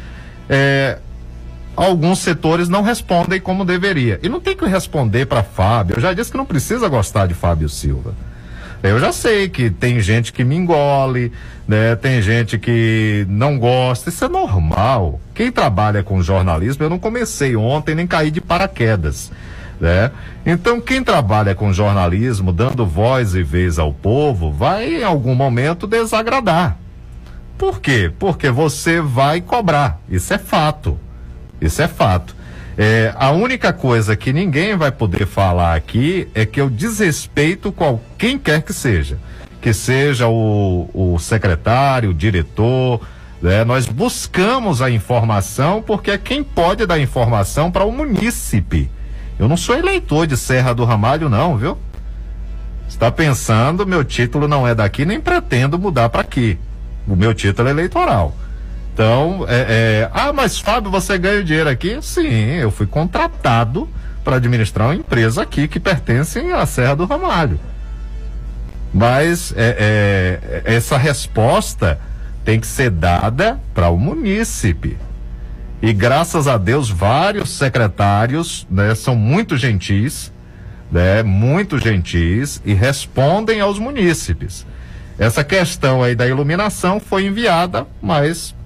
[0.50, 1.00] é,
[1.78, 4.20] alguns setores não respondem como deveria.
[4.24, 5.96] E não tem que responder para Fábio.
[5.96, 8.16] Eu já disse que não precisa gostar de Fábio Silva.
[8.82, 11.32] Eu já sei que tem gente que me engole,
[11.68, 11.96] né?
[11.96, 14.10] Tem gente que não gosta.
[14.10, 15.20] Isso é normal.
[15.34, 19.32] Quem trabalha com jornalismo, eu não comecei ontem nem caí de paraquedas.
[19.80, 20.10] Né?
[20.46, 25.86] Então, quem trabalha com jornalismo, dando voz e vez ao povo, vai em algum momento
[25.86, 26.78] desagradar.
[27.58, 28.12] Por quê?
[28.18, 30.00] Porque você vai cobrar.
[30.10, 30.98] Isso é fato.
[31.62, 32.36] Isso é fato.
[32.78, 38.00] É, a única coisa que ninguém vai poder falar aqui é que eu desrespeito qual,
[38.18, 39.18] quem quer que seja.
[39.60, 43.02] Que seja o, o secretário, o diretor.
[43.42, 43.64] Né?
[43.64, 48.92] Nós buscamos a informação porque é quem pode dar informação para o munícipe.
[49.40, 51.78] Eu não sou eleitor de Serra do Ramalho, não, viu?
[52.88, 56.58] Está pensando, meu título não é daqui, nem pretendo mudar para aqui.
[57.08, 58.36] O meu título é eleitoral.
[58.98, 62.00] Então, é, é, ah, mas Fábio, você ganha dinheiro aqui?
[62.02, 63.88] Sim, eu fui contratado
[64.24, 67.60] para administrar uma empresa aqui que pertence à Serra do Ramalho.
[68.92, 72.00] Mas é, é, essa resposta
[72.44, 74.98] tem que ser dada para o munícipe.
[75.80, 80.34] E graças a Deus, vários secretários né, são muito gentis,
[80.92, 84.66] né, muito gentis e respondem aos munícipes.
[85.20, 88.57] Essa questão aí da iluminação foi enviada, mas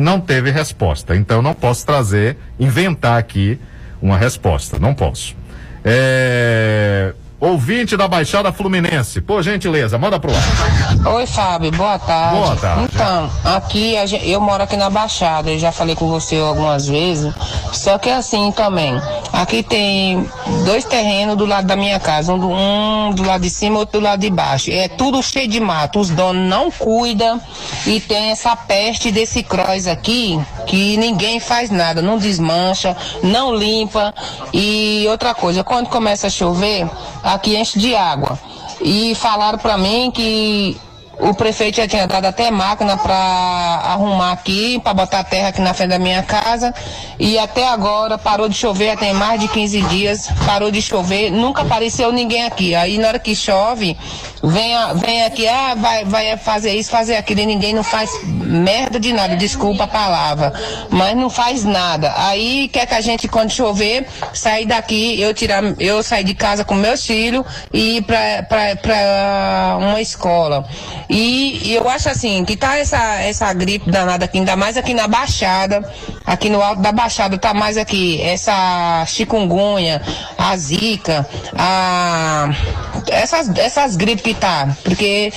[0.00, 1.14] não teve resposta.
[1.14, 3.58] Então não posso trazer, inventar aqui
[4.00, 4.78] uma resposta.
[4.78, 5.36] Não posso.
[5.84, 7.14] É...
[7.40, 11.14] Ouvinte da Baixada Fluminense, por gentileza, manda pro ar.
[11.14, 12.36] Oi, Fábio, boa tarde.
[12.36, 12.88] Boa tarde.
[12.92, 13.94] Então, aqui
[14.24, 17.32] eu moro aqui na Baixada, eu já falei com você algumas vezes.
[17.72, 18.94] Só que assim também,
[19.32, 20.28] aqui tem
[20.66, 24.00] dois terrenos do lado da minha casa, um do, um do lado de cima, outro
[24.00, 24.70] do lado de baixo.
[24.70, 27.40] É tudo cheio de mato, os donos não cuidam
[27.86, 34.14] e tem essa peste desse cross aqui que ninguém faz nada, não desmancha, não limpa.
[34.52, 36.88] E outra coisa, quando começa a chover,
[37.22, 38.38] aqui enche de água.
[38.80, 40.80] E falaram pra mim que
[41.20, 45.74] o prefeito já tinha dado até máquina para arrumar aqui, para botar terra aqui na
[45.74, 46.74] frente da minha casa.
[47.18, 51.62] E até agora parou de chover, tem mais de 15 dias, parou de chover, nunca
[51.62, 52.74] apareceu ninguém aqui.
[52.74, 53.96] Aí na hora que chove,
[54.42, 58.98] vem, vem aqui, ah, vai, vai fazer isso, fazer aquilo, e ninguém não faz merda
[58.98, 60.52] de nada, desculpa a palavra,
[60.88, 62.12] mas não faz nada.
[62.16, 66.64] Aí quer que a gente, quando chover, sair daqui, eu tirar, eu sair de casa
[66.64, 70.66] com meus filhos e ir pra, uma escola.
[71.08, 74.94] E, e eu acho assim, que tá essa, essa gripe danada aqui, ainda mais aqui
[74.94, 75.88] na Baixada,
[76.24, 80.00] aqui no alto da Baixada, tá mais aqui, essa chikungunya,
[80.38, 81.26] a zika,
[81.56, 82.48] a,
[83.08, 85.32] essas, essas gripes que tá, porque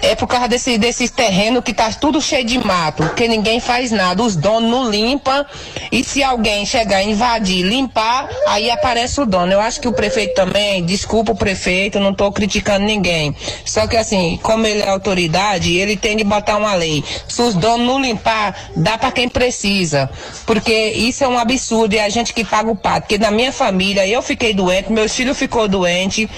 [0.00, 3.90] é por causa desse, desses terrenos que tá tudo cheio de mato, porque ninguém faz
[3.90, 5.44] nada, os donos não limpam,
[5.90, 9.52] e se alguém chegar e invadir, limpar, aí aparece o dono.
[9.52, 13.34] Eu acho que o prefeito também, desculpa o prefeito, não tô criticando ninguém.
[13.64, 17.02] Só que assim, como ele é autoridade, ele tem de botar uma lei.
[17.28, 20.08] Se os donos não limpar, dá para quem precisa.
[20.46, 23.02] Porque isso é um absurdo, é a gente que paga o pato.
[23.02, 26.28] Porque na minha família, eu fiquei doente, meus filhos ficou doente.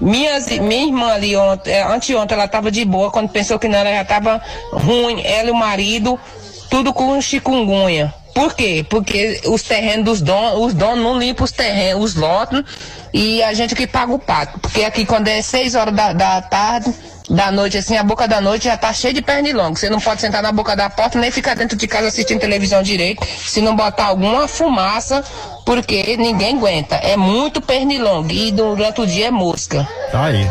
[0.00, 3.78] Minhas, minha irmã ali ontem, eh, anteontem, ela estava de boa, quando pensou que não,
[3.78, 4.40] ela já estava
[4.72, 6.18] ruim, ela e o marido,
[6.70, 8.14] tudo com chikungunya.
[8.34, 8.86] Por quê?
[8.88, 12.14] Porque os terrenos dos donos, os donos não limpam os terrenos, os
[13.12, 14.60] e a gente que paga o pato.
[14.60, 16.94] Porque aqui quando é seis horas da, da tarde,
[17.28, 19.78] da noite, assim, a boca da noite já tá cheia de pernilongo.
[19.78, 22.82] Você não pode sentar na boca da porta, nem ficar dentro de casa assistindo televisão
[22.82, 25.22] direito, se não botar alguma fumaça,
[25.64, 26.94] porque ninguém aguenta.
[26.96, 29.86] É muito pernilongo e durante o dia é mosca.
[30.10, 30.50] Tá aí.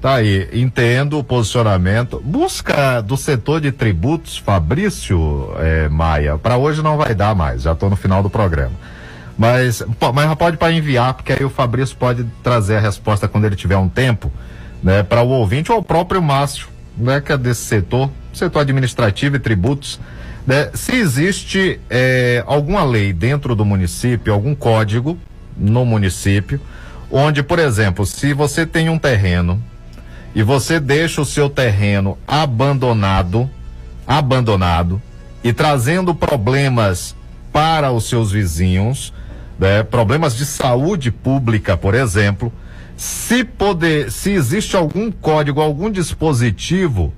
[0.00, 2.22] Tá aí, entendo o posicionamento.
[2.24, 7.72] Busca do setor de tributos, Fabrício eh, Maia, para hoje não vai dar mais, já
[7.72, 8.72] estou no final do programa.
[9.36, 9.82] Mas,
[10.14, 13.76] mas pode para enviar, porque aí o Fabrício pode trazer a resposta quando ele tiver
[13.76, 14.32] um tempo,
[14.82, 19.36] né, para o ouvinte ou o próprio Márcio, né, que é desse setor, setor administrativo
[19.36, 20.00] e tributos.
[20.46, 25.18] Né, se existe eh, alguma lei dentro do município, algum código
[25.56, 26.60] no município,
[27.10, 29.62] onde, por exemplo, se você tem um terreno
[30.34, 33.50] e você deixa o seu terreno abandonado,
[34.06, 35.00] abandonado
[35.42, 37.14] e trazendo problemas
[37.52, 39.12] para os seus vizinhos,
[39.58, 42.52] né, problemas de saúde pública, por exemplo,
[43.00, 47.14] se poder, se existe algum código, algum dispositivo,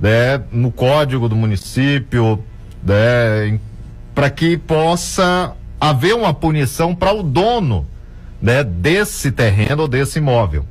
[0.00, 2.42] né, no código do município,
[2.82, 3.60] né,
[4.12, 7.86] para que possa haver uma punição para o dono,
[8.42, 10.66] né, desse terreno ou desse imóvel.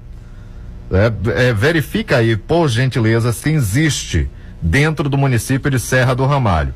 [0.91, 4.29] É, é, verifica aí, por gentileza, se existe
[4.61, 6.73] dentro do município de Serra do Ramalho.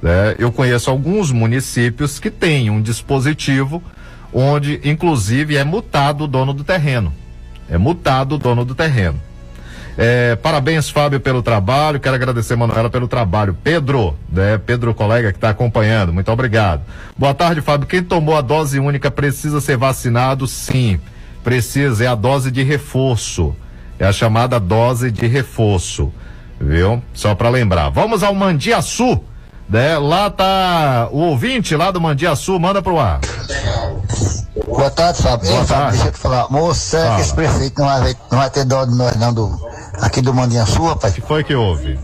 [0.00, 0.34] né?
[0.38, 3.82] Eu conheço alguns municípios que têm um dispositivo
[4.32, 7.12] onde, inclusive, é mutado o dono do terreno.
[7.68, 9.20] É mutado o dono do terreno.
[10.00, 11.98] É, parabéns, Fábio, pelo trabalho.
[11.98, 13.56] Quero agradecer, Manuela, pelo trabalho.
[13.64, 14.56] Pedro, né?
[14.56, 16.82] Pedro, colega que está acompanhando, muito obrigado.
[17.16, 17.88] Boa tarde, Fábio.
[17.88, 20.46] Quem tomou a dose única precisa ser vacinado?
[20.46, 21.00] Sim,
[21.42, 22.04] precisa.
[22.04, 23.56] É a dose de reforço.
[23.98, 26.12] É a chamada dose de reforço.
[26.60, 27.02] Viu?
[27.12, 27.88] Só para lembrar.
[27.88, 29.20] Vamos ao Mandiaçu.
[29.68, 29.98] Né?
[29.98, 33.20] Lá tá o ouvinte lá do Mandiaçu, manda pro ar.
[34.66, 35.48] Boa tarde, Fábio.
[35.48, 35.92] Boa Ei, tarde.
[35.92, 36.50] deixa eu te falar.
[36.50, 37.14] Moço, Fala.
[37.16, 39.60] que esse prefeito não vai, não vai ter dó de nós, não, do,
[40.00, 41.12] aqui do Mandinha Sul, rapaz?
[41.14, 41.98] que foi que houve?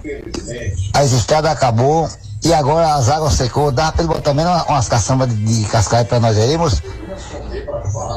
[0.95, 2.09] As estradas acabou
[2.45, 3.71] e agora as águas secou.
[3.73, 6.83] Dá pra ele botar uma- umas caçambas de, de cascaio pra nós aí, moço?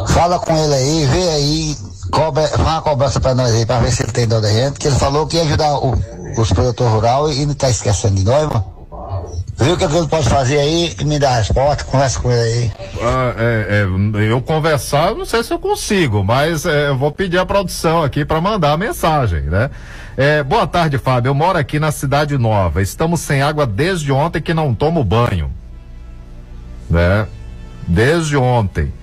[0.10, 1.78] Fala com ele aí, vê aí,
[2.12, 4.78] cobra, faz uma cobrança pra nós aí, pra ver se ele tem dó da gente,
[4.80, 5.96] que ele falou que ia ajudar o-
[6.38, 8.77] os produtores rurais e não tá esquecendo de nós, mano.
[9.58, 12.32] Vê o que, que ele pode fazer aí e me dá a resposta, conversa com
[12.32, 12.72] ele aí.
[13.02, 17.40] Ah, é, é, eu conversar, não sei se eu consigo, mas é, eu vou pedir
[17.40, 19.72] a produção aqui para mandar a mensagem, né?
[20.16, 21.30] É, boa tarde, Fábio.
[21.30, 22.82] Eu moro aqui na Cidade Nova.
[22.82, 25.52] Estamos sem água desde ontem que não tomo banho.
[26.90, 27.28] Né?
[27.88, 28.94] Desde ontem.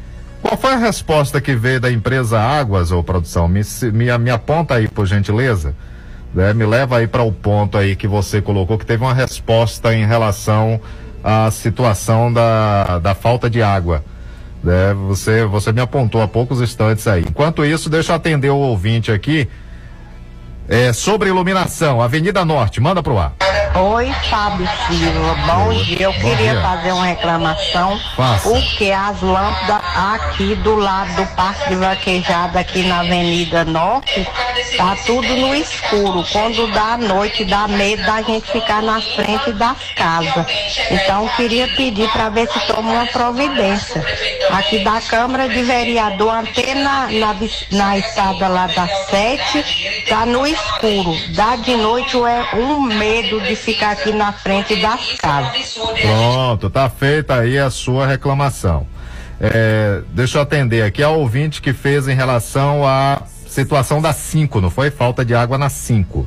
[0.40, 3.48] Qual foi a resposta que veio da empresa Águas, ou produção?
[3.48, 3.62] Me,
[3.92, 5.74] me, me aponta aí, por gentileza.
[6.34, 6.52] Né?
[6.52, 10.04] Me leva aí para o ponto aí que você colocou, que teve uma resposta em
[10.04, 10.80] relação
[11.22, 14.04] à situação da, da falta de água.
[14.62, 14.94] Né?
[15.06, 17.24] Você, você me apontou há poucos instantes aí.
[17.28, 19.48] Enquanto isso, deixa eu atender o ouvinte aqui.
[20.68, 23.32] É, sobre iluminação, Avenida Norte, manda pro ar.
[23.74, 25.34] Oi, Fábio Silva.
[25.46, 25.82] Bom Oi.
[25.84, 26.02] dia.
[26.06, 26.62] Eu Bom queria dia.
[26.62, 28.00] fazer uma reclamação.
[28.16, 28.48] Faça.
[28.48, 29.82] Porque as lâmpadas
[30.14, 34.26] aqui do lado do Parque de Vaquejada, aqui na Avenida Norte,
[34.76, 36.24] tá tudo no escuro.
[36.30, 40.46] Quando dá noite, dá medo da gente ficar na frente das casas.
[40.92, 44.04] Então, eu queria pedir para ver se toma uma providência.
[44.52, 50.46] Aqui da Câmara de Vereador, antena na, vis- na estrada lá das sete, tá no
[50.46, 50.53] escuro.
[51.34, 55.78] Dá de noite é um medo de ficar aqui na frente das casas.
[56.00, 58.86] Pronto, tá feita aí a sua reclamação.
[59.40, 64.60] É, deixa eu atender aqui a ouvinte que fez em relação à situação da 5,
[64.60, 64.90] não foi?
[64.90, 66.26] Falta de água na 5.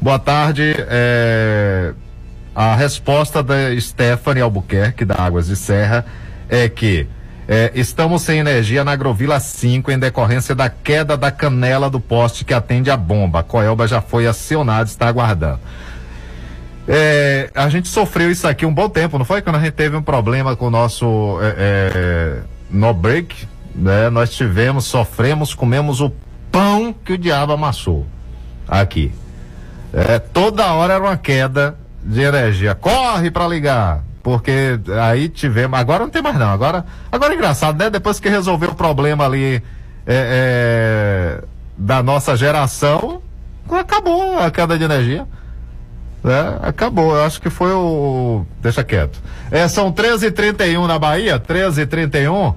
[0.00, 0.74] Boa tarde.
[0.88, 1.94] é,
[2.54, 6.04] a resposta da Stephanie Albuquerque, da Águas de Serra,
[6.48, 7.06] é que
[7.48, 12.44] é, estamos sem energia na Agrovila 5 em decorrência da queda da canela do poste
[12.44, 13.40] que atende a bomba.
[13.40, 15.60] A Coelba já foi acionada, está aguardando.
[16.86, 19.40] É, a gente sofreu isso aqui um bom tempo, não foi?
[19.42, 24.10] Quando a gente teve um problema com o nosso é, é, no break, né?
[24.10, 26.12] Nós tivemos, sofremos, comemos o
[26.50, 28.06] pão que o diabo amassou
[28.68, 29.12] aqui.
[29.92, 32.74] É, toda hora era uma queda de energia.
[32.74, 35.78] Corre para ligar, porque aí tivemos.
[35.78, 36.50] Agora não tem mais não.
[36.50, 37.90] Agora, agora é engraçado, né?
[37.90, 39.62] Depois que resolveu o problema ali
[40.06, 41.44] é, é,
[41.76, 43.20] da nossa geração,
[43.70, 45.26] acabou a queda de energia
[46.22, 46.58] né?
[46.62, 48.46] Acabou, eu acho que foi o.
[48.60, 49.20] Deixa quieto.
[49.50, 52.54] É, são 13h31 na Bahia, 13h31.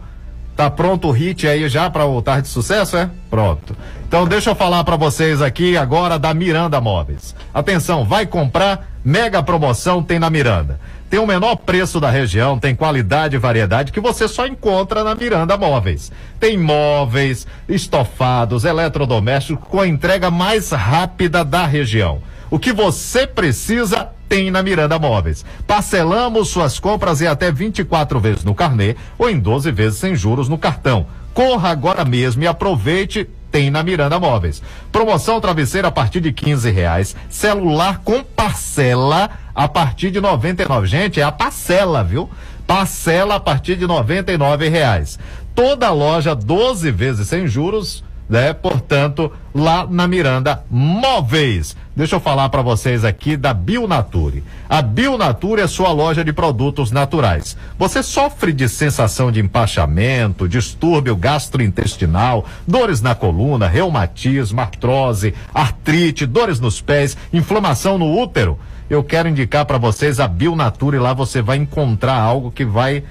[0.55, 3.09] Tá pronto o hit aí já para o Tarde de Sucesso, é?
[3.29, 3.75] Pronto.
[4.07, 7.35] Então deixa eu falar para vocês aqui agora da Miranda Móveis.
[7.53, 10.79] Atenção, vai comprar, mega promoção tem na Miranda.
[11.15, 15.15] Tem o menor preço da região, tem qualidade e variedade que você só encontra na
[15.15, 16.11] Miranda Móveis.
[16.41, 22.21] Tem móveis, estofados, eletrodomésticos com a entrega mais rápida da região.
[22.51, 25.45] O que você precisa tem na Miranda Móveis.
[25.65, 30.49] Parcelamos suas compras em até 24 vezes no carnê ou em 12 vezes sem juros
[30.49, 31.07] no cartão.
[31.33, 33.25] Corra agora mesmo e aproveite.
[33.49, 34.61] Tem na Miranda Móveis.
[34.91, 37.15] Promoção travesseira a partir de 15 reais.
[37.29, 40.85] Celular com parcela a partir de 99.
[40.85, 42.29] Gente, é a parcela, viu?
[42.67, 45.17] Parcela a partir de 99 reais.
[45.55, 48.53] Toda loja 12 vezes sem juros né?
[48.53, 51.75] Portanto, lá na Miranda Móveis.
[51.95, 54.43] Deixa eu falar para vocês aqui da Bionature.
[54.67, 57.55] A Bionature é sua loja de produtos naturais.
[57.77, 66.59] Você sofre de sensação de empachamento, distúrbio gastrointestinal, dores na coluna, reumatismo, artrose, artrite, dores
[66.59, 68.59] nos pés, inflamação no útero?
[68.89, 70.97] Eu quero indicar para vocês a Bionature.
[70.97, 73.03] Lá você vai encontrar algo que vai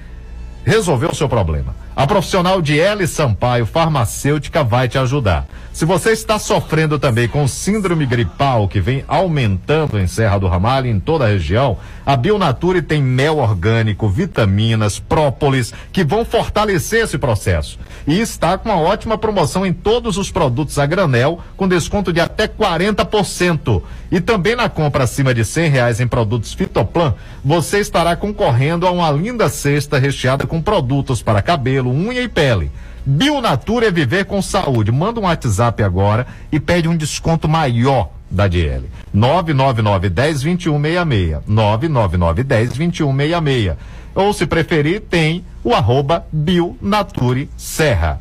[0.63, 1.75] resolver o seu problema.
[1.95, 5.47] A profissional de L Sampaio Farmacêutica vai te ajudar.
[5.75, 10.87] Se você está sofrendo também com síndrome gripal que vem aumentando em Serra do Ramalho
[10.87, 17.03] e em toda a região, a Bionature tem mel orgânico, vitaminas, própolis que vão fortalecer
[17.03, 17.77] esse processo.
[18.07, 22.21] E está com uma ótima promoção em todos os produtos a granel, com desconto de
[22.21, 23.81] até 40%.
[24.09, 28.91] E também na compra acima de cem reais em produtos Fitoplan, você estará concorrendo a
[28.91, 32.71] uma linda cesta recheada com produtos para cabelo, unha e pele.
[33.05, 34.91] Bionatura é viver com saúde.
[34.91, 38.89] Manda um WhatsApp agora e pede um desconto maior da DL.
[39.13, 41.37] 999 10 21 66.
[41.47, 43.77] 999 10 21 66.
[44.15, 48.19] Ou se preferir, tem o arroba Bionature Serra.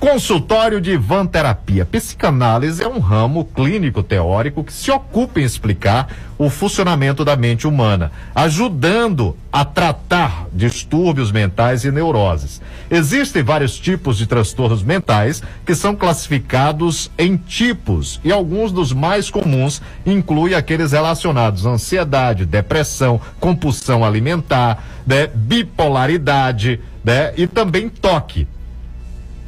[0.00, 1.84] Consultório de Ivan Terapia.
[1.84, 6.08] Psicanálise é um ramo clínico teórico que se ocupa em explicar
[6.38, 12.62] o funcionamento da mente humana, ajudando a tratar distúrbios mentais e neuroses.
[12.90, 19.28] Existem vários tipos de transtornos mentais que são classificados em tipos e alguns dos mais
[19.28, 28.48] comuns incluem aqueles relacionados à ansiedade, depressão, compulsão alimentar, né, bipolaridade, né, e também toque.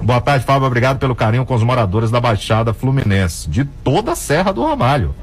[0.01, 0.67] Boa tarde, Fábio.
[0.67, 5.15] Obrigado pelo carinho com os moradores da Baixada Fluminense, de toda a Serra do Ramalho.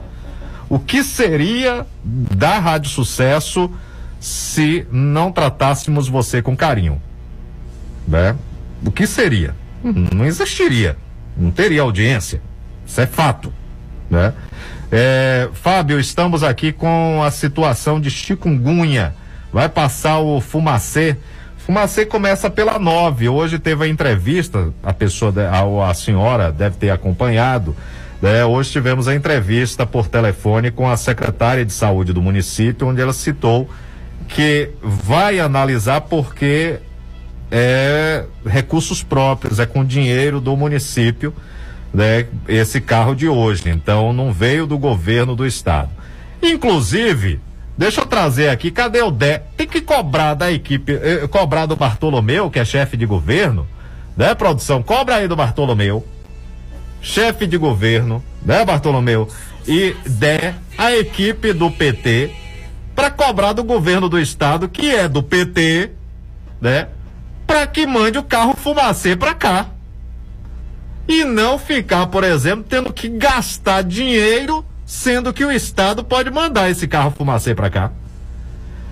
[0.67, 3.69] O que seria da Rádio Sucesso
[4.19, 7.01] se não tratássemos você com carinho?
[8.07, 8.35] Né?
[8.85, 9.55] O que seria?
[9.83, 10.97] Não existiria.
[11.37, 12.41] Não teria audiência.
[12.85, 13.53] Isso é fato.
[14.09, 14.33] Né?
[14.91, 19.13] É, Fábio, estamos aqui com a situação de chikungunya.
[19.51, 21.17] Vai passar o fumacê.
[21.65, 23.29] Fumacê começa pela nove.
[23.29, 27.73] Hoje teve a entrevista, a pessoa, a, a senhora deve ter acompanhado.
[28.21, 28.43] né?
[28.43, 33.13] Hoje tivemos a entrevista por telefone com a secretária de saúde do município, onde ela
[33.13, 33.69] citou
[34.27, 36.79] que vai analisar porque
[37.49, 41.33] é recursos próprios, é com dinheiro do município,
[41.93, 43.69] né, esse carro de hoje.
[43.69, 45.91] Então não veio do governo do estado.
[46.41, 47.39] Inclusive,
[47.77, 49.43] deixa eu trazer aqui, cadê o Dé?
[49.57, 53.67] Tem que cobrar da equipe, eh, cobrar do Bartolomeu, que é chefe de governo,
[54.15, 54.83] né, produção?
[54.83, 56.05] Cobra aí do Bartolomeu,
[57.01, 59.27] chefe de governo, né, Bartolomeu?
[59.67, 62.31] E Dé, a equipe do PT,
[62.95, 65.91] para cobrar do governo do estado, que é do PT,
[66.61, 66.87] né?
[67.45, 69.67] Para que mande o carro fumacê para cá.
[71.07, 76.69] E não ficar, por exemplo, tendo que gastar dinheiro, sendo que o estado pode mandar
[76.69, 77.91] esse carro fumacê para cá.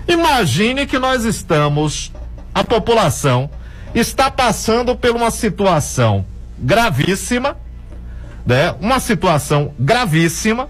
[0.07, 2.11] Imagine que nós estamos,
[2.53, 3.49] a população
[3.93, 6.25] está passando por uma situação
[6.57, 7.57] gravíssima,
[8.45, 8.75] né?
[8.79, 10.69] Uma situação gravíssima.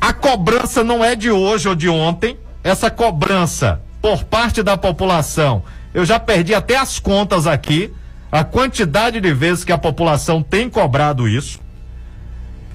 [0.00, 2.38] A cobrança não é de hoje ou de ontem.
[2.62, 5.62] Essa cobrança por parte da população,
[5.94, 7.92] eu já perdi até as contas aqui,
[8.30, 11.58] a quantidade de vezes que a população tem cobrado isso.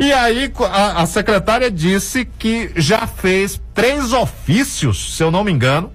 [0.02, 5.52] E aí a, a secretária disse que já fez três ofícios, se eu não me
[5.52, 5.92] engano,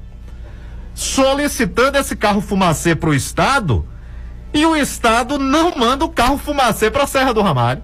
[0.94, 3.84] solicitando esse carro fumacê para o estado
[4.54, 7.82] e o estado não manda o carro fumacê para a Serra do Ramalho.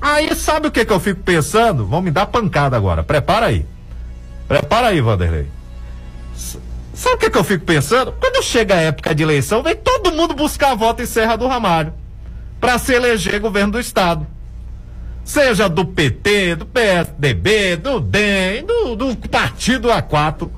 [0.00, 1.84] Aí sabe o que que eu fico pensando?
[1.84, 3.02] Vão me dar pancada agora.
[3.02, 3.66] Prepara aí.
[4.46, 5.48] Prepara aí, Vanderlei.
[6.94, 8.12] Sabe o que que eu fico pensando?
[8.20, 11.92] Quando chega a época de eleição, vem todo mundo buscar voto em Serra do Ramalho
[12.60, 14.35] para se eleger governo do estado.
[15.26, 20.48] Seja do PT, do PSDB, do DEM, do, do partido A4,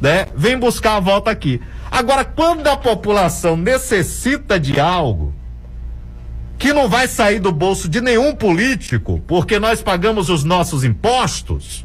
[0.00, 0.26] né?
[0.34, 1.60] Vem buscar a volta aqui.
[1.90, 5.34] Agora, quando a população necessita de algo,
[6.58, 11.84] que não vai sair do bolso de nenhum político, porque nós pagamos os nossos impostos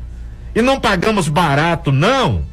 [0.56, 2.46] e não pagamos barato, não.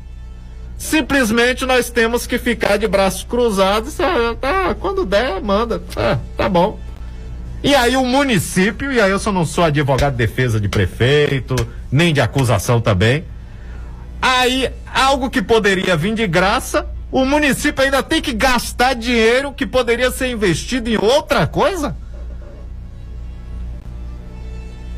[0.77, 4.01] Simplesmente nós temos que ficar de braços cruzados.
[4.01, 5.81] Ah, tá, quando der, manda.
[5.97, 6.81] Ah, tá bom.
[7.63, 11.55] E aí o município, e aí eu só não sou advogado de defesa de prefeito,
[11.91, 13.25] nem de acusação também.
[14.21, 19.67] Aí, algo que poderia vir de graça, o município ainda tem que gastar dinheiro que
[19.67, 21.97] poderia ser investido em outra coisa?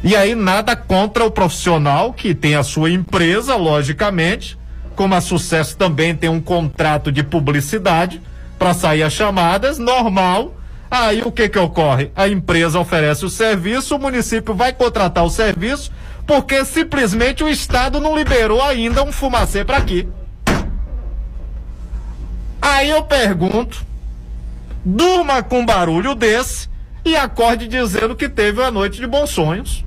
[0.02, 4.58] E aí nada contra o profissional que tem a sua empresa, logicamente,
[4.96, 8.20] como a Sucesso também tem um contrato de publicidade
[8.58, 10.56] para sair as chamadas, normal.
[10.90, 12.10] Aí o que que ocorre?
[12.16, 15.92] A empresa oferece o serviço, o município vai contratar o serviço,
[16.26, 20.08] porque simplesmente o Estado não liberou ainda um fumacê para aqui.
[22.60, 23.86] Aí eu pergunto,
[24.84, 26.68] durma com um barulho desse
[27.04, 29.84] e acorde dizendo que teve uma noite de bons sonhos.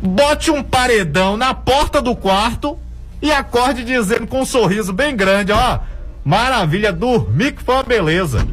[0.00, 2.78] Bote um paredão na porta do quarto
[3.20, 5.80] e acorde dizendo com um sorriso bem grande, ó,
[6.26, 8.44] maravilha, dormi que foi uma beleza.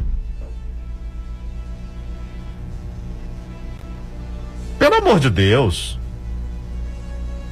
[4.78, 5.98] Pelo amor de Deus.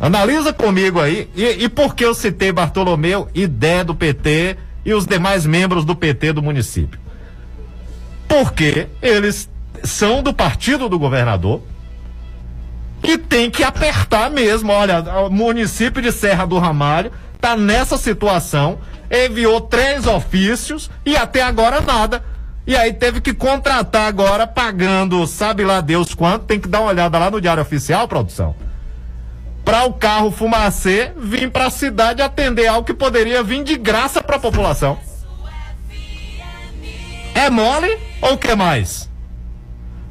[0.00, 1.28] Analisa comigo aí.
[1.34, 5.96] E, e por que eu citei Bartolomeu, ideia do PT e os demais membros do
[5.96, 7.00] PT do município?
[8.28, 9.50] Porque eles
[9.82, 11.62] são do partido do governador
[13.02, 14.70] e tem que apertar mesmo.
[14.70, 18.78] Olha, o município de Serra do Ramalho está nessa situação,
[19.12, 22.24] enviou três ofícios e até agora nada.
[22.66, 26.90] E aí teve que contratar agora, pagando, sabe lá Deus quanto, tem que dar uma
[26.90, 28.54] olhada lá no Diário Oficial, produção.
[29.64, 34.22] Para o carro fumacê vir para a cidade atender algo que poderia vir de graça
[34.22, 34.98] para a população.
[37.34, 39.10] É mole ou quer mais?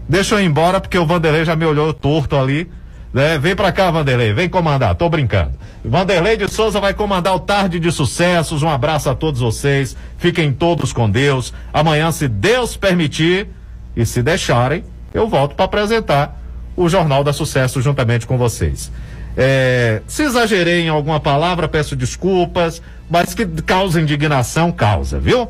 [0.08, 2.70] Deixa eu ir embora porque o Vanderlei já me olhou torto ali.
[3.14, 3.38] Né?
[3.38, 5.52] Vem pra cá, Vanderlei, vem comandar, tô brincando.
[5.84, 8.64] Vanderlei de Souza vai comandar o Tarde de Sucessos.
[8.64, 9.98] Um abraço a todos vocês.
[10.18, 11.54] Fiquem todos com Deus.
[11.74, 13.48] Amanhã, se Deus permitir
[13.96, 14.84] e se deixarem,
[15.14, 16.40] eu volto para apresentar
[16.76, 18.92] o Jornal da Sucesso juntamente com vocês.
[19.36, 25.50] É, se exagerei em alguma palavra, peço desculpas, mas que causa indignação, causa, viu?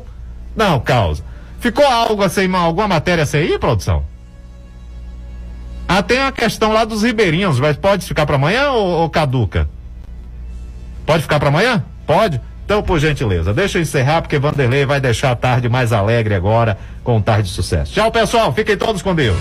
[0.56, 1.22] Não, causa.
[1.60, 4.04] Ficou algo assim, alguma matéria assim aí, produção?
[5.88, 9.68] Ah, tem a questão lá dos ribeirinhos, mas pode ficar para amanhã ou, ou, caduca?
[11.04, 11.84] Pode ficar para amanhã?
[12.06, 12.40] Pode?
[12.64, 16.78] Então, por gentileza, deixa eu encerrar porque Vanderlei vai deixar a tarde mais alegre agora
[17.04, 17.92] com o Tarde de Sucesso.
[17.92, 18.52] Tchau, pessoal.
[18.54, 19.36] Fiquem todos com Deus.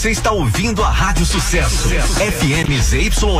[0.00, 1.90] Você está ouvindo a Rádio Sucesso.
[1.90, 3.10] FM ZY